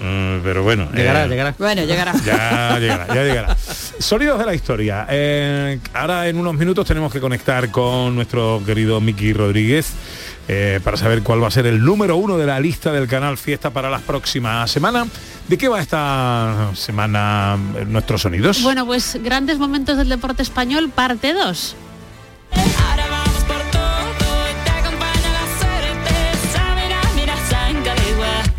mm, 0.00 0.42
pero 0.42 0.62
bueno. 0.62 0.88
Llegará, 0.94 1.24
eh, 1.24 1.28
llegará. 1.28 1.54
Bueno, 1.58 1.84
llegará. 1.84 2.12
Ya 2.26 2.78
llegará, 2.78 3.06
ya 3.08 3.24
llegará. 3.24 3.56
Sonidos 3.98 4.38
de 4.38 4.44
la 4.46 4.54
historia. 4.54 5.06
Eh, 5.08 5.78
ahora 5.94 6.28
en 6.28 6.36
unos 6.36 6.54
minutos 6.54 6.86
tenemos 6.86 7.10
que 7.12 7.20
conectar 7.20 7.70
con 7.70 8.14
nuestro 8.14 8.60
querido 8.66 9.00
Miki 9.00 9.32
Rodríguez 9.32 9.92
eh, 10.48 10.80
para 10.82 10.96
saber 10.96 11.22
cuál 11.22 11.42
va 11.42 11.48
a 11.48 11.50
ser 11.50 11.66
el 11.66 11.84
número 11.84 12.16
uno 12.16 12.38
de 12.38 12.46
la 12.46 12.58
lista 12.58 12.90
del 12.90 13.06
canal 13.06 13.36
Fiesta 13.36 13.70
para 13.70 13.90
las 13.90 14.00
próximas 14.00 14.70
semanas. 14.70 15.08
¿De 15.46 15.58
qué 15.58 15.68
va 15.68 15.80
esta 15.80 16.70
semana 16.74 17.58
eh, 17.76 17.84
nuestros 17.86 18.22
sonidos? 18.22 18.62
Bueno, 18.62 18.86
pues 18.86 19.18
grandes 19.22 19.58
momentos 19.58 19.98
del 19.98 20.08
deporte 20.08 20.42
español, 20.42 20.88
parte 20.88 21.34
2. 21.34 21.76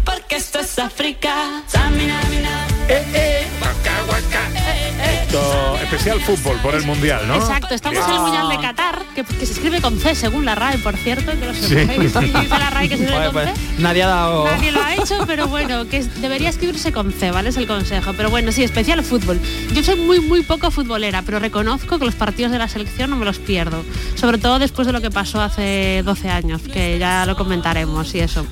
Porque 0.06 0.36
esto 0.36 0.60
es 0.60 0.78
África. 0.78 1.64
Especial 6.00 6.22
fútbol 6.22 6.58
por 6.62 6.76
el 6.76 6.84
Mundial, 6.84 7.28
¿no? 7.28 7.36
Exacto, 7.36 7.76
estamos 7.76 8.00
en 8.08 8.14
el 8.14 8.20
Mundial 8.22 8.48
de 8.48 8.58
Qatar, 8.58 9.04
que, 9.14 9.24
que 9.26 9.46
se 9.46 9.52
escribe 9.52 9.82
con 9.82 10.00
C 10.00 10.16
según 10.16 10.46
la 10.46 10.56
RAE, 10.56 10.78
por 10.78 10.96
cierto, 10.96 11.32
que 11.38 11.46
lo 11.46 11.54
Sí. 11.54 11.68
sepáis. 11.68 12.14
Dice 12.14 12.48
la 12.50 12.70
RAE 12.70 12.88
que 12.88 12.96
se 12.98 13.04
escribe 13.04 13.30
Pues, 13.32 13.46
con 13.46 13.54
pues, 13.54 13.76
C. 13.76 13.82
nadie 13.82 14.04
ha 14.04 14.08
dado... 14.08 14.46
Nadie 14.46 14.72
lo 14.72 14.82
ha 14.82 14.96
hecho, 14.96 15.26
pero 15.28 15.48
bueno, 15.50 15.90
que 15.90 16.02
debería 16.22 16.48
escribirse 16.50 16.94
con 16.94 17.12
C, 17.12 17.32
¿vale? 17.32 17.50
Es 17.50 17.58
el 17.58 17.68
consejo. 17.68 18.14
Pero 18.16 18.30
bueno, 18.30 18.54
sí, 18.54 18.64
especial 18.64 19.04
fútbol. 19.04 19.42
Yo 19.74 19.84
soy 19.84 20.00
muy, 20.00 20.22
muy 20.22 20.42
poco 20.44 20.72
futbolera, 20.72 21.22
pero 21.24 21.38
reconozco 21.40 22.00
que 22.00 22.06
los 22.06 22.16
partidos 22.16 22.54
de 22.54 22.60
la 22.60 22.70
selección 22.70 23.10
no 23.10 23.18
me 23.18 23.26
los 23.26 23.38
pierdo. 23.40 23.84
Sobre 24.16 24.38
todo 24.38 24.58
después 24.58 24.86
de 24.88 24.94
lo 24.94 25.02
que 25.02 25.12
pasó 25.12 25.42
hace 25.42 26.02
12 26.06 26.30
años, 26.30 26.62
que 26.62 26.98
ya 26.98 27.26
lo 27.26 27.36
comentaremos 27.36 28.16
y 28.16 28.20
eso. 28.22 28.46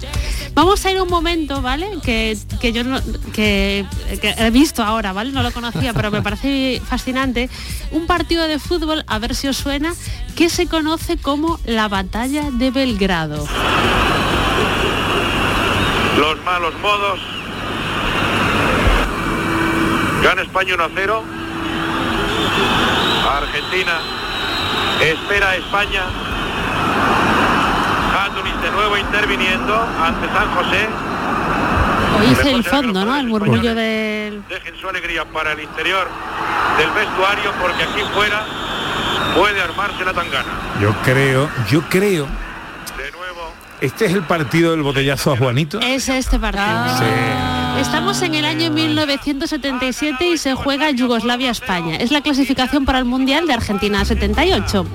Vamos 0.54 0.86
a 0.86 0.92
ir 0.92 0.98
a 0.98 1.04
un 1.04 1.10
momento, 1.10 1.62
¿vale? 1.62 1.88
Que, 2.04 2.38
que 2.60 2.74
yo 2.74 2.84
no, 2.84 3.00
que, 3.32 3.86
que 4.20 4.36
he 4.38 4.50
visto 4.52 4.84
ahora, 4.84 5.14
¿vale? 5.14 5.32
No 5.32 5.44
lo 5.44 5.52
conocía, 5.52 5.94
pero 5.94 6.12
me 6.12 6.22
parece 6.22 6.82
fascinante. 6.86 7.37
Un 7.92 8.08
partido 8.08 8.48
de 8.48 8.60
fútbol, 8.60 9.04
a 9.08 9.20
ver 9.20 9.36
si 9.36 9.48
os 9.48 9.58
suena, 9.58 9.94
que 10.36 10.50
se 10.50 10.68
conoce 10.68 11.18
como 11.18 11.60
la 11.66 11.88
batalla 11.88 12.50
de 12.52 12.72
Belgrado. 12.72 13.48
los 16.18 16.44
malos 16.44 16.74
modos. 16.82 17.20
Gana 20.24 20.42
España 20.42 20.76
1-0. 20.76 21.22
Argentina 23.38 24.00
espera 25.00 25.50
a 25.50 25.56
España. 25.58 26.04
Antunis 28.26 28.62
de 28.62 28.72
nuevo 28.72 28.98
interviniendo 28.98 29.76
ante 30.04 30.28
San 30.28 30.50
José. 30.56 31.07
Oíste 32.20 32.52
el 32.52 32.64
fondo, 32.64 33.06
¿no? 33.06 33.18
El 33.18 33.28
murmullo 33.28 33.76
del... 33.76 34.44
Dejen 34.48 34.76
su 34.80 34.90
alegría 34.90 35.26
para 35.26 35.54
el 35.54 35.62
interior 35.62 36.08
del 36.78 36.92
vestuario 36.92 37.52
porque 37.62 37.84
aquí 37.84 38.02
fuera 38.14 38.46
puede 39.36 39.62
armarse 39.62 40.04
la 40.04 40.14
tangana. 40.14 40.50
Yo 40.82 40.94
creo, 41.04 41.50
yo 41.70 41.82
creo. 41.90 42.28
Este 43.80 44.06
es 44.06 44.14
el 44.14 44.24
partido 44.24 44.72
del 44.72 44.82
botellazo 44.82 45.34
a 45.34 45.38
Juanito. 45.38 45.80
Es 45.80 46.10
este 46.10 46.40
partido. 46.40 46.66
Estamos 47.80 48.24
en 48.24 48.34
el 48.34 48.46
año 48.46 48.72
1977 48.72 50.30
y 50.30 50.38
se 50.40 50.56
juega 50.56 50.90
Yugoslavia-España. 50.90 51.98
Es 51.98 52.10
la 52.10 52.22
clasificación 52.22 52.86
para 52.86 52.98
el 52.98 53.06
Mundial 53.06 53.46
de 53.46 53.54
Argentina 53.54 54.04
78. 54.04 54.88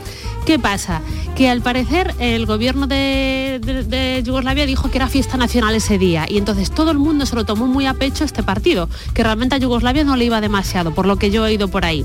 ¿Qué 0.46 0.58
pasa? 0.58 1.00
Que 1.36 1.48
al 1.48 1.62
parecer 1.62 2.14
el 2.18 2.46
gobierno 2.46 2.88
de, 2.88 4.22
Yugoslavia 4.24 4.66
dijo 4.66 4.90
que 4.90 4.98
era 4.98 5.08
fiesta 5.08 5.36
nacional 5.36 5.74
ese 5.74 5.98
día 5.98 6.26
y 6.28 6.36
entonces 6.36 6.72
todo 6.72 6.90
el 6.90 6.98
mundo 6.98 7.26
se 7.26 7.36
lo 7.36 7.44
tomó 7.44 7.66
muy 7.66 7.86
a 7.86 7.94
pecho 7.94 8.24
este 8.24 8.42
partido, 8.42 8.88
que 9.14 9.22
realmente 9.22 9.54
a 9.54 9.58
Yugoslavia 9.58 10.02
no 10.02 10.16
le 10.16 10.24
iba 10.24 10.40
demasiado, 10.40 10.92
por 10.94 11.06
lo 11.06 11.16
que 11.16 11.30
yo 11.30 11.46
he 11.46 11.50
oído 11.50 11.68
por 11.68 11.84
ahí. 11.84 12.04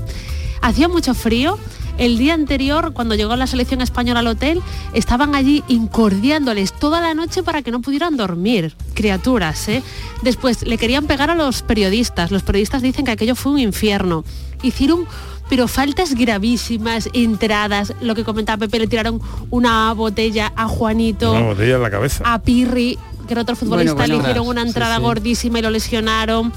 Hacía 0.62 0.88
mucho 0.88 1.14
frío, 1.14 1.58
el 1.98 2.16
día 2.16 2.34
anterior, 2.34 2.92
cuando 2.92 3.16
llegó 3.16 3.34
la 3.34 3.48
selección 3.48 3.80
española 3.80 4.20
al 4.20 4.28
hotel, 4.28 4.62
estaban 4.94 5.34
allí 5.34 5.64
incordiándoles 5.66 6.72
toda 6.72 7.00
la 7.00 7.12
noche 7.14 7.42
para 7.42 7.62
que 7.62 7.72
no 7.72 7.80
pudieran 7.80 8.16
dormir, 8.16 8.76
criaturas, 8.94 9.68
¿eh? 9.68 9.82
Después 10.22 10.64
le 10.64 10.78
querían 10.78 11.06
pegar 11.06 11.28
a 11.28 11.34
los 11.34 11.62
periodistas. 11.62 12.30
Los 12.30 12.44
periodistas 12.44 12.82
dicen 12.82 13.04
que 13.04 13.10
aquello 13.10 13.34
fue 13.34 13.52
un 13.52 13.58
infierno. 13.58 14.24
Hicieron 14.62 15.06
pero 15.48 15.68
faltas 15.68 16.14
gravísimas, 16.14 17.08
entradas, 17.12 17.94
lo 18.00 18.14
que 18.14 18.24
comentaba 18.24 18.58
Pepe, 18.58 18.78
le 18.80 18.86
tiraron 18.86 19.20
una 19.50 19.92
botella 19.94 20.52
a 20.56 20.66
Juanito, 20.68 21.32
Una 21.32 21.42
botella 21.42 21.76
en 21.76 21.82
la 21.82 21.90
cabeza. 21.90 22.22
a 22.32 22.38
Pirri, 22.40 22.98
que 23.26 23.32
era 23.34 23.42
otro 23.42 23.56
futbolista, 23.56 23.94
Bueno, 23.94 24.14
bueno. 24.14 24.22
le 24.24 24.28
hicieron 24.30 24.48
una 24.48 24.62
Sí, 24.62 24.68
entrada 24.68 24.96
sí. 24.96 25.02
gordísima 25.02 25.58
y 25.58 25.62
lo 25.62 25.70
lesionaron. 25.70 26.52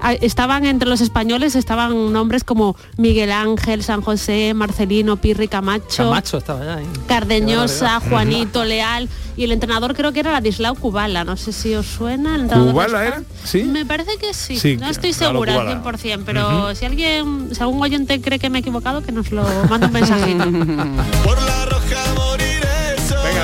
Ah, 0.00 0.12
Estaban 0.12 0.64
entre 0.64 0.88
los 0.88 1.00
españoles, 1.00 1.54
estaban 1.56 2.12
nombres 2.12 2.44
como 2.44 2.76
Miguel 2.96 3.32
Ángel, 3.32 3.82
San 3.82 4.02
José, 4.02 4.54
Marcelino, 4.54 5.16
Pirri, 5.16 5.48
Camacho. 5.48 6.04
Camacho 6.04 6.38
estaba 6.38 6.64
ya. 6.64 6.78
Cardeñosa. 7.06 8.00
Juanito, 8.00 8.64
Leal 8.64 9.08
y 9.36 9.44
el 9.44 9.52
entrenador 9.52 9.94
creo 9.94 10.12
que 10.12 10.20
era 10.20 10.32
Ladislao 10.32 10.74
Kubala, 10.74 11.24
no 11.24 11.36
sé 11.36 11.52
si 11.52 11.74
os 11.74 11.86
suena. 11.86 12.34
El 12.36 12.42
entrenador 12.42 12.72
¿Kubala 12.72 13.00
de 13.00 13.06
era? 13.08 13.22
¿Sí? 13.44 13.62
Me 13.64 13.84
parece 13.84 14.16
que 14.18 14.32
sí, 14.32 14.58
Sí, 14.58 14.76
no 14.76 14.88
estoy 14.88 15.12
segura 15.12 15.60
al 15.60 15.82
100%, 15.82 16.22
pero 16.24 16.74
si 16.74 16.84
alguien, 16.86 17.50
si 17.52 17.60
algún 17.60 17.82
oyente 17.82 18.20
cree 18.20 18.38
que 18.38 18.48
me 18.50 18.58
he 18.58 18.60
equivocado, 18.60 19.02
que 19.02 19.12
nos 19.12 19.30
lo 19.30 19.44
mande 19.68 19.86
un 19.86 19.92
mensajito. 19.92 20.44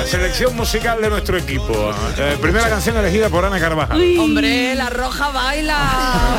Selección 0.05 0.55
musical 0.55 1.01
de 1.01 1.09
nuestro 1.09 1.37
equipo. 1.37 1.91
Eh, 2.17 2.37
primera 2.41 2.69
canción 2.69 2.95
elegida 2.97 3.29
por 3.29 3.45
Ana 3.45 3.59
Carvajal. 3.59 3.99
Hombre, 4.19 4.75
la 4.75 4.89
roja 4.89 5.29
baila, 5.29 5.77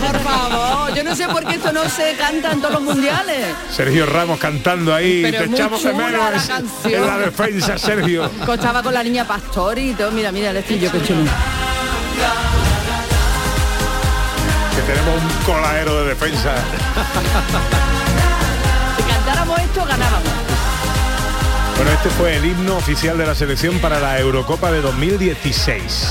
por 0.01 0.21
favor. 0.21 0.95
Yo 0.95 1.03
no 1.03 1.17
sé 1.17 1.27
por 1.29 1.45
qué 1.45 1.55
esto 1.57 1.73
no 1.73 1.89
se 1.89 2.15
canta 2.17 2.53
en 2.53 2.61
todos 2.61 2.75
los 2.75 2.83
mundiales. 2.83 3.55
Sergio 3.71 4.07
Ramos 4.07 4.39
cantando 4.39 4.95
ahí, 4.95 5.23
Pero 5.23 5.45
te 5.45 5.51
echamos 5.51 5.83
de 5.83 5.93
menos 5.93 6.51
en 6.85 7.07
la 7.07 7.19
defensa, 7.19 7.79
Sergio. 7.79 8.31
Costaba 8.47 8.83
con 8.83 8.95
la 8.95 9.03
niña 9.03 9.27
Pastori 9.27 9.91
y 9.91 9.95
todo. 9.95 10.11
Mira, 10.13 10.31
mira 10.31 10.51
el 10.51 10.59
estillo 10.59 10.93
que 10.93 11.03
chulo. 11.03 11.25
Que 14.75 14.83
tenemos 14.93 15.23
un 15.23 15.45
coladero 15.45 16.03
de 16.03 16.09
defensa. 16.11 16.55
Bueno, 21.77 21.91
este 21.93 22.09
fue 22.11 22.37
el 22.37 22.45
himno 22.45 22.77
oficial 22.77 23.19
de 23.19 23.27
la 23.27 23.35
selección 23.35 23.79
para 23.81 23.99
la 23.99 24.19
Eurocopa 24.19 24.71
de 24.71 24.81
2016. 24.81 26.09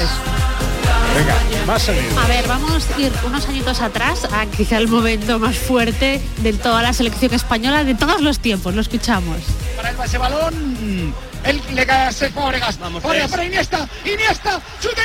Venga, 1.15 1.35
más 1.65 1.83
sonido. 1.83 2.19
A 2.19 2.27
ver, 2.27 2.47
vamos 2.47 2.87
a 2.89 2.99
ir 2.99 3.11
unos 3.25 3.47
añitos 3.47 3.81
atrás 3.81 4.27
a 4.31 4.45
quizá 4.47 4.77
el 4.77 4.87
momento 4.87 5.39
más 5.39 5.57
fuerte 5.57 6.21
de 6.37 6.53
toda 6.53 6.81
la 6.81 6.91
selección 6.91 7.33
española 7.33 7.83
de 7.83 7.95
todos 7.95 8.21
los 8.21 8.39
tiempos. 8.39 8.75
Lo 8.75 8.81
escuchamos. 8.81 9.37
Para 9.77 9.91
el 9.91 9.95
pase 9.95 10.17
balón. 10.17 11.13
Él 11.43 11.61
le 11.73 11.85
cae 11.85 12.07
a 12.07 12.11
Fábregas. 12.11 12.77
Fábregas 13.01 13.31
para 13.31 13.45
Iniesta. 13.45 13.87
Iniesta. 14.05 14.61
Chuta 14.81 15.01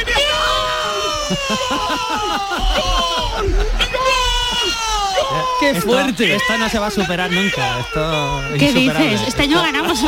¡Qué 5.61 5.71
Esto- 5.71 5.83
fuerte! 5.89 6.35
Esta 6.37 6.57
no 6.59 6.69
se 6.69 6.79
va 6.79 6.87
a 6.87 6.91
superar 6.91 7.31
nunca. 7.31 7.79
Esto 7.81 8.43
es 8.55 8.59
¿Qué 8.59 8.73
dices? 8.73 9.23
Este 9.29 9.43
año 9.43 9.61
ganamos. 9.63 9.99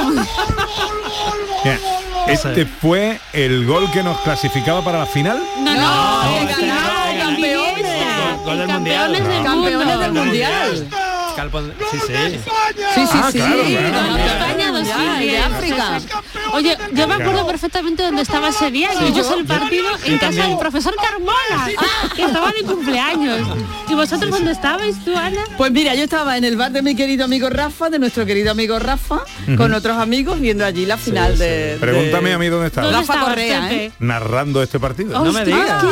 Mira, 1.64 1.78
este 2.28 2.66
fue 2.66 3.20
el 3.32 3.66
gol 3.66 3.90
que 3.92 4.02
nos 4.02 4.18
clasificaba 4.20 4.82
para 4.82 4.98
la 5.00 5.06
final. 5.06 5.40
No, 5.58 5.74
no, 5.74 6.38
que 6.38 6.44
ganaron, 6.52 7.18
campeones. 7.18 7.96
Gol 8.44 8.58
del 8.58 8.68
mundial. 8.68 9.12
Campeones 9.12 9.28
del 9.28 9.42
Campeones 9.44 9.86
mundo. 9.86 9.98
del 10.00 10.12
mundial. 10.12 10.88
Sí, 11.90 11.98
sí. 12.06 12.40
Sí, 12.94 13.06
sí, 13.06 13.18
Ah, 13.22 13.28
sí. 13.32 13.38
España 13.38 14.69
mundial, 14.80 14.98
2010. 15.18 15.32
de 15.32 15.38
África. 15.38 16.00
Oye, 16.52 16.76
yo 16.92 17.08
me 17.08 17.14
acuerdo 17.14 17.46
perfectamente 17.46 18.02
dónde 18.02 18.22
estaba 18.22 18.48
ese 18.48 18.70
día, 18.70 18.90
que 18.98 19.04
vimos 19.06 19.30
el 19.30 19.44
partido 19.46 19.88
en 20.04 20.18
casa 20.18 20.46
del 20.46 20.58
profesor 20.58 20.94
Carmona, 20.96 21.68
que 22.16 22.22
estaba 22.22 22.52
de 22.52 22.62
cumpleaños. 22.62 23.48
¿Y 23.88 23.94
vosotros 23.94 24.30
dónde 24.30 24.52
estabais 24.52 25.04
tú, 25.04 25.16
Ana? 25.16 25.40
Pues 25.56 25.72
mira, 25.72 25.94
yo 25.94 26.04
estaba 26.04 26.36
en 26.36 26.44
el 26.44 26.56
bar 26.56 26.72
de 26.72 26.82
mi 26.82 26.94
querido 26.94 27.24
amigo 27.24 27.48
Rafa, 27.50 27.90
de 27.90 27.98
nuestro 27.98 28.24
querido 28.26 28.50
amigo 28.50 28.78
Rafa, 28.78 29.20
con 29.56 29.72
otros 29.74 29.96
amigos 29.98 30.40
viendo 30.40 30.64
allí 30.64 30.86
la 30.86 30.96
final 30.96 31.36
de, 31.38 31.76
Pregúntame 31.80 32.32
a 32.32 32.38
mí 32.38 32.46
dónde 32.48 32.68
estaba. 32.68 32.90
¿Dónde 32.90 33.06
Rafa 33.06 33.24
Correa? 33.26 33.72
¿eh? 33.72 33.92
Narrando 33.98 34.62
este 34.62 34.78
partido. 34.80 35.22
No 35.24 35.32
me 35.32 35.44
digas. 35.44 35.84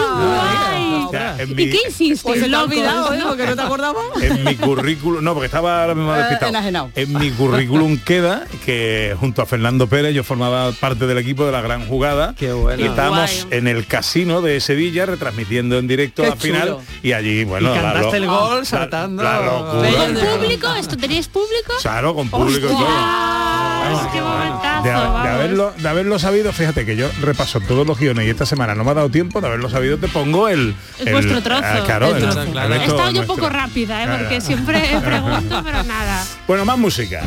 O 1.09 1.11
sea, 1.11 1.37
¿Y 1.43 1.55
mi, 1.55 1.71
qué 1.71 1.79
hiciste? 1.89 2.23
Pues 2.23 2.43
ha 2.43 2.47
locos, 2.47 2.69
olvidado, 2.69 3.15
¿eh? 3.15 3.19
no? 3.19 3.29
Porque 3.29 3.47
no 3.47 3.57
te 3.57 3.63
acordabas. 3.69 4.03
en 4.21 4.45
mi 4.45 4.55
currículum, 4.57 5.25
no, 5.25 5.33
porque 5.33 5.47
estaba 5.47 5.83
ahora 5.83 5.95
mismo 5.95 6.15
Eh, 6.15 6.19
despistado. 6.19 6.91
En 6.95 7.13
mi 7.19 7.31
currículum 7.31 7.99
queda 7.99 8.45
que 8.67 8.78
junto 9.19 9.43
a 9.43 9.47
Fernando 9.47 9.87
Pérez 9.87 10.15
yo 10.15 10.25
formaba 10.25 10.73
parte 10.73 11.07
del 11.07 11.19
equipo 11.19 11.45
de 11.47 11.53
la 11.53 11.61
gran 11.61 11.87
jugada. 11.87 12.35
Qué 12.39 12.53
bueno. 12.53 12.83
Y 12.83 12.87
estábamos 12.87 13.45
Guay. 13.47 13.59
en 13.59 13.69
el 13.69 13.87
casino 13.87 14.41
de 14.43 14.61
Sevilla 14.61 15.07
retransmitiendo 15.07 15.79
en 15.79 15.87
directo 15.89 16.23
Qué 16.23 16.31
la 16.31 16.37
final 16.37 16.69
chulo. 16.69 16.83
y 17.03 17.13
allí, 17.13 17.45
bueno, 17.45 17.75
Y 17.75 17.79
cantaste 17.79 18.17
el 18.17 18.27
gol 18.27 18.59
la- 18.61 18.65
saltando. 18.65 19.23
La, 19.23 19.41
locura. 19.41 19.91
¿Con 19.91 20.15
público? 20.41 20.75
¿Esto 20.75 20.97
teníais 20.97 21.29
público? 21.29 21.73
Claro, 21.83 22.15
con 22.15 22.29
público 22.29 22.67
y 22.67 22.71
todo. 22.71 22.87
¡Ostras! 22.87 24.13
qué 24.13 24.21
momentazo, 24.21 24.83
De, 24.85 24.91
haberlo, 24.93 25.73
de 25.79 25.89
haberlo 25.89 26.19
sabido, 26.19 26.53
fíjate 26.53 26.85
que 26.85 26.95
yo 26.97 27.09
repaso 27.23 27.61
todos 27.61 27.87
los 27.87 27.99
guiones 27.99 28.27
y 28.27 28.31
esta 28.31 28.45
semana 28.45 28.75
no 28.75 28.85
me 28.85 28.91
ha 28.91 28.95
dado 28.95 29.09
tiempo, 29.09 29.41
de 29.41 29.47
haberlo 29.47 29.71
sabido 29.71 29.97
te 29.99 30.09
pongo 30.09 30.49
el... 30.49 30.75
Es 30.99 31.07
el- 31.07 31.13
vuestro 31.15 31.43
trozo. 31.43 31.63
ah, 31.65 31.81
claro, 31.87 32.09
El 32.09 32.17
el- 32.17 32.23
trozo. 32.23 32.43
el 32.43 32.49
He 32.59 32.69
resto 32.69 32.91
estado 32.97 33.11
yo 33.11 33.21
un 33.23 33.27
poco 33.27 33.49
rápida, 33.49 34.03
¿eh? 34.03 34.05
Claro. 34.07 34.19
porque 34.25 34.41
siempre 34.41 34.81
pregunto, 35.05 35.61
pero 35.65 35.83
nada. 35.85 36.25
Bueno, 36.47 36.65
más 36.65 36.77
música. 36.79 37.23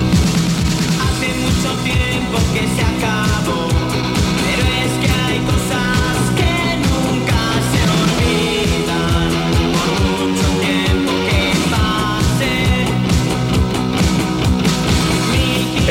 Hace 2.34 2.38
mucho 2.38 2.52
tiempo 2.52 2.54
que 2.54 2.68
se 2.68 2.91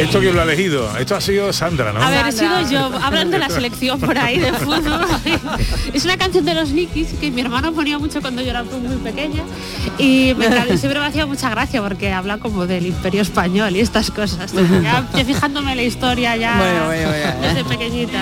Esto 0.01 0.18
quién 0.20 0.34
lo 0.34 0.40
ha 0.40 0.44
elegido, 0.44 0.96
esto 0.98 1.14
ha 1.16 1.20
sido 1.20 1.53
Sandra, 1.53 1.92
¿no? 1.92 2.03
A 2.03 2.11
ver, 2.11 2.26
he 2.26 2.32
sido 2.32 2.68
yo. 2.70 2.90
Hablan 3.03 3.30
de 3.30 3.38
la 3.38 3.48
selección 3.48 4.01
por 4.01 4.16
ahí 4.18 4.38
de 4.38 4.53
fútbol. 4.55 5.07
es 5.92 6.05
una 6.05 6.16
canción 6.16 6.44
de 6.44 6.55
los 6.55 6.70
Nikis 6.70 7.09
que 7.20 7.30
mi 7.30 7.40
hermano 7.42 7.72
ponía 7.72 7.98
mucho 7.98 8.20
cuando 8.20 8.40
yo 8.42 8.51
era 8.51 8.62
muy 8.64 8.96
pequeña 8.96 9.42
y 9.98 10.34
me 10.36 10.46
encanta- 10.48 10.76
siempre 10.78 11.01
me 11.01 11.07
hacía 11.07 11.26
mucha 11.26 11.51
gracia 11.51 11.82
porque 11.82 12.12
habla 12.12 12.38
como 12.38 12.66
del 12.66 12.86
imperio 12.86 13.22
español 13.22 13.76
y 13.76 13.80
estas 13.80 14.11
cosas. 14.11 14.53
Ya, 14.82 15.07
ya 15.14 15.24
fijándome 15.24 15.72
en 15.72 15.76
la 15.76 15.82
historia 15.84 16.36
ya 16.36 16.57
Bueno, 16.57 16.86
bueno, 16.86 17.09
bueno. 17.09 17.42
desde 17.42 17.64
pequeñita. 17.64 18.20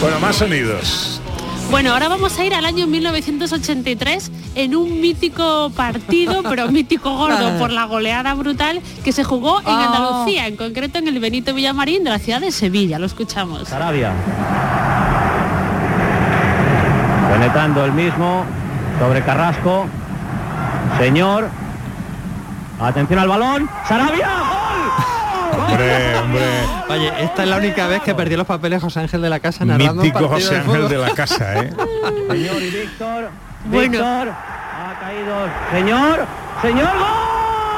Bueno, 0.00 0.20
más 0.20 0.36
sonidos. 0.36 1.17
Bueno, 1.70 1.92
ahora 1.92 2.08
vamos 2.08 2.38
a 2.38 2.44
ir 2.44 2.54
al 2.54 2.64
año 2.64 2.86
1983 2.86 4.30
en 4.54 4.74
un 4.74 5.00
mítico 5.00 5.70
partido, 5.76 6.42
pero 6.48 6.68
mítico 6.68 7.14
gordo 7.16 7.58
por 7.58 7.70
la 7.70 7.84
goleada 7.84 8.32
brutal 8.34 8.80
que 9.04 9.12
se 9.12 9.22
jugó 9.22 9.60
en 9.60 9.66
Ah. 9.68 9.84
Andalucía, 9.86 10.46
en 10.46 10.56
concreto 10.56 10.98
en 10.98 11.08
el 11.08 11.18
Benito 11.20 11.52
Villamarín 11.54 12.04
de 12.04 12.10
la 12.10 12.18
ciudad 12.18 12.40
de 12.40 12.52
Sevilla. 12.52 12.98
Lo 12.98 13.06
escuchamos. 13.06 13.68
Sarabia. 13.68 14.12
Penetrando 17.32 17.84
el 17.84 17.92
mismo 17.92 18.44
sobre 18.98 19.22
Carrasco. 19.22 19.86
Señor. 20.98 21.48
Atención 22.80 23.18
al 23.18 23.28
balón. 23.28 23.68
Sarabia. 23.86 24.28
Hombre, 25.68 26.16
hombre. 26.16 26.42
Oye, 26.88 27.12
esta 27.24 27.42
es 27.42 27.48
la 27.48 27.56
única 27.56 27.86
vez 27.86 28.02
que 28.02 28.14
perdió 28.14 28.36
los 28.36 28.46
papeles 28.46 28.82
José 28.82 29.00
Ángel 29.00 29.22
de 29.22 29.28
la 29.28 29.40
Casa 29.40 29.64
narrando 29.64 29.92
un 29.92 29.98
Mítico 29.98 30.28
partido 30.28 30.34
José 30.34 30.54
de 30.54 30.60
Ángel 30.60 30.88
de 30.88 30.98
la 30.98 31.10
casa, 31.10 31.62
¿eh? 31.62 31.72
Señor 32.28 32.62
y 32.62 32.70
Víctor. 32.70 33.30
Bueno. 33.66 33.92
Víctor. 33.92 34.28
Ha 34.28 34.98
caído. 35.00 35.34
Señor. 35.72 36.26
Señor. 36.62 36.88
¡Gol! 36.88 37.27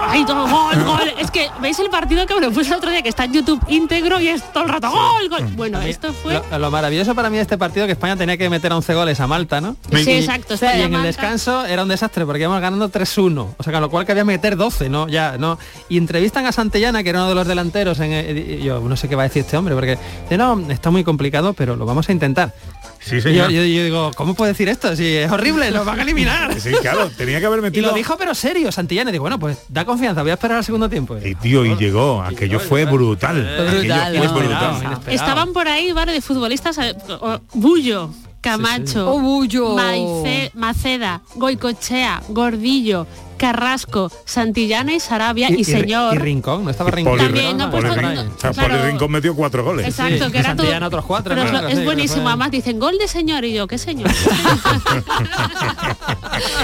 ¡Ay, 0.09 0.25
todo 0.25 0.47
gol, 0.49 0.85
gol! 0.85 1.13
Es 1.19 1.31
que 1.31 1.49
veis 1.61 1.79
el 1.79 1.91
partido 1.91 2.27
que 2.27 2.35
me 2.35 2.41
lo 2.41 2.51
puse 2.51 2.71
el 2.71 2.77
otro 2.77 2.91
día 2.91 3.03
que 3.03 3.09
está 3.09 3.25
en 3.25 3.33
YouTube 3.35 3.61
íntegro 3.69 4.21
y 4.21 4.29
es 4.29 4.43
todo 4.53 4.65
el 4.65 4.69
rato 4.71 4.91
gol, 4.91 5.29
gol. 5.29 5.45
Bueno, 5.57 5.81
esto 5.83 6.13
fue 6.13 6.41
Lo, 6.51 6.59
lo 6.59 6.71
maravilloso 6.71 7.15
para 7.15 7.31
mí 7.31 7.37
de 7.37 7.43
este 7.43 7.59
partido 7.59 7.87
que 7.87 7.93
España 7.93 8.17
tenía 8.17 8.37
que 8.37 8.49
meter 8.51 8.73
11 8.73 8.95
goles 8.95 9.21
a 9.21 9.27
Malta, 9.27 9.61
¿no? 9.61 9.77
Sí, 9.93 10.11
Y- 10.11 10.13
exacto, 10.19 10.55
Y 10.61 10.81
en 10.83 10.95
el 10.95 11.03
descanso 11.03 11.65
era 11.67 11.83
un 11.83 11.89
desastre 11.89 12.25
porque 12.27 12.43
íbamos 12.43 12.61
ganando 12.61 12.89
3-1. 12.89 13.55
O 13.57 13.63
sea, 13.63 13.73
con 13.73 13.83
lo 13.83 13.91
cual 13.91 14.07
que 14.07 14.13
había 14.13 14.23
que 14.23 14.27
meter 14.27 14.57
12, 14.57 14.89
¿no? 14.89 15.09
Ya, 15.09 15.37
¿no? 15.39 15.59
Y 15.89 15.99
entrevistan 15.99 16.47
a 16.47 16.53
Santellana, 16.53 17.03
que 17.03 17.11
era 17.11 17.21
uno 17.21 17.29
de 17.29 17.35
los 17.35 17.47
delanteros, 17.47 17.99
en, 18.01 18.11
eh, 18.13 18.61
yo 18.63 18.81
no 18.81 18.97
sé 18.97 19.09
qué 19.09 19.17
va 19.17 19.23
a 19.23 19.29
decir 19.29 19.43
este 19.43 19.57
hombre, 19.57 19.75
porque 19.75 19.99
no, 20.37 20.59
está 20.71 20.91
muy 20.91 21.05
complicado, 21.05 21.53
pero 21.53 21.77
lo 21.77 21.85
vamos 21.87 22.09
a 22.09 22.13
intentar. 22.13 22.53
Sí, 23.01 23.17
Y 23.17 23.21
señor. 23.23 23.51
Yo, 23.51 23.63
yo- 23.63 23.65
yo 23.67 23.85
digo, 23.85 24.11
¿cómo 24.15 24.35
puede 24.35 24.53
decir 24.53 24.69
esto? 24.69 24.95
Si 24.95 25.07
es 25.07 25.31
horrible, 25.33 25.71
nos 25.71 25.87
van 25.87 25.99
a 25.99 26.03
eliminar. 26.03 26.61
Sí, 26.61 26.71
claro, 26.83 27.11
tenía 27.17 27.41
que 27.41 27.47
haber 27.47 27.61
Y 27.61 27.63
metido... 27.63 27.89
lo 27.89 27.95
dijo 27.97 28.17
pero 28.19 28.35
serio, 28.35 28.71
Santillana. 28.71 29.11
Y 29.11 29.13
digo, 29.13 29.23
bueno, 29.23 29.39
pues 29.39 29.59
da 29.69 29.85
confianza, 29.85 30.21
voy 30.23 30.31
a 30.31 30.35
esperar 30.35 30.59
al 30.59 30.65
segundo 30.65 30.89
tiempo. 30.91 31.17
Y 31.25 31.35
tío, 31.35 31.65
y 31.65 31.75
llegó, 31.77 32.23
aquello 32.23 32.61
fue 32.61 32.85
brutal. 32.85 33.37
brutal, 33.43 34.17
Aquello 34.17 34.31
fue 34.31 34.43
brutal. 34.43 34.75
inesperado. 34.77 35.01
Estaban 35.09 35.53
por 35.53 35.67
ahí 35.67 35.93
varios 35.93 36.15
de 36.15 36.21
futbolistas, 36.21 36.77
eh, 36.79 36.95
o- 37.21 37.41
Bullo, 37.55 38.11
Camacho, 38.41 39.11
Oh, 39.13 39.21
Bullo. 39.21 39.77
Maice- 39.77 40.51
Maceda, 40.55 41.21
Goicochea, 41.35 42.23
Gordillo, 42.29 43.07
Carrasco, 43.37 44.11
Santillana 44.27 44.93
y 44.95 45.01
Sarabia 45.01 45.51
y, 45.51 45.65
señor. 45.65 46.15
Y 46.15 46.19
Rincón, 46.19 46.65
no 46.65 46.71
estaba 46.71 46.91
Rincón. 46.91 47.17
También, 47.19 47.57
no, 47.57 47.71
pues, 47.71 47.85
Poli 47.85 47.95
Rincón. 47.97 48.29
O 48.37 48.41
sea, 48.41 48.51
claro. 48.53 48.69
Poli 48.77 48.83
Rincón 48.91 49.11
metió 49.13 49.35
cuatro 49.35 49.65
goles. 49.65 49.87
Exacto, 49.89 50.31
que 50.31 50.39
era 50.39 50.51
todo. 50.57 50.65
Santillana 50.67 50.87
otros 50.89 51.05
cuatro. 51.07 51.35
Pero 51.35 51.69
es, 51.69 51.85
buenísimo, 51.85 52.29
además 52.29 52.51
dicen 52.51 52.79
gol 52.79 52.99
de 52.99 53.09
señor 53.09 53.45
y 53.45 53.53
yo, 53.55 53.67
¿qué 53.67 53.79
señor? 53.79 54.11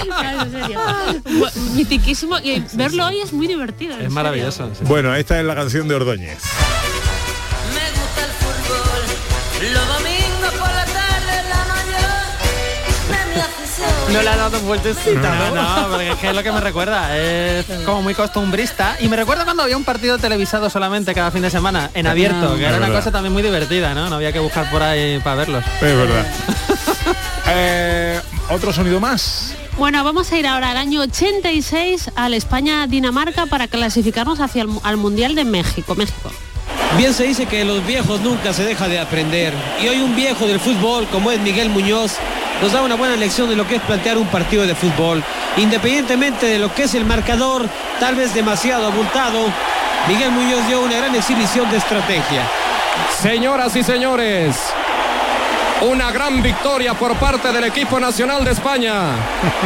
Claro, 0.06 0.42
en 0.42 0.50
serio. 0.52 0.80
Bu- 1.24 1.52
Mitiquísimo 1.74 2.38
y 2.38 2.62
verlo 2.74 3.06
hoy 3.06 3.20
es 3.20 3.32
muy 3.32 3.46
divertido. 3.46 3.96
Es 3.98 4.10
maravilloso. 4.10 4.68
sí. 4.74 4.84
Bueno, 4.86 5.14
esta 5.14 5.38
es 5.38 5.44
la 5.44 5.54
canción 5.54 5.88
de 5.88 5.94
Ordóñez. 5.94 6.38
No 14.12 14.22
le 14.22 14.28
ha 14.30 14.36
dado 14.36 14.60
vueltecita, 14.60 15.50
¿no? 15.50 15.54
No, 15.54 15.88
porque 15.90 16.10
es 16.12 16.16
que 16.16 16.28
es 16.30 16.34
lo 16.34 16.42
que 16.42 16.52
me 16.52 16.60
recuerda. 16.60 17.16
Es 17.18 17.66
como 17.84 18.02
muy 18.02 18.14
costumbrista. 18.14 18.96
Y 19.00 19.08
me 19.08 19.16
recuerda 19.16 19.44
cuando 19.44 19.62
había 19.64 19.76
un 19.76 19.84
partido 19.84 20.16
televisado 20.18 20.70
solamente 20.70 21.12
cada 21.14 21.30
fin 21.30 21.42
de 21.42 21.50
semana, 21.50 21.90
en 21.92 22.06
abierto, 22.06 22.52
Ah. 22.52 22.56
que 22.56 22.64
era 22.66 22.76
una 22.76 22.90
cosa 22.92 23.10
también 23.10 23.32
muy 23.32 23.42
divertida, 23.42 23.94
¿no? 23.94 24.08
No 24.08 24.16
había 24.16 24.32
que 24.32 24.38
buscar 24.38 24.70
por 24.70 24.82
ahí 24.82 25.18
para 25.20 25.36
verlos. 25.36 25.64
Es 25.80 25.96
verdad. 25.96 26.26
Eh, 27.48 28.20
Otro 28.50 28.72
sonido 28.72 28.98
más. 28.98 29.54
Bueno, 29.78 30.02
vamos 30.02 30.32
a 30.32 30.36
ir 30.36 30.46
ahora 30.48 30.70
al 30.72 30.76
año 30.76 31.00
86 31.02 32.10
al 32.16 32.34
España-Dinamarca 32.34 33.46
para 33.46 33.68
clasificarnos 33.68 34.40
hacia 34.40 34.62
el 34.62 34.68
al 34.82 34.96
Mundial 34.96 35.34
de 35.36 35.44
México. 35.44 35.94
México. 35.94 36.30
Bien 36.96 37.12
se 37.12 37.24
dice 37.24 37.46
que 37.46 37.64
los 37.64 37.84
viejos 37.86 38.20
nunca 38.20 38.54
se 38.54 38.64
deja 38.64 38.88
de 38.88 38.98
aprender. 38.98 39.52
Y 39.82 39.88
hoy 39.88 40.00
un 40.00 40.16
viejo 40.16 40.46
del 40.46 40.60
fútbol 40.60 41.06
como 41.08 41.30
es 41.30 41.38
Miguel 41.40 41.68
Muñoz 41.68 42.16
nos 42.62 42.72
da 42.72 42.80
una 42.80 42.94
buena 42.94 43.16
lección 43.16 43.50
de 43.50 43.56
lo 43.56 43.66
que 43.68 43.76
es 43.76 43.82
plantear 43.82 44.16
un 44.16 44.28
partido 44.28 44.66
de 44.66 44.74
fútbol. 44.74 45.22
Independientemente 45.58 46.46
de 46.46 46.58
lo 46.58 46.72
que 46.74 46.84
es 46.84 46.94
el 46.94 47.04
marcador, 47.04 47.68
tal 48.00 48.14
vez 48.14 48.34
demasiado 48.34 48.86
abultado, 48.86 49.52
Miguel 50.08 50.30
Muñoz 50.30 50.66
dio 50.66 50.80
una 50.80 50.96
gran 50.96 51.14
exhibición 51.14 51.70
de 51.70 51.76
estrategia. 51.76 52.42
Señoras 53.20 53.76
y 53.76 53.82
señores, 53.82 54.56
una 55.82 56.10
gran 56.10 56.40
victoria 56.42 56.94
por 56.94 57.14
parte 57.16 57.52
del 57.52 57.64
equipo 57.64 58.00
nacional 58.00 58.42
de 58.42 58.52
España, 58.52 59.10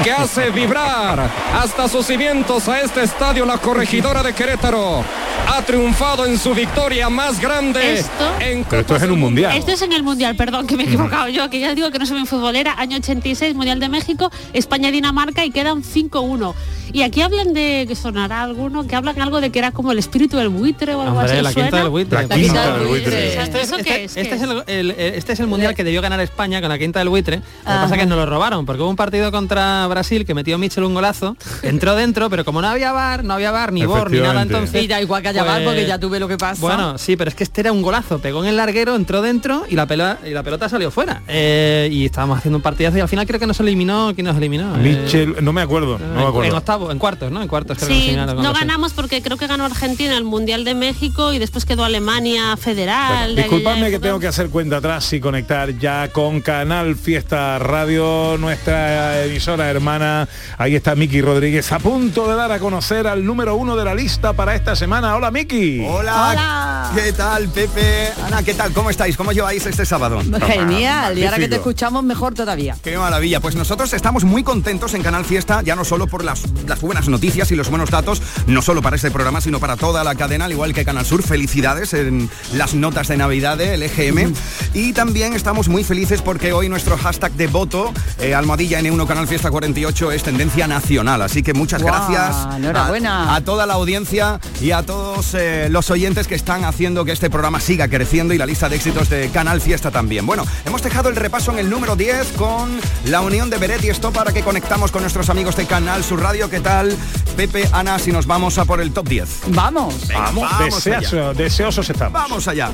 que 0.02 0.10
hace 0.10 0.50
vibrar 0.50 1.30
hasta 1.54 1.88
sus 1.88 2.06
cimientos 2.06 2.68
a 2.68 2.80
este 2.80 3.02
estadio 3.02 3.46
la 3.46 3.58
corregidora 3.58 4.22
de 4.22 4.32
Querétaro. 4.32 5.04
Ha 5.48 5.62
triunfado 5.62 6.26
en 6.26 6.38
su 6.38 6.54
victoria 6.54 7.08
más 7.10 7.40
grande 7.40 7.98
Esto- 7.98 8.10
en 8.40 8.64
Pero 8.64 8.82
esto 8.82 8.96
es 8.96 9.02
en 9.02 9.10
un 9.10 9.18
mundial. 9.20 9.56
Esto 9.56 9.72
es 9.72 9.82
en 9.82 9.92
el 9.92 10.02
Mundial, 10.02 10.36
perdón, 10.36 10.66
que 10.66 10.76
me 10.76 10.84
he 10.84 10.86
equivocado 10.86 11.28
yo, 11.28 11.50
que 11.50 11.58
ya 11.60 11.74
digo 11.74 11.90
que 11.90 11.98
no 11.98 12.06
soy 12.06 12.18
muy 12.18 12.26
futbolera. 12.26 12.74
Año 12.78 12.96
86, 12.96 13.54
Mundial 13.54 13.80
de 13.80 13.88
México, 13.88 14.30
España-Dinamarca 14.52 15.44
y 15.44 15.50
quedan 15.50 15.82
5-1. 15.82 16.54
Y 16.92 17.02
aquí 17.02 17.20
hablan 17.22 17.52
de, 17.52 17.84
que 17.86 17.94
sonará 17.94 18.42
alguno, 18.42 18.86
que 18.86 18.96
hablan 18.96 19.20
algo 19.20 19.40
de 19.40 19.50
que 19.50 19.58
era 19.60 19.70
como 19.70 19.92
el 19.92 19.98
espíritu 19.98 20.36
del 20.38 20.48
buitre 20.48 20.94
o 20.94 21.02
algo 21.02 21.18
Hombre, 21.18 21.32
así. 21.34 21.42
la 21.42 21.48
¿os 21.50 21.54
quinta 21.54 21.70
suena? 21.70 21.82
del 21.84 21.90
buitre. 21.90 22.26
La 22.26 22.34
quinta 22.34 22.72
del 22.78 22.86
buitre. 22.88 23.42
Este, 23.42 23.60
¿Eso 23.60 23.76
es- 23.76 23.84
qué 23.84 24.04
es? 24.04 24.14
¿Qué 24.14 24.20
es 24.22 24.42
el, 24.42 24.50
el- 24.66 24.90
el- 24.90 25.14
este 25.14 25.32
es 25.34 25.40
el 25.40 25.46
mundial 25.46 25.74
que 25.74 25.84
debió 25.84 26.02
ganar 26.02 26.20
España 26.20 26.60
con 26.60 26.68
la 26.68 26.78
quinta 26.78 26.98
del 27.00 27.08
buitre. 27.08 27.36
Lo 27.36 27.42
que 27.42 27.48
Ajá. 27.70 27.82
pasa 27.82 27.94
es 27.94 28.00
que 28.00 28.06
nos 28.06 28.18
lo 28.18 28.26
robaron, 28.26 28.66
porque 28.66 28.82
hubo 28.82 28.90
un 28.90 28.96
partido 28.96 29.30
contra 29.30 29.86
Brasil 29.86 30.24
que 30.26 30.34
metió 30.34 30.58
Michel 30.58 30.82
un 30.84 30.94
golazo, 30.94 31.36
entró 31.62 31.94
dentro, 31.94 32.28
pero 32.30 32.44
como 32.44 32.60
no 32.60 32.68
había 32.68 32.90
bar, 32.92 33.22
no 33.24 33.34
había 33.34 33.50
bar, 33.52 33.72
ni 33.72 33.84
bor, 33.86 34.10
ni 34.10 34.18
nada 34.20 34.42
entonces. 34.42 34.82
Y 34.82 34.88
da 34.88 35.00
igual 35.00 35.19
pues, 35.22 35.62
porque 35.64 35.86
ya 35.86 35.98
tuve 35.98 36.18
lo 36.20 36.28
que 36.28 36.36
pasa. 36.36 36.60
Bueno, 36.60 36.98
sí, 36.98 37.16
pero 37.16 37.28
es 37.30 37.34
que 37.34 37.44
este 37.44 37.60
era 37.60 37.72
un 37.72 37.82
golazo. 37.82 38.18
Pegó 38.18 38.42
en 38.42 38.48
el 38.48 38.56
larguero, 38.56 38.96
entró 38.96 39.22
dentro 39.22 39.64
y 39.68 39.74
la 39.76 39.86
pelota, 39.86 40.18
y 40.26 40.30
la 40.30 40.42
pelota 40.42 40.68
salió 40.68 40.90
fuera. 40.90 41.22
Eh, 41.28 41.88
y 41.92 42.06
estábamos 42.06 42.38
haciendo 42.38 42.58
un 42.58 42.62
partidazo 42.62 42.98
y 42.98 43.00
al 43.00 43.08
final 43.08 43.26
creo 43.26 43.40
que 43.40 43.46
nos 43.46 43.60
eliminó. 43.60 44.12
¿Quién 44.14 44.26
nos 44.26 44.36
eliminó? 44.36 44.74
Eh, 44.76 44.78
Michel, 44.78 45.36
no 45.42 45.52
me 45.52 45.62
acuerdo, 45.62 45.98
no 45.98 46.14
me 46.14 46.22
en, 46.22 46.28
acuerdo. 46.28 46.56
octavo, 46.56 46.90
en 46.90 46.98
cuartos, 46.98 47.30
¿no? 47.30 47.42
En 47.42 47.48
cuartos 47.48 47.78
creo 47.78 47.88
que 47.88 48.16
nos 48.16 48.30
Sí, 48.30 48.42
no 48.42 48.52
ganamos 48.52 48.92
porque 48.92 49.22
creo 49.22 49.36
que 49.36 49.46
ganó 49.46 49.64
Argentina 49.64 50.16
el 50.16 50.24
Mundial 50.24 50.64
de 50.64 50.74
México 50.74 51.32
y 51.32 51.38
después 51.38 51.64
quedó 51.64 51.84
Alemania 51.84 52.56
Federal. 52.56 53.34
de 53.34 53.42
aquella 53.42 53.56
Disculpadme 53.56 53.90
que 53.90 53.98
tengo 53.98 54.20
que 54.20 54.26
hacer 54.26 54.50
cuenta 54.50 54.78
atrás 54.78 55.12
y 55.12 55.20
conectar 55.20 55.76
ya 55.78 56.08
con 56.12 56.40
Canal 56.40 56.96
Fiesta 56.96 57.58
Radio, 57.58 58.36
nuestra 58.38 59.24
emisora 59.24 59.70
hermana. 59.70 60.28
Ahí 60.58 60.74
está 60.74 60.94
Miki 60.94 61.20
Rodríguez 61.20 61.70
a 61.72 61.78
punto 61.78 62.28
de 62.28 62.36
dar 62.36 62.52
a 62.52 62.58
conocer 62.58 63.06
al 63.06 63.24
número 63.24 63.54
uno 63.56 63.76
de 63.76 63.84
la 63.84 63.94
lista 63.94 64.32
para 64.32 64.54
esta 64.54 64.76
semana. 64.76 65.09
Hola 65.14 65.30
Miki. 65.30 65.84
Hola, 65.84 66.30
Hola. 66.30 66.92
¿Qué 66.94 67.12
tal, 67.12 67.48
Pepe? 67.48 68.12
Ana, 68.24 68.42
¿qué 68.42 68.54
tal? 68.54 68.72
¿Cómo 68.72 68.90
estáis? 68.90 69.16
¿Cómo 69.16 69.32
lleváis 69.32 69.66
este 69.66 69.84
sábado? 69.84 70.20
Genial, 70.46 71.18
y 71.18 71.24
ahora 71.24 71.38
que 71.38 71.48
te 71.48 71.56
escuchamos 71.56 72.04
mejor 72.04 72.34
todavía. 72.34 72.76
Qué 72.82 72.96
maravilla. 72.96 73.40
Pues 73.40 73.56
nosotros 73.56 73.92
estamos 73.92 74.24
muy 74.24 74.44
contentos 74.44 74.94
en 74.94 75.02
Canal 75.02 75.24
Fiesta, 75.24 75.62
ya 75.62 75.74
no 75.74 75.84
solo 75.84 76.06
por 76.06 76.24
las, 76.24 76.42
las 76.66 76.80
buenas 76.80 77.08
noticias 77.08 77.50
y 77.50 77.56
los 77.56 77.70
buenos 77.70 77.90
datos, 77.90 78.22
no 78.46 78.62
solo 78.62 78.82
para 78.82 78.96
este 78.96 79.10
programa, 79.10 79.40
sino 79.40 79.58
para 79.58 79.76
toda 79.76 80.04
la 80.04 80.14
cadena, 80.14 80.44
al 80.44 80.52
igual 80.52 80.74
que 80.74 80.84
Canal 80.84 81.04
Sur. 81.04 81.22
Felicidades 81.22 81.92
en 81.94 82.30
las 82.54 82.74
notas 82.74 83.08
de 83.08 83.16
Navidad 83.16 83.56
del 83.58 83.82
EGM. 83.82 84.32
Y 84.74 84.92
también 84.92 85.34
estamos 85.34 85.68
muy 85.68 85.82
felices 85.84 86.22
porque 86.22 86.52
hoy 86.52 86.68
nuestro 86.68 86.96
hashtag 86.96 87.32
de 87.32 87.46
voto, 87.48 87.92
eh, 88.20 88.34
almohadilla 88.34 88.80
N1 88.80 89.06
Canal 89.06 89.26
Fiesta 89.26 89.50
48, 89.50 90.12
es 90.12 90.22
tendencia 90.22 90.68
nacional. 90.68 91.22
Así 91.22 91.42
que 91.42 91.52
muchas 91.52 91.82
gracias 91.82 92.36
enhorabuena. 92.56 93.32
A, 93.32 93.36
a 93.36 93.40
toda 93.40 93.66
la 93.66 93.74
audiencia 93.74 94.38
y 94.60 94.70
a 94.70 94.82
todos 94.82 94.99
eh, 95.34 95.68
los 95.70 95.90
oyentes 95.90 96.26
que 96.26 96.34
están 96.34 96.64
haciendo 96.64 97.04
que 97.04 97.12
este 97.12 97.30
programa 97.30 97.60
siga 97.60 97.88
creciendo 97.88 98.34
y 98.34 98.38
la 98.38 98.46
lista 98.46 98.68
de 98.68 98.76
éxitos 98.76 99.08
de 99.08 99.28
Canal 99.30 99.60
Fiesta 99.60 99.90
también. 99.90 100.26
Bueno, 100.26 100.44
hemos 100.64 100.82
dejado 100.82 101.08
el 101.08 101.16
repaso 101.16 101.52
en 101.52 101.58
el 101.58 101.70
número 101.70 101.96
10 101.96 102.32
con 102.36 102.80
la 103.06 103.20
unión 103.20 103.50
de 103.50 103.58
Beret 103.58 103.82
y 103.84 103.88
Esto 103.90 104.10
para 104.12 104.32
que 104.32 104.42
conectamos 104.42 104.90
con 104.90 105.02
nuestros 105.02 105.28
amigos 105.30 105.56
de 105.56 105.66
Canal 105.66 106.02
Sur 106.04 106.20
Radio. 106.22 106.48
¿Qué 106.50 106.60
tal? 106.60 106.96
Pepe, 107.36 107.68
Ana, 107.72 107.98
si 107.98 108.12
nos 108.12 108.26
vamos 108.26 108.58
a 108.58 108.64
por 108.64 108.80
el 108.80 108.92
top 108.92 109.08
10. 109.08 109.28
Vamos. 109.48 110.08
Vamos, 110.08 110.50
deseoso- 110.60 111.34
deseosos 111.34 111.88
estamos. 111.90 112.12
Vamos 112.12 112.48
allá. 112.48 112.70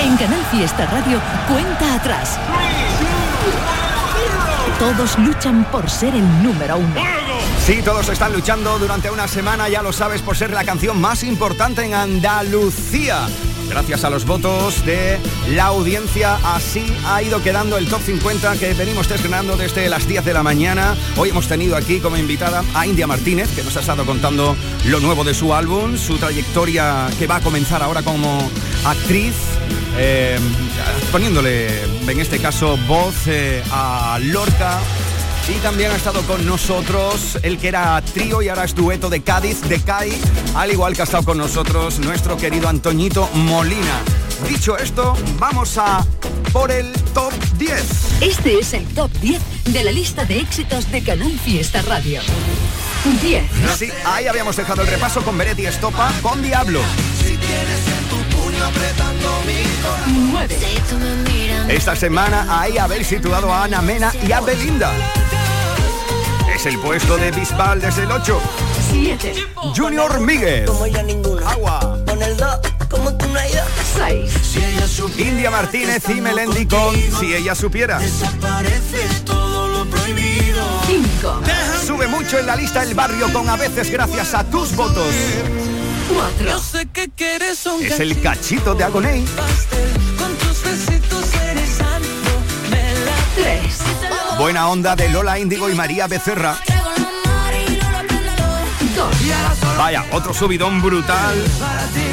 En 0.00 0.16
Canal 0.16 0.44
Fiesta 0.50 0.86
Radio, 0.86 1.20
cuenta 1.48 1.94
atrás. 1.94 2.38
Todos 4.78 5.18
luchan 5.18 5.64
por 5.72 5.88
ser 5.90 6.14
el 6.14 6.42
número 6.42 6.76
uno. 6.78 7.27
Sí, 7.68 7.82
todos 7.84 8.08
están 8.08 8.32
luchando 8.32 8.78
durante 8.78 9.10
una 9.10 9.28
semana, 9.28 9.68
ya 9.68 9.82
lo 9.82 9.92
sabes, 9.92 10.22
por 10.22 10.38
ser 10.38 10.52
la 10.52 10.64
canción 10.64 10.98
más 10.98 11.22
importante 11.22 11.84
en 11.84 11.92
Andalucía. 11.92 13.28
Gracias 13.68 14.04
a 14.04 14.08
los 14.08 14.24
votos 14.24 14.86
de 14.86 15.18
la 15.50 15.66
audiencia, 15.66 16.38
así 16.42 16.86
ha 17.04 17.22
ido 17.22 17.42
quedando 17.42 17.76
el 17.76 17.86
top 17.86 18.00
50 18.00 18.56
que 18.56 18.72
venimos 18.72 19.10
estrenando 19.10 19.58
desde 19.58 19.86
las 19.90 20.08
10 20.08 20.24
de 20.24 20.32
la 20.32 20.42
mañana. 20.42 20.96
Hoy 21.18 21.28
hemos 21.28 21.46
tenido 21.46 21.76
aquí 21.76 22.00
como 22.00 22.16
invitada 22.16 22.64
a 22.72 22.86
India 22.86 23.06
Martínez, 23.06 23.54
que 23.54 23.62
nos 23.62 23.76
ha 23.76 23.80
estado 23.80 24.06
contando 24.06 24.56
lo 24.86 25.00
nuevo 25.00 25.22
de 25.22 25.34
su 25.34 25.52
álbum, 25.52 25.98
su 25.98 26.16
trayectoria 26.16 27.08
que 27.18 27.26
va 27.26 27.36
a 27.36 27.40
comenzar 27.42 27.82
ahora 27.82 28.00
como 28.00 28.50
actriz, 28.86 29.34
eh, 29.98 30.38
poniéndole 31.12 31.82
en 31.84 32.18
este 32.18 32.38
caso 32.38 32.78
voz 32.88 33.26
eh, 33.26 33.62
a 33.70 34.18
Lorca. 34.22 34.80
Y 35.48 35.60
también 35.60 35.90
ha 35.90 35.96
estado 35.96 36.22
con 36.22 36.44
nosotros 36.44 37.38
el 37.42 37.58
que 37.58 37.68
era 37.68 38.00
trío 38.02 38.42
y 38.42 38.48
ahora 38.48 38.64
es 38.64 38.74
dueto 38.74 39.08
de 39.08 39.22
Cádiz, 39.22 39.62
de 39.62 39.80
CAI, 39.80 40.12
al 40.54 40.70
igual 40.70 40.94
que 40.94 41.00
ha 41.00 41.04
estado 41.04 41.24
con 41.24 41.38
nosotros 41.38 41.98
nuestro 42.00 42.36
querido 42.36 42.68
Antoñito 42.68 43.28
Molina. 43.32 44.02
Dicho 44.46 44.76
esto, 44.76 45.16
vamos 45.38 45.78
a 45.78 46.04
por 46.52 46.70
el 46.70 46.92
top 47.14 47.32
10. 47.56 48.22
Este 48.22 48.58
es 48.58 48.74
el 48.74 48.86
top 48.88 49.10
10 49.20 49.40
de 49.64 49.84
la 49.84 49.90
lista 49.90 50.24
de 50.24 50.38
éxitos 50.38 50.90
de 50.92 51.02
Canal 51.02 51.38
Fiesta 51.38 51.80
Radio. 51.82 52.20
10. 53.22 53.44
Sí, 53.76 53.90
ahí 54.04 54.26
habíamos 54.26 54.56
dejado 54.56 54.82
el 54.82 54.88
repaso 54.88 55.22
con 55.22 55.38
Beretti 55.38 55.66
Estopa, 55.66 56.12
con 56.20 56.42
Diablo. 56.42 56.80
9. 60.30 60.58
Esta 61.68 61.96
semana 61.96 62.60
ahí 62.60 62.76
habéis 62.78 63.06
situado 63.06 63.52
a 63.52 63.64
Ana 63.64 63.80
Mena 63.80 64.12
y 64.26 64.32
a 64.32 64.40
Belinda. 64.40 64.92
Es 66.58 66.66
el 66.66 66.78
puesto 66.80 67.16
de 67.16 67.30
Bisbal 67.30 67.80
desde 67.80 68.02
el 68.02 68.10
8. 68.10 68.40
7. 68.90 69.32
Junior 69.76 70.18
Miguel. 70.18 70.68
Agua. 71.46 72.00
Con 72.04 72.20
el 72.20 72.36
2, 72.36 72.58
como 72.90 73.16
tú 73.16 73.28
no 73.28 73.38
hay 73.38 73.52
dos. 73.52 73.62
6. 73.96 75.18
India 75.18 75.52
Martínez 75.52 76.02
y 76.08 76.20
Melendi 76.20 76.66
con 76.66 76.96
Si 76.96 77.32
ella 77.32 77.54
supiera. 77.54 78.00
Desaparece 78.00 79.06
todo 79.24 79.68
lo 79.68 79.84
prohibido. 79.88 80.64
5. 80.84 81.42
Sube 81.86 82.08
mucho 82.08 82.40
en 82.40 82.46
la 82.46 82.56
lista 82.56 82.82
el 82.82 82.92
barrio 82.92 83.32
con 83.32 83.48
a 83.48 83.54
veces 83.54 83.92
gracias 83.92 84.34
a 84.34 84.42
tus 84.42 84.74
votos. 84.74 85.14
4. 86.12 86.58
sé 86.58 86.88
que 86.92 87.08
quieres 87.10 87.64
un 87.66 87.84
Es 87.84 88.00
el 88.00 88.20
cachito 88.20 88.74
de 88.74 88.82
Agoney. 88.82 89.24
Buena 94.38 94.68
onda 94.68 94.94
de 94.94 95.08
Lola 95.08 95.38
Índigo 95.38 95.68
y 95.68 95.74
María 95.74 96.06
Becerra. 96.06 96.56
2. 98.94 99.76
Vaya, 99.76 100.04
otro 100.12 100.32
subidón 100.32 100.80
brutal. 100.80 101.44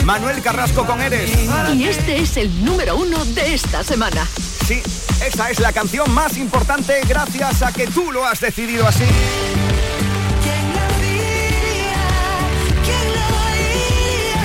Manuel 0.04 0.42
Carrasco 0.42 0.86
con 0.86 1.02
Eres. 1.02 1.32
Y 1.74 1.86
este 1.86 2.20
es 2.22 2.38
el 2.38 2.64
número 2.64 2.96
uno 2.96 3.24
de 3.26 3.54
esta 3.54 3.84
semana. 3.84 4.28
Sí, 4.66 4.82
esta 5.24 5.50
es 5.50 5.60
la 5.60 5.72
canción 5.72 6.12
más 6.12 6.38
importante 6.38 7.02
gracias 7.08 7.62
a 7.62 7.72
que 7.72 7.88
tú 7.88 8.12
lo 8.12 8.26
has 8.26 8.40
decidido 8.40 8.88
así. 8.88 9.06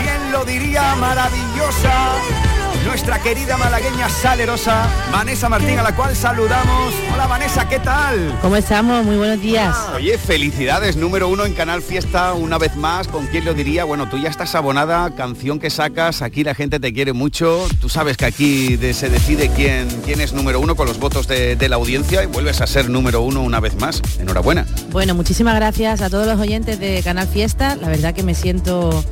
¿Quién 0.03 0.33
lo 0.33 0.45
diría? 0.45 0.95
Maravillosa. 0.97 2.50
Nuestra 2.85 3.23
querida 3.23 3.57
malagueña 3.57 4.09
salerosa, 4.09 4.89
Vanessa 5.13 5.49
Martín, 5.49 5.79
a 5.79 5.83
la 5.83 5.95
cual 5.95 6.17
saludamos. 6.17 6.93
Hola 7.13 7.27
Vanessa, 7.27 7.69
¿qué 7.69 7.79
tal? 7.79 8.37
¿Cómo 8.43 8.57
estamos? 8.57 9.05
Muy 9.05 9.17
buenos 9.17 9.41
días. 9.41 9.77
Oye, 9.95 10.17
felicidades, 10.19 10.97
número 10.97 11.29
uno 11.29 11.45
en 11.45 11.53
Canal 11.53 11.83
Fiesta 11.83 12.33
una 12.33 12.59
vez 12.59 12.75
más. 12.77 13.07
¿Con 13.07 13.27
quién 13.27 13.45
lo 13.45 13.55
diría? 13.55 13.85
Bueno, 13.85 14.09
tú 14.09 14.19
ya 14.19 14.29
estás 14.29 14.55
abonada, 14.55 15.15
canción 15.15 15.61
que 15.61 15.71
sacas, 15.71 16.23
aquí 16.23 16.43
la 16.43 16.55
gente 16.55 16.81
te 16.81 16.93
quiere 16.93 17.13
mucho. 17.13 17.67
Tú 17.81 17.89
sabes 17.89 18.17
que 18.17 18.25
aquí 18.25 18.77
de- 18.77 18.95
se 18.95 19.09
decide 19.11 19.51
quién, 19.55 19.87
quién 20.05 20.21
es 20.21 20.33
número 20.33 20.59
uno 20.59 20.75
con 20.75 20.89
los 20.89 20.99
votos 20.99 21.29
de, 21.29 21.57
de 21.57 21.69
la 21.69 21.77
audiencia 21.77 22.23
y 22.25 22.27
vuelves 22.27 22.61
a 22.61 22.67
ser 22.67 22.89
número 22.91 23.21
uno 23.21 23.43
una 23.43 23.61
vez 23.61 23.77
más. 23.77 24.03
Enhorabuena. 24.19 24.67
Bueno, 24.91 25.15
muchísimas 25.15 25.55
gracias 25.55 26.01
a 26.01 26.11
todos 26.11 26.27
los 26.27 26.41
oyentes 26.41 26.81
de 26.81 27.03
Canal 27.05 27.29
Fiesta. 27.29 27.77
La 27.77 27.89
verdad 27.89 28.15
que 28.15 28.23
me 28.23 28.35
siento 28.35 29.05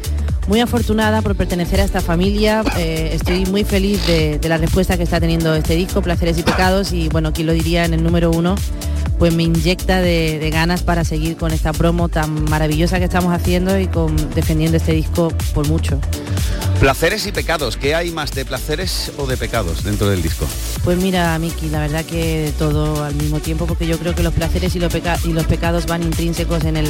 muy 0.48 0.60
afortunada 0.60 1.20
por 1.22 1.36
pertenecer 1.36 1.80
a 1.80 1.84
esta 1.84 2.00
familia. 2.00 2.64
Eh, 2.78 3.10
estoy 3.12 3.44
muy 3.46 3.64
feliz 3.64 4.04
de, 4.06 4.38
de 4.38 4.48
la 4.48 4.56
respuesta 4.56 4.96
que 4.96 5.02
está 5.02 5.20
teniendo 5.20 5.54
este 5.54 5.76
disco, 5.76 6.00
Placeres 6.02 6.38
y 6.38 6.42
Pecados. 6.42 6.92
Y 6.92 7.08
bueno, 7.10 7.32
quien 7.32 7.46
lo 7.46 7.52
diría 7.52 7.84
en 7.84 7.92
el 7.92 8.02
número 8.02 8.30
uno, 8.30 8.56
pues 9.18 9.34
me 9.34 9.42
inyecta 9.42 10.00
de, 10.00 10.38
de 10.38 10.50
ganas 10.50 10.82
para 10.82 11.04
seguir 11.04 11.36
con 11.36 11.52
esta 11.52 11.72
promo 11.72 12.08
tan 12.08 12.44
maravillosa 12.44 12.98
que 12.98 13.04
estamos 13.04 13.32
haciendo 13.32 13.78
y 13.78 13.86
con 13.88 14.14
defendiendo 14.34 14.76
este 14.76 14.92
disco 14.92 15.32
por 15.54 15.66
mucho. 15.68 15.98
Placeres 16.80 17.26
y 17.26 17.32
pecados. 17.32 17.76
¿Qué 17.76 17.96
hay 17.96 18.12
más 18.12 18.30
de 18.30 18.44
placeres 18.44 19.10
o 19.16 19.26
de 19.26 19.36
pecados 19.36 19.82
dentro 19.82 20.08
del 20.08 20.22
disco? 20.22 20.46
Pues 20.84 20.96
mira, 20.98 21.36
Miki, 21.40 21.68
la 21.70 21.80
verdad 21.80 22.04
que 22.04 22.52
todo 22.56 23.02
al 23.04 23.16
mismo 23.16 23.40
tiempo, 23.40 23.66
porque 23.66 23.86
yo 23.88 23.98
creo 23.98 24.14
que 24.14 24.22
los 24.22 24.32
placeres 24.32 24.76
y 24.76 24.78
los, 24.78 24.92
peca- 24.92 25.18
y 25.24 25.32
los 25.32 25.44
pecados 25.46 25.86
van 25.86 26.04
intrínsecos 26.04 26.64
en 26.64 26.76
el, 26.76 26.86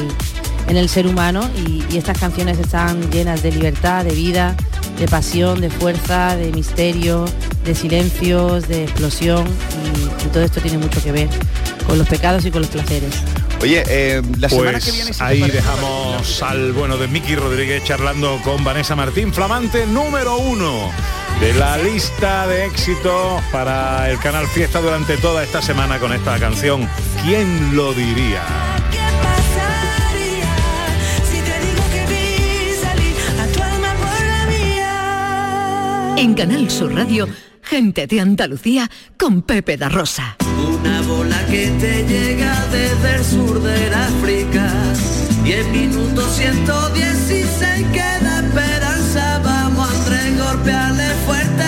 en 0.69 0.77
el 0.77 0.91
ser 0.91 1.07
humano 1.07 1.49
y, 1.67 1.83
y 1.91 1.97
estas 1.97 2.19
canciones 2.19 2.59
están 2.59 3.11
llenas 3.11 3.43
de 3.43 3.51
libertad, 3.53 4.05
de 4.05 4.13
vida, 4.13 4.55
de 4.99 5.09
pasión, 5.09 5.63
de 5.63 5.71
fuerza, 5.71 6.37
de 6.37 6.53
misterio, 6.53 7.25
de 7.65 7.75
silencios, 7.75 8.69
de 8.69 8.85
explosión 8.85 9.47
y, 9.47 10.27
y 10.27 10.29
todo 10.29 10.43
esto 10.43 10.61
tiene 10.61 10.77
mucho 10.77 11.03
que 11.03 11.13
ver 11.13 11.29
con 11.87 11.97
los 11.97 12.07
pecados 12.07 12.18
y 12.21 12.51
con 12.51 12.63
los 12.63 12.71
placeres. 12.71 13.15
Oye, 13.63 13.83
eh, 13.89 14.23
la 14.39 14.49
semana 14.49 14.73
Pues 14.73 14.85
que 14.85 14.91
viene... 14.93 15.13
si 15.13 15.23
ahí 15.23 15.41
dejamos 15.51 16.43
al 16.43 16.73
bueno 16.73 16.97
de 16.97 17.07
Miki 17.09 17.37
Rodríguez 17.37 17.83
charlando 17.85 18.41
con 18.45 18.63
Vanessa 18.65 18.95
Martín, 18.97 19.33
flamante 19.33 19.87
número 19.87 20.37
uno 20.37 20.91
de 21.41 21.55
la 21.55 21.79
lista 21.79 22.47
de 22.49 22.67
éxitos 22.67 23.43
para 23.53 24.11
el 24.11 24.19
canal 24.19 24.47
Fiesta 24.49 24.81
durante 24.81 25.17
toda 25.17 25.43
esta 25.45 25.63
semana 25.63 25.99
con 25.99 26.13
esta 26.13 26.39
canción. 26.39 26.89
¿Quién 27.25 27.75
lo 27.77 27.95
diría? 27.95 28.43
Si 31.25 31.41
te 31.41 31.61
digo 31.61 31.83
que 31.93 32.07
vi 32.13 32.75
salir 32.83 33.17
a 33.41 33.47
tu 33.47 33.63
alma 33.63 33.95
por 33.95 34.27
la 34.27 34.47
mía. 34.47 36.15
En 36.23 36.35
Canal 36.35 36.69
Sur 36.71 36.95
Radio, 36.95 37.29
gente 37.63 38.07
de 38.07 38.21
Andalucía 38.21 38.91
con 39.17 39.43
Pepe 39.43 39.77
da 39.77 39.89
Rosa. 39.89 40.37
Una 40.81 41.03
bola 41.03 41.47
que 41.47 41.67
te 41.81 42.05
llega 42.05 42.55
desde 42.71 43.17
el 43.17 43.25
sur 43.25 43.63
del 43.63 43.95
África. 43.95 44.71
10 45.45 45.67
minutos 45.69 46.37
116 46.37 47.87
queda 47.93 48.41
esperanza. 48.45 49.41
Vamos 49.45 49.89
Andrés, 49.91 50.39
golpearle 50.39 51.05
fuerte. 51.05 51.08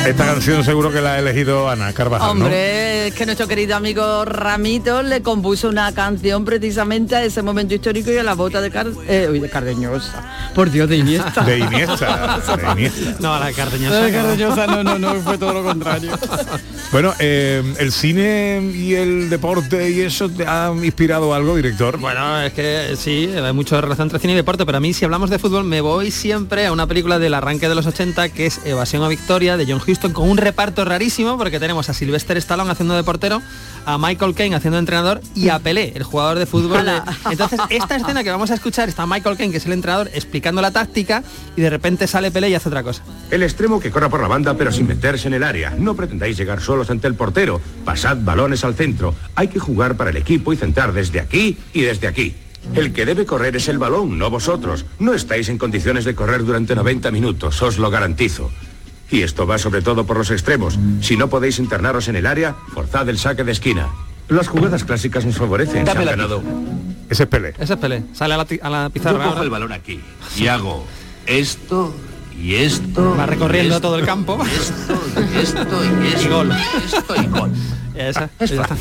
Esta 0.07 0.25
canción 0.25 0.65
seguro 0.65 0.91
que 0.91 1.01
la 1.01 1.15
ha 1.15 1.19
elegido 1.19 1.69
Ana 1.69 1.93
Carvajal, 1.93 2.27
¿no? 2.27 2.45
Hombre, 2.47 3.09
es 3.09 3.15
que 3.15 3.27
nuestro 3.27 3.47
querido 3.47 3.77
amigo 3.77 4.25
Ramito 4.25 5.03
le 5.03 5.23
compuso 5.23 5.69
una 5.69 5.93
canción 5.93 6.45
precisamente 6.45 7.15
a 7.15 7.23
ese 7.23 7.43
momento 7.43 7.75
histórico 7.75 8.11
y 8.11 8.17
a 8.17 8.23
la 8.23 8.35
bota 8.35 8.61
de, 8.61 8.71
Car 8.71 8.89
eh, 9.07 9.29
uy, 9.31 9.39
de 9.41 9.49
Cardeñosa. 9.49 10.51
Por 10.55 10.71
Dios, 10.71 10.89
de 10.89 10.97
Iniesta. 10.97 11.45
De 11.45 11.59
Iniesta, 11.59 12.57
de 12.57 12.73
Iniesta. 12.73 13.15
No, 13.21 13.39
la 13.39 13.47
de 13.47 13.53
Cardeñosa. 13.53 14.01
La 14.01 14.07
de 14.07 14.13
Cardeñosa, 14.13 14.67
no, 14.67 14.83
no, 14.83 14.99
no, 14.99 15.15
fue 15.23 15.39
todo 15.39 15.53
lo 15.53 15.63
contrario. 15.63 16.13
Bueno, 16.93 17.15
eh, 17.19 17.63
el 17.79 17.93
cine 17.93 18.73
y 18.75 18.95
el 18.95 19.31
deporte 19.31 19.91
y 19.91 20.01
eso 20.01 20.29
te 20.29 20.47
ha 20.47 20.73
inspirado 20.83 21.35
algo, 21.35 21.55
director. 21.55 21.99
Bueno, 21.99 22.41
es 22.41 22.53
que 22.53 22.95
sí, 22.97 23.31
hay 23.33 23.53
mucha 23.53 23.81
relación 23.81 24.07
entre 24.07 24.19
cine 24.19 24.33
y 24.33 24.37
deporte, 24.37 24.67
pero 24.67 24.79
a 24.79 24.81
mí 24.81 24.93
si 24.93 25.05
hablamos 25.05 25.31
de 25.31 25.39
fútbol 25.39 25.65
me 25.65 25.81
voy 25.81 26.11
siempre 26.11 26.67
a 26.67 26.73
una 26.73 26.87
película 26.87 27.19
del 27.19 27.35
arranque 27.35 27.69
de 27.69 27.75
los 27.75 27.87
80 27.87 28.31
que 28.31 28.47
es 28.47 28.61
Evasión 28.65 29.05
a 29.05 29.09
Victoria 29.09 29.50
de 29.57 29.67
John 29.71 29.81
Huston 29.87 30.13
con 30.13 30.29
un 30.29 30.37
reparto 30.37 30.85
rarísimo 30.85 31.37
porque 31.39 31.59
tenemos 31.61 31.89
a 31.89 31.95
Sylvester 31.95 32.37
Stallone 32.39 32.71
haciendo 32.71 32.95
de 32.95 33.03
portero, 33.05 33.41
a 33.87 33.99
Michael 33.99 34.35
Caine 34.35 34.57
haciendo 34.57 34.77
de 34.77 34.81
entrenador 34.81 35.21
y 35.35 35.49
a 35.49 35.59
Pelé, 35.59 35.93
el 35.97 36.03
jugador 36.03 36.39
de 36.39 36.47
fútbol. 36.47 36.85
de- 36.85 37.01
Entonces, 37.31 37.61
esta 37.71 37.97
escena 37.97 38.23
que 38.25 38.31
vamos 38.31 38.51
a 38.51 38.55
escuchar 38.55 38.89
está 38.89 39.07
Michael 39.07 39.37
Caine, 39.37 39.53
que 39.53 39.59
es 39.59 39.67
el 39.67 39.73
entrenador, 39.73 40.11
explicando 40.15 40.61
la 40.63 40.71
táctica 40.71 41.23
y 41.57 41.61
de 41.61 41.71
repente 41.71 42.07
sale 42.07 42.31
Pelé 42.31 42.51
y 42.51 42.55
hace 42.55 42.69
otra 42.69 42.83
cosa. 42.83 43.03
El 43.31 43.43
extremo 43.43 43.81
que 43.81 43.91
corra 43.91 44.09
por 44.09 44.21
la 44.21 44.29
banda 44.29 44.55
pero 44.57 44.73
sin 44.73 44.87
meterse 44.87 45.29
en 45.29 45.35
el 45.35 45.45
área. 45.45 45.71
No 45.79 45.95
pretendáis 45.95 46.37
llegar 46.37 46.61
solos 46.61 46.91
ante 46.91 47.07
el 47.07 47.15
portero. 47.15 47.61
Pasad 47.85 48.19
balones 48.21 48.65
al 48.65 48.75
centro. 48.75 49.15
Hay 49.35 49.49
que 49.49 49.59
jugar 49.59 49.97
para 49.97 50.11
el 50.11 50.17
equipo 50.17 50.53
y 50.53 50.57
centrar 50.57 50.93
desde 50.93 51.21
aquí 51.21 51.57
y 51.73 51.83
desde 51.83 52.07
aquí. 52.07 52.35
El 52.75 52.93
que 52.93 53.07
debe 53.07 53.25
correr 53.25 53.57
es 53.57 53.69
el 53.69 53.79
balón, 53.79 54.19
no 54.19 54.29
vosotros. 54.29 54.85
No 54.99 55.15
estáis 55.15 55.49
en 55.49 55.57
condiciones 55.57 56.05
de 56.05 56.15
correr 56.15 56.45
durante 56.45 56.75
90 56.75 57.11
minutos, 57.11 57.63
os 57.63 57.79
lo 57.79 57.89
garantizo. 57.91 58.51
Y 59.11 59.23
esto 59.23 59.47
va 59.47 59.59
sobre 59.59 59.83
todo 59.83 60.07
por 60.07 60.17
los 60.17 60.31
extremos. 60.31 60.79
Si 61.01 61.17
no 61.17 61.29
podéis 61.29 61.59
internaros 61.59 62.09
en 62.09 62.17
el 62.17 62.27
área, 62.27 62.55
forzad 62.75 63.09
el 63.09 63.19
saque 63.19 63.43
de 63.45 63.53
esquina. 63.53 63.89
Las 64.29 64.47
jugadas 64.49 64.85
clásicas 64.85 65.25
nos 65.25 65.37
favorecen. 65.37 65.73
Se 65.75 65.79
han 65.81 65.85
Dámela 65.87 66.13
aquí. 66.13 66.21
ganado. 66.21 66.43
Ese 67.09 67.25
es 67.25 67.29
Pelé. 67.29 67.55
Ese 67.59 67.73
es 67.73 67.79
Pelé. 67.81 68.05
Sale 68.15 68.35
a 68.35 68.37
la, 68.37 68.45
ti- 68.45 68.61
a 68.63 68.71
la 68.71 68.83
Yo 68.85 68.91
pizarra. 68.91 69.19
cojo 69.19 69.29
ahora. 69.31 69.43
el 69.43 69.51
balón 69.51 69.73
aquí 69.73 70.01
y 70.37 70.47
hago 70.47 70.87
esto 71.27 71.93
y 72.41 72.55
esto. 72.55 73.17
Va 73.19 73.27
recorriendo 73.27 73.75
esto, 73.77 73.89
todo 73.89 73.99
el 73.99 74.07
campo. 74.07 74.39
y 74.41 74.49
Esto 74.49 75.01
y 75.35 75.39
esto 75.39 75.67
y 75.85 76.07
esto. 76.15 76.23
Y 76.23 76.29
gol. 76.29 76.53
Esto 76.87 77.15
y 77.21 77.27
gol. 77.27 77.51
Esa, 77.97 78.31
ya 78.39 78.45
está. 78.63 78.77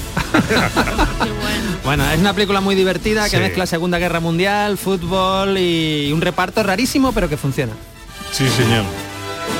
bueno, 1.84 2.06
es 2.12 2.20
una 2.20 2.34
película 2.34 2.62
muy 2.62 2.76
divertida 2.76 3.24
que 3.26 3.38
Sí. 3.38 3.38
mezcla 3.38 3.66
Segunda 3.66 3.98
Guerra 3.98 4.20
Mundial, 4.20 4.78
fútbol 4.78 5.58
y 5.58 6.12
un 6.14 6.22
reparto 6.22 6.62
rarísimo 6.62 7.12
pero 7.12 7.28
que 7.28 7.36
funciona. 7.38 7.74
Sí, 8.32 8.48
señor. 8.50 8.84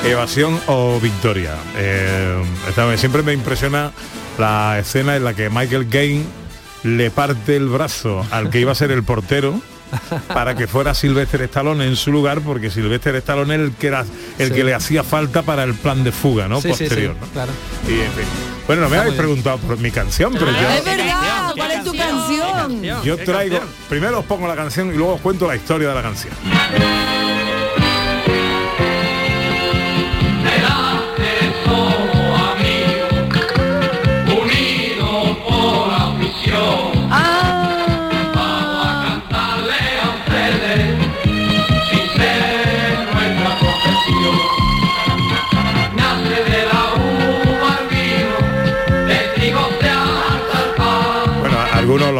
Evasión 0.04 0.58
o 0.66 0.98
victoria. 1.00 1.54
Eh, 1.76 2.42
esta- 2.68 2.96
siempre 2.96 3.22
me 3.22 3.32
impresiona 3.32 3.92
la 4.38 4.78
escena 4.78 5.16
en 5.16 5.24
la 5.24 5.34
que 5.34 5.50
Michael 5.50 5.88
Caine 5.88 6.24
le 6.84 7.10
parte 7.10 7.56
el 7.56 7.68
brazo 7.68 8.24
al 8.30 8.48
que 8.50 8.60
iba 8.60 8.72
a 8.72 8.74
ser 8.74 8.90
el 8.90 9.02
portero 9.02 9.60
para 10.32 10.54
que 10.54 10.66
fuera 10.66 10.94
Sylvester 10.94 11.42
Stallone 11.42 11.84
en 11.84 11.96
su 11.96 12.10
lugar 12.12 12.40
porque 12.40 12.70
Sylvester 12.70 13.14
Stallone 13.16 13.54
era 13.54 13.64
el 13.64 13.72
que 13.72 13.88
era 13.88 14.06
el 14.38 14.48
Sí. 14.48 14.54
que 14.54 14.64
le 14.64 14.72
hacía 14.72 15.02
falta 15.04 15.42
para 15.42 15.64
el 15.64 15.74
plan 15.74 16.02
de 16.04 16.12
fuga 16.12 16.48
no 16.48 16.60
Sí, 16.62 16.68
sí, 16.68 16.74
sí, 16.74 16.84
posterior 16.84 17.16
¿no? 17.20 17.26
claro. 17.26 17.52
Y, 17.86 17.92
en 17.92 18.12
fin. 18.12 18.24
bueno 18.66 18.82
no 18.82 18.88
me 18.88 18.96
habéis 18.96 19.16
preguntado 19.16 19.58
por 19.58 19.76
mi 19.78 19.90
canción 19.90 20.32
pero 20.32 20.48
Es 20.52 20.56
yo, 20.56 20.62
verdad, 20.90 21.52
¿cuál 21.56 21.70
es 21.72 21.84
tu 21.84 21.94
canción? 21.94 22.82
yo 23.04 23.16
traigo 23.18 23.60
primero 23.90 24.20
os 24.20 24.24
pongo 24.24 24.48
la 24.48 24.54
canción 24.56 24.94
y 24.94 24.96
luego 24.96 25.14
os 25.16 25.20
cuento 25.20 25.46
la 25.48 25.56
historia 25.56 25.88
de 25.88 25.94
la 25.94 26.02
canción 26.02 26.32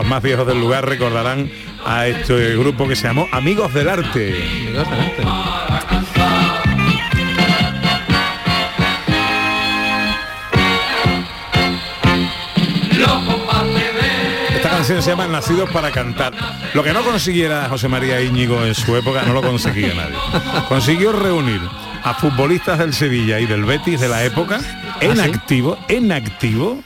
los 0.01 0.09
más 0.09 0.23
viejos 0.23 0.47
del 0.47 0.59
lugar, 0.59 0.89
recordarán 0.89 1.51
a 1.85 2.07
este 2.07 2.57
grupo 2.57 2.89
que 2.89 2.97
se 2.97 3.07
llamó 3.07 3.29
Amigos 3.33 3.75
del 3.75 3.91
Arte. 3.91 4.35
Esta 14.55 14.71
canción 14.71 15.03
se 15.03 15.11
llama 15.11 15.27
Nacidos 15.27 15.69
para 15.69 15.91
Cantar. 15.91 16.33
Lo 16.73 16.83
que 16.83 16.95
no 16.95 17.03
consiguiera 17.03 17.69
José 17.69 17.89
María 17.89 18.23
Íñigo 18.23 18.65
en 18.65 18.75
su 18.75 18.97
época, 18.97 19.23
no 19.27 19.35
lo 19.35 19.43
conseguía 19.43 19.93
nadie. 19.95 20.17
Consiguió 20.67 21.13
reunir 21.13 21.61
a 22.03 22.15
futbolistas 22.15 22.79
del 22.79 22.95
Sevilla 22.95 23.39
y 23.39 23.45
del 23.45 23.67
Betis 23.67 24.01
de 24.01 24.09
la 24.09 24.25
época 24.25 24.61
en 25.01 25.21
¿Ah, 25.21 25.25
sí? 25.25 25.31
activo, 25.31 25.79
en 25.89 26.11
activo. 26.13 26.83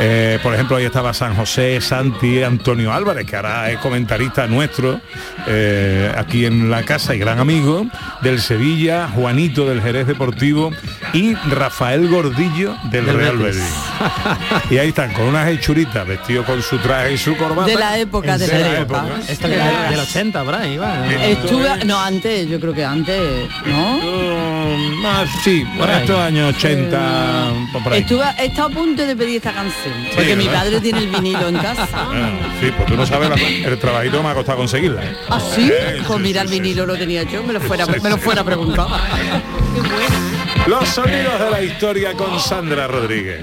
Eh, 0.00 0.38
por 0.42 0.54
ejemplo, 0.54 0.76
ahí 0.76 0.84
estaba 0.84 1.12
San 1.12 1.34
José, 1.34 1.80
Santi, 1.80 2.42
Antonio 2.42 2.92
Álvarez, 2.92 3.26
que 3.26 3.34
ahora 3.36 3.70
es 3.70 3.78
comentarista 3.78 4.46
nuestro 4.46 5.00
eh, 5.46 6.12
aquí 6.16 6.46
en 6.46 6.70
la 6.70 6.84
casa 6.84 7.14
y 7.14 7.18
gran 7.18 7.38
amigo 7.40 7.84
del 8.22 8.40
Sevilla, 8.40 9.08
Juanito 9.08 9.68
del 9.68 9.82
Jerez 9.82 10.06
Deportivo 10.06 10.70
y 11.12 11.34
Rafael 11.34 12.08
Gordillo 12.08 12.76
del, 12.90 13.06
Del 13.06 13.16
Real 13.16 13.38
Betis. 13.38 13.56
Betis. 13.60 14.70
Y 14.70 14.78
ahí 14.78 14.88
están 14.88 15.12
con 15.12 15.24
unas 15.24 15.48
hechuritas, 15.48 16.06
vestidos 16.06 16.46
con 16.46 16.62
su 16.62 16.78
traje 16.78 17.14
y 17.14 17.18
su 17.18 17.36
corbata. 17.36 17.66
De 17.68 17.74
la 17.76 17.98
época, 17.98 18.38
de 18.38 18.46
De 18.46 18.52
la 18.60 18.68
la 18.68 18.78
época. 18.80 19.04
época. 19.06 19.20
Esto 19.32 19.48
que 19.48 19.54
es 19.58 19.64
del, 19.64 19.90
del 19.90 20.00
80, 20.00 20.44
por 20.44 20.54
ahí, 20.54 20.76
va. 20.76 21.06
Estuve, 21.12 21.84
no, 21.84 21.98
antes, 22.00 22.48
yo 22.48 22.60
creo 22.60 22.72
que 22.74 22.84
antes, 22.84 23.48
¿no? 23.66 23.96
Mm, 23.98 25.06
ah, 25.06 25.24
sí, 25.42 25.64
por 25.76 25.88
estos 25.90 26.18
años 26.20 26.54
80, 26.56 27.52
por 27.82 27.92
ahí. 27.92 28.00
Estuve, 28.00 28.24
he 28.38 28.46
estado 28.46 28.68
a 28.68 28.70
punto 28.70 29.04
de 29.06 29.16
pedir 29.16 29.36
esta 29.36 29.52
canción, 29.52 29.87
porque 30.14 30.36
mi 30.36 30.46
¿verdad? 30.46 30.60
padre 30.60 30.80
tiene 30.80 30.98
el 31.00 31.08
vinilo 31.08 31.48
en 31.48 31.56
casa. 31.58 31.88
Ah, 32.10 32.30
sí, 32.60 32.70
pues 32.76 32.86
tú 32.88 32.96
no 32.96 33.06
sabes 33.06 33.28
la- 33.28 33.36
el 33.68 33.78
trabajito 33.78 34.22
me 34.22 34.28
ha 34.30 34.34
costado 34.34 34.58
conseguirla. 34.58 35.04
¿eh? 35.04 35.16
¿Ah, 35.28 35.40
sí? 35.40 35.70
Eh, 35.72 36.02
Pues 36.06 36.20
mira, 36.20 36.42
el 36.42 36.48
vinilo 36.48 36.86
lo 36.86 36.96
tenía 36.96 37.22
yo, 37.24 37.42
me 37.42 37.52
lo 37.52 37.60
fuera, 37.60 37.86
me 37.86 38.10
lo 38.10 38.18
fuera 38.18 38.40
a 38.40 38.44
preguntar. 38.44 38.86
Los 40.66 40.88
sonidos 40.88 41.38
de 41.40 41.50
la 41.50 41.62
historia 41.62 42.12
con 42.14 42.38
Sandra 42.40 42.86
Rodríguez. 42.86 43.42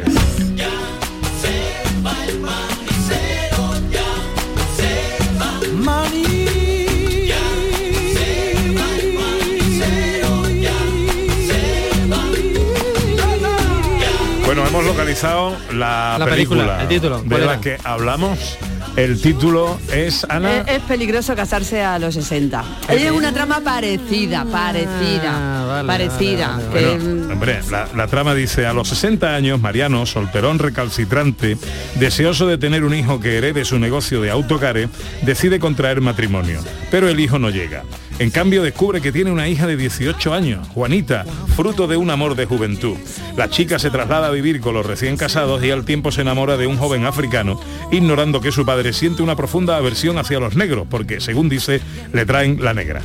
Hemos 14.76 14.86
localizado 14.86 15.56
la, 15.74 16.18
La 16.20 16.26
película, 16.26 16.82
el 16.82 16.88
título, 16.88 17.22
de 17.22 17.30
¿cuál 17.30 17.46
la 17.46 17.62
que 17.62 17.78
hablamos. 17.84 18.58
El 18.98 19.22
título 19.22 19.78
es 19.92 20.26
Ana. 20.30 20.60
Es, 20.62 20.68
es 20.78 20.82
peligroso 20.84 21.36
casarse 21.36 21.84
a 21.84 22.00
los 22.00 22.14
60. 22.14 22.64
Es 22.90 23.12
una 23.12 23.34
trama 23.34 23.60
parecida, 23.60 24.46
parecida, 24.46 25.34
Ah, 25.36 25.66
vale, 25.84 25.88
parecida. 25.88 26.58
vale, 26.58 26.80
que, 26.80 26.98
Bueno, 26.98 27.34
hombre, 27.34 27.60
la, 27.70 27.90
la 27.94 28.08
trama 28.08 28.34
dice, 28.34 28.66
a 28.66 28.74
los 28.74 28.88
60 28.90 29.36
años, 29.36 29.60
Mariano, 29.60 30.06
solterón 30.06 30.60
recalcitrante, 30.60 31.58
deseoso 31.96 32.48
de 32.48 32.58
tener 32.58 32.86
un 32.86 32.94
hijo 32.94 33.20
que 33.20 33.38
herede 33.38 33.66
su 33.66 33.80
negocio 33.80 34.22
de 34.22 34.32
autocare, 34.32 34.88
decide 35.24 35.60
contraer 35.60 36.00
matrimonio, 36.00 36.60
pero 36.90 37.10
el 37.10 37.20
hijo 37.20 37.38
no 37.38 37.50
llega. 37.50 37.84
En 38.18 38.30
cambio, 38.32 38.64
descubre 38.64 39.02
que 39.02 39.12
tiene 39.12 39.30
una 39.32 39.50
hija 39.50 39.68
de 39.68 39.76
18 39.76 40.34
años, 40.34 40.66
Juanita, 40.70 41.26
fruto 41.56 41.86
de 41.86 41.98
un 41.98 42.10
amor 42.10 42.36
de 42.36 42.46
juventud. 42.46 42.96
La 43.36 43.50
chica 43.50 43.78
se 43.78 43.90
traslada 43.90 44.28
a 44.28 44.32
vivir 44.32 44.62
con 44.62 44.74
los 44.74 44.86
recién 44.86 45.18
casados 45.18 45.62
y 45.66 45.72
al 45.72 45.84
tiempo 45.84 46.14
se 46.14 46.22
enamora 46.22 46.56
de 46.56 46.66
un 46.66 46.78
joven 46.78 47.06
africano, 47.06 47.60
ignorando 47.92 48.40
que 48.40 48.54
su 48.54 48.66
padre 48.66 48.94
siente 48.94 49.22
una 49.22 49.36
profunda 49.36 49.76
aversión 49.76 50.18
hacia 50.18 50.40
los 50.40 50.56
negros, 50.56 50.88
porque, 50.90 51.20
según 51.20 51.50
dice, 51.50 51.82
le 52.14 52.26
traen 52.26 52.64
la 52.64 52.74
negra. 52.74 53.02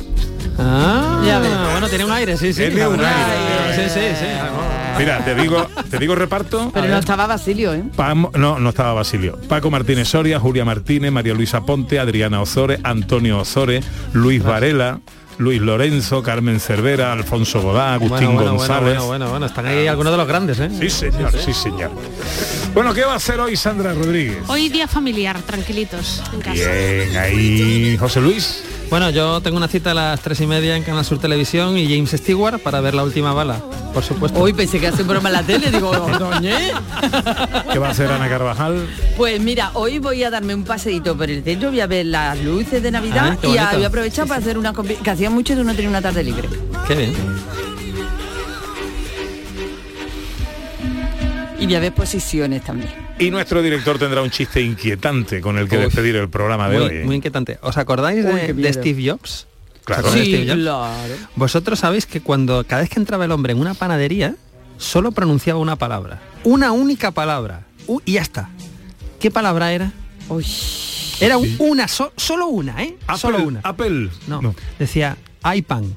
Ah, 0.57 1.21
Ya 1.25 1.39
ves. 1.39 1.51
bueno, 1.71 1.89
tiene 1.89 2.05
un 2.05 2.11
aire, 2.11 2.37
sí, 2.37 2.53
sí. 2.53 2.61
Tiene 2.61 2.75
la 2.79 2.89
un 2.89 2.97
verdad 2.97 3.13
aire. 3.13 3.83
que 3.83 3.89
Sí, 3.89 3.99
sí, 3.99 4.05
sí. 4.17 4.80
Mira, 5.01 5.25
te 5.25 5.35
digo, 5.35 5.67
te 5.89 5.97
digo 5.97 6.15
reparto. 6.15 6.71
pero 6.73 6.87
no 6.87 6.97
estaba 6.97 7.27
Basilio, 7.27 7.73
¿eh? 7.73 7.83
No, 8.35 8.59
no 8.59 8.69
estaba 8.69 8.93
Basilio. 8.93 9.37
Paco 9.47 9.69
Martínez 9.71 10.07
Soria, 10.07 10.39
Julia 10.39 10.63
Martínez, 10.63 11.11
María 11.11 11.33
Luisa 11.33 11.61
Ponte, 11.65 11.99
Adriana 11.99 12.41
Ozore, 12.41 12.79
Antonio 12.83 13.39
Ozore, 13.39 13.81
Luis 14.13 14.43
Varela, 14.43 14.99
Luis 15.37 15.59
Lorenzo, 15.59 16.21
Carmen 16.21 16.59
Cervera, 16.59 17.11
Alfonso 17.13 17.61
Godá, 17.61 17.95
Agustín 17.95 18.27
Bueno, 18.27 18.33
bueno, 18.33 18.57
González. 18.57 18.83
bueno, 18.83 19.07
bueno, 19.07 19.29
bueno, 19.31 19.45
están 19.47 19.65
ahí 19.65 19.87
algunos 19.87 20.11
de 20.11 20.17
los 20.17 20.27
grandes, 20.27 20.59
¿eh? 20.59 20.69
Sí, 20.79 20.89
señor, 20.89 21.31
sí, 21.31 21.51
señor. 21.53 21.89
Bueno, 22.75 22.93
¿qué 22.93 23.03
va 23.03 23.13
a 23.13 23.15
hacer 23.15 23.39
hoy 23.39 23.55
Sandra 23.55 23.93
Rodríguez? 23.93 24.37
Hoy 24.47 24.69
día 24.69 24.87
familiar, 24.87 25.41
tranquilitos 25.41 26.21
en 26.33 26.41
casa. 26.41 26.53
Bien, 26.71 27.17
ahí 27.17 27.97
José 27.97 28.21
Luis. 28.21 28.63
Bueno, 28.91 29.09
yo 29.09 29.39
tengo 29.41 29.55
una 29.55 29.69
cita 29.69 29.91
a 29.91 29.93
las 29.93 30.19
tres 30.19 30.41
y 30.41 30.47
media 30.47 30.75
en 30.75 30.83
Canal 30.83 31.05
Sur 31.05 31.17
Televisión 31.17 31.77
y 31.77 31.85
James 31.87 32.11
Stewart 32.11 32.59
para 32.59 32.81
ver 32.81 32.93
la 32.93 33.05
última 33.05 33.31
bala, 33.33 33.57
por 33.93 34.03
supuesto. 34.03 34.37
Hoy 34.37 34.51
pensé 34.51 34.81
que 34.81 34.87
hace 34.87 35.03
un 35.03 35.07
programa 35.07 35.29
en 35.29 35.33
la 35.33 35.43
tele, 35.43 35.71
digo, 35.71 35.91
doñé. 36.19 36.71
¿Qué 37.71 37.79
va 37.79 37.87
a 37.87 37.91
hacer 37.91 38.11
Ana 38.11 38.27
Carvajal? 38.27 38.85
Pues 39.15 39.39
mira, 39.39 39.71
hoy 39.75 39.99
voy 39.99 40.25
a 40.25 40.29
darme 40.29 40.53
un 40.53 40.65
paseíto 40.65 41.15
por 41.15 41.29
el 41.29 41.41
centro, 41.41 41.69
voy 41.69 41.79
a 41.79 41.87
ver 41.87 42.05
las 42.07 42.37
luces 42.43 42.83
de 42.83 42.91
Navidad 42.91 43.37
Ah, 43.41 43.47
y 43.47 43.57
a- 43.57 43.71
voy 43.71 43.83
a 43.85 43.87
aprovechar 43.87 44.27
para 44.27 44.41
hacer 44.41 44.57
una 44.57 44.73
compi- 44.73 44.97
que 44.97 45.09
hacía 45.09 45.29
mucho 45.29 45.55
de 45.55 45.63
no 45.63 45.71
tener 45.73 45.87
una 45.87 46.01
tarde 46.01 46.21
libre. 46.25 46.49
Qué 46.85 46.93
bien. 46.95 47.13
Y 51.59 51.65
voy 51.65 51.75
a 51.75 51.79
ver 51.79 51.93
posiciones 51.93 52.61
también. 52.65 52.91
Y 53.21 53.31
nuestro 53.31 53.61
director 53.61 53.97
tendrá 53.99 54.21
un 54.21 54.29
chiste 54.31 54.61
inquietante 54.61 55.41
con 55.41 55.57
el 55.57 55.69
que 55.69 55.77
Uf. 55.77 55.83
despedir 55.85 56.15
el 56.15 56.29
programa 56.29 56.67
de 56.69 56.77
muy, 56.79 56.87
hoy. 56.89 56.95
¿eh? 56.97 57.03
muy 57.05 57.15
inquietante. 57.17 57.59
¿Os 57.61 57.77
acordáis 57.77 58.25
Uy, 58.25 58.53
de. 58.53 58.73
Steve 58.73 59.09
Jobs? 59.11 59.47
Claro. 59.85 60.01
¿Os 60.03 60.07
acordáis 60.09 60.31
de 60.31 60.37
Sí, 60.37 60.43
Steve 60.43 60.51
Jobs? 60.53 60.63
claro. 60.63 61.15
Vosotros 61.35 61.79
sabéis 61.79 62.05
que 62.05 62.21
cuando 62.21 62.63
cada 62.65 62.81
vez 62.81 62.89
que 62.89 62.99
entraba 62.99 63.25
el 63.25 63.31
hombre 63.31 63.53
en 63.53 63.59
una 63.59 63.73
panadería, 63.75 64.35
solo 64.77 65.11
pronunciaba 65.11 65.59
una 65.59 65.75
palabra. 65.75 66.19
Una 66.43 66.71
única 66.71 67.11
palabra. 67.11 67.63
Y 68.05 68.13
ya 68.13 68.21
está. 68.21 68.49
¿Qué 69.19 69.29
palabra 69.31 69.71
era? 69.73 69.91
Era 71.19 71.37
un- 71.37 71.55
una, 71.59 71.87
so- 71.87 72.13
solo 72.17 72.47
una, 72.47 72.81
¿eh? 72.83 72.95
Apple, 73.05 73.17
solo 73.19 73.43
una. 73.43 73.59
Apple. 73.63 74.09
No, 74.27 74.55
decía 74.79 75.17
iPan. 75.55 75.95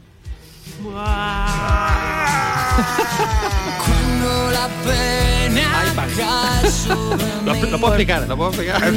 Cuando 3.78 4.50
la 4.50 4.68
sobre 5.44 6.94
Lo, 7.44 7.54
lo 7.54 7.78
puedo 7.78 7.94
explicar, 7.94 8.26
lo 8.28 8.36
puedo 8.36 8.50
explicar. 8.50 8.92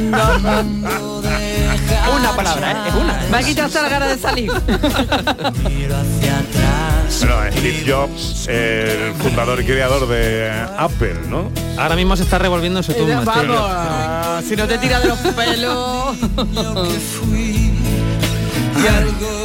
una 2.18 2.32
palabra, 2.34 2.72
¿eh? 2.72 2.76
Es 2.88 2.94
una. 2.94 3.20
Me 3.30 3.36
ha 3.36 3.42
quitado 3.42 3.66
hasta 3.68 3.82
la 3.82 3.88
gana 3.88 4.06
de 4.08 4.18
salir. 4.18 4.50
Bueno, 7.20 7.40
Steve 7.50 7.84
Jobs, 7.86 8.46
el 8.48 9.14
fundador 9.14 9.60
y 9.60 9.64
creador 9.64 10.06
de 10.06 10.52
Apple, 10.76 11.16
¿no? 11.28 11.50
Ahora 11.76 11.96
mismo 11.96 12.16
se 12.16 12.22
está 12.22 12.38
revolviendo 12.38 12.78
en 12.80 12.84
su 12.84 12.92
tumba. 12.92 14.40
Si 14.46 14.54
no 14.54 14.68
te 14.68 14.78
tira 14.78 15.00
de 15.00 15.08
los 15.08 15.18
pelos. 15.18 16.16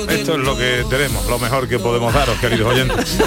Esto 0.10 0.34
es 0.34 0.39
lo 0.39 0.58
que 0.58 0.86
tenemos, 0.89 1.26
lo 1.28 1.39
mejor 1.39 1.68
que 1.68 1.80
podemos 1.80 2.14
daros, 2.14 2.38
queridos 2.39 2.68
oyentes. 2.68 3.18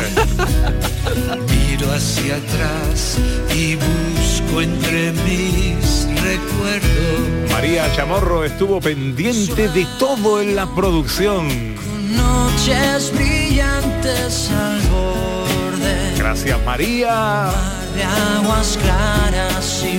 Miro 1.77 1.93
hacia 1.93 2.37
atrás 2.37 3.19
y 3.55 3.75
busco 3.75 4.63
entre 4.63 5.13
mis 5.13 6.09
recuerdos. 6.23 7.53
María 7.53 7.93
Chamorro 7.95 8.45
estuvo 8.45 8.81
pendiente 8.81 9.69
de 9.69 9.87
todo 9.99 10.41
en 10.41 10.57
la 10.57 10.67
producción. 10.75 11.75
Noches 12.17 13.13
brillantes 13.15 14.51
al 14.53 14.81
borde 14.89 16.15
Gracias 16.17 16.59
María. 16.65 17.51
de 17.95 18.05
aguas 18.05 18.79
claras 18.81 19.85
y 19.85 19.99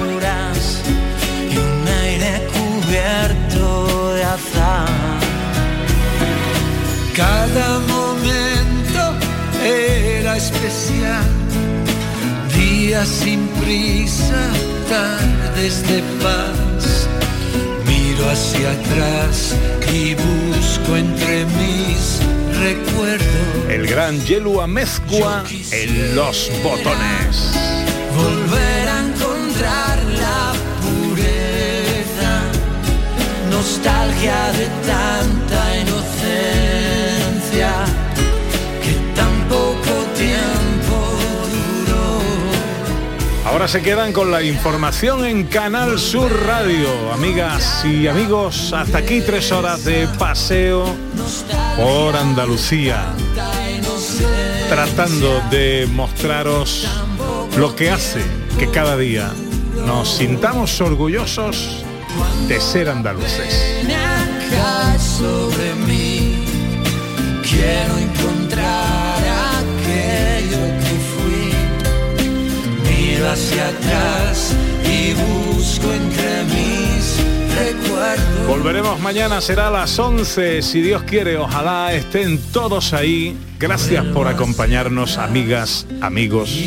puras 0.00 0.82
y 1.48 1.58
un 1.58 1.88
aire 2.02 2.48
cubierto 2.54 4.14
de 4.14 4.24
azar. 4.24 4.88
Cada 7.14 7.78
especial, 10.42 11.24
días 12.56 13.08
sin 13.08 13.46
prisa, 13.62 14.42
tardes 14.88 15.86
de 15.88 16.02
paz. 16.22 17.08
Miro 17.86 18.28
hacia 18.28 18.72
atrás 18.72 19.54
y 19.92 20.14
busco 20.14 20.96
entre 20.96 21.44
mis 21.44 22.18
recuerdos. 22.58 23.68
El 23.68 23.86
gran 23.86 24.20
Yelu 24.24 24.60
Amezcua 24.60 25.44
en 25.70 26.16
los 26.16 26.50
botones. 26.64 27.34
volver 28.16 28.88
a 28.88 28.98
encontrar 29.06 29.96
la 30.24 30.52
pureza, 30.82 32.34
nostalgia 33.50 34.52
de 34.58 34.66
tanta 34.88 35.41
Ahora 43.52 43.68
se 43.68 43.82
quedan 43.82 44.14
con 44.14 44.30
la 44.30 44.42
información 44.42 45.26
en 45.26 45.44
Canal 45.44 45.98
Sur 45.98 46.46
Radio. 46.46 47.12
Amigas 47.12 47.84
y 47.84 48.08
amigos, 48.08 48.72
hasta 48.72 48.96
aquí 48.96 49.20
tres 49.20 49.52
horas 49.52 49.84
de 49.84 50.08
paseo 50.18 50.86
por 51.76 52.16
Andalucía. 52.16 53.12
Tratando 54.70 55.42
de 55.50 55.86
mostraros 55.92 56.88
lo 57.58 57.76
que 57.76 57.90
hace 57.90 58.22
que 58.58 58.70
cada 58.70 58.96
día 58.96 59.30
nos 59.86 60.16
sintamos 60.16 60.80
orgullosos 60.80 61.84
de 62.48 62.58
ser 62.58 62.88
andaluces. 62.88 63.84
Miro 73.22 73.34
hacia 73.34 73.68
atrás 73.68 74.52
y 74.84 75.12
busco 75.14 75.92
entre 75.92 76.42
mis 76.42 77.18
recuerdos. 77.56 78.48
Volveremos 78.48 78.98
mañana, 78.98 79.40
será 79.40 79.68
a 79.68 79.70
las 79.70 79.96
11, 79.96 80.60
si 80.60 80.80
Dios 80.80 81.04
quiere, 81.04 81.36
ojalá 81.36 81.92
estén 81.92 82.38
todos 82.50 82.92
ahí. 82.92 83.36
Gracias 83.60 84.04
por 84.06 84.26
acompañarnos, 84.26 85.18
amigas, 85.18 85.86
amigos. 86.00 86.58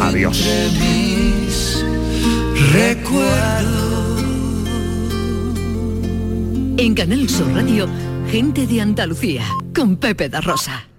Adiós. 0.00 0.44
mis 0.72 1.84
recuerdos. 2.72 4.24
En 6.78 6.94
Canal 6.94 7.28
Sur 7.28 7.46
Radio, 7.54 7.88
gente 8.28 8.66
de 8.66 8.80
Andalucía, 8.80 9.44
con 9.72 9.96
Pepe 9.98 10.28
da 10.28 10.40
Rosa. 10.40 10.89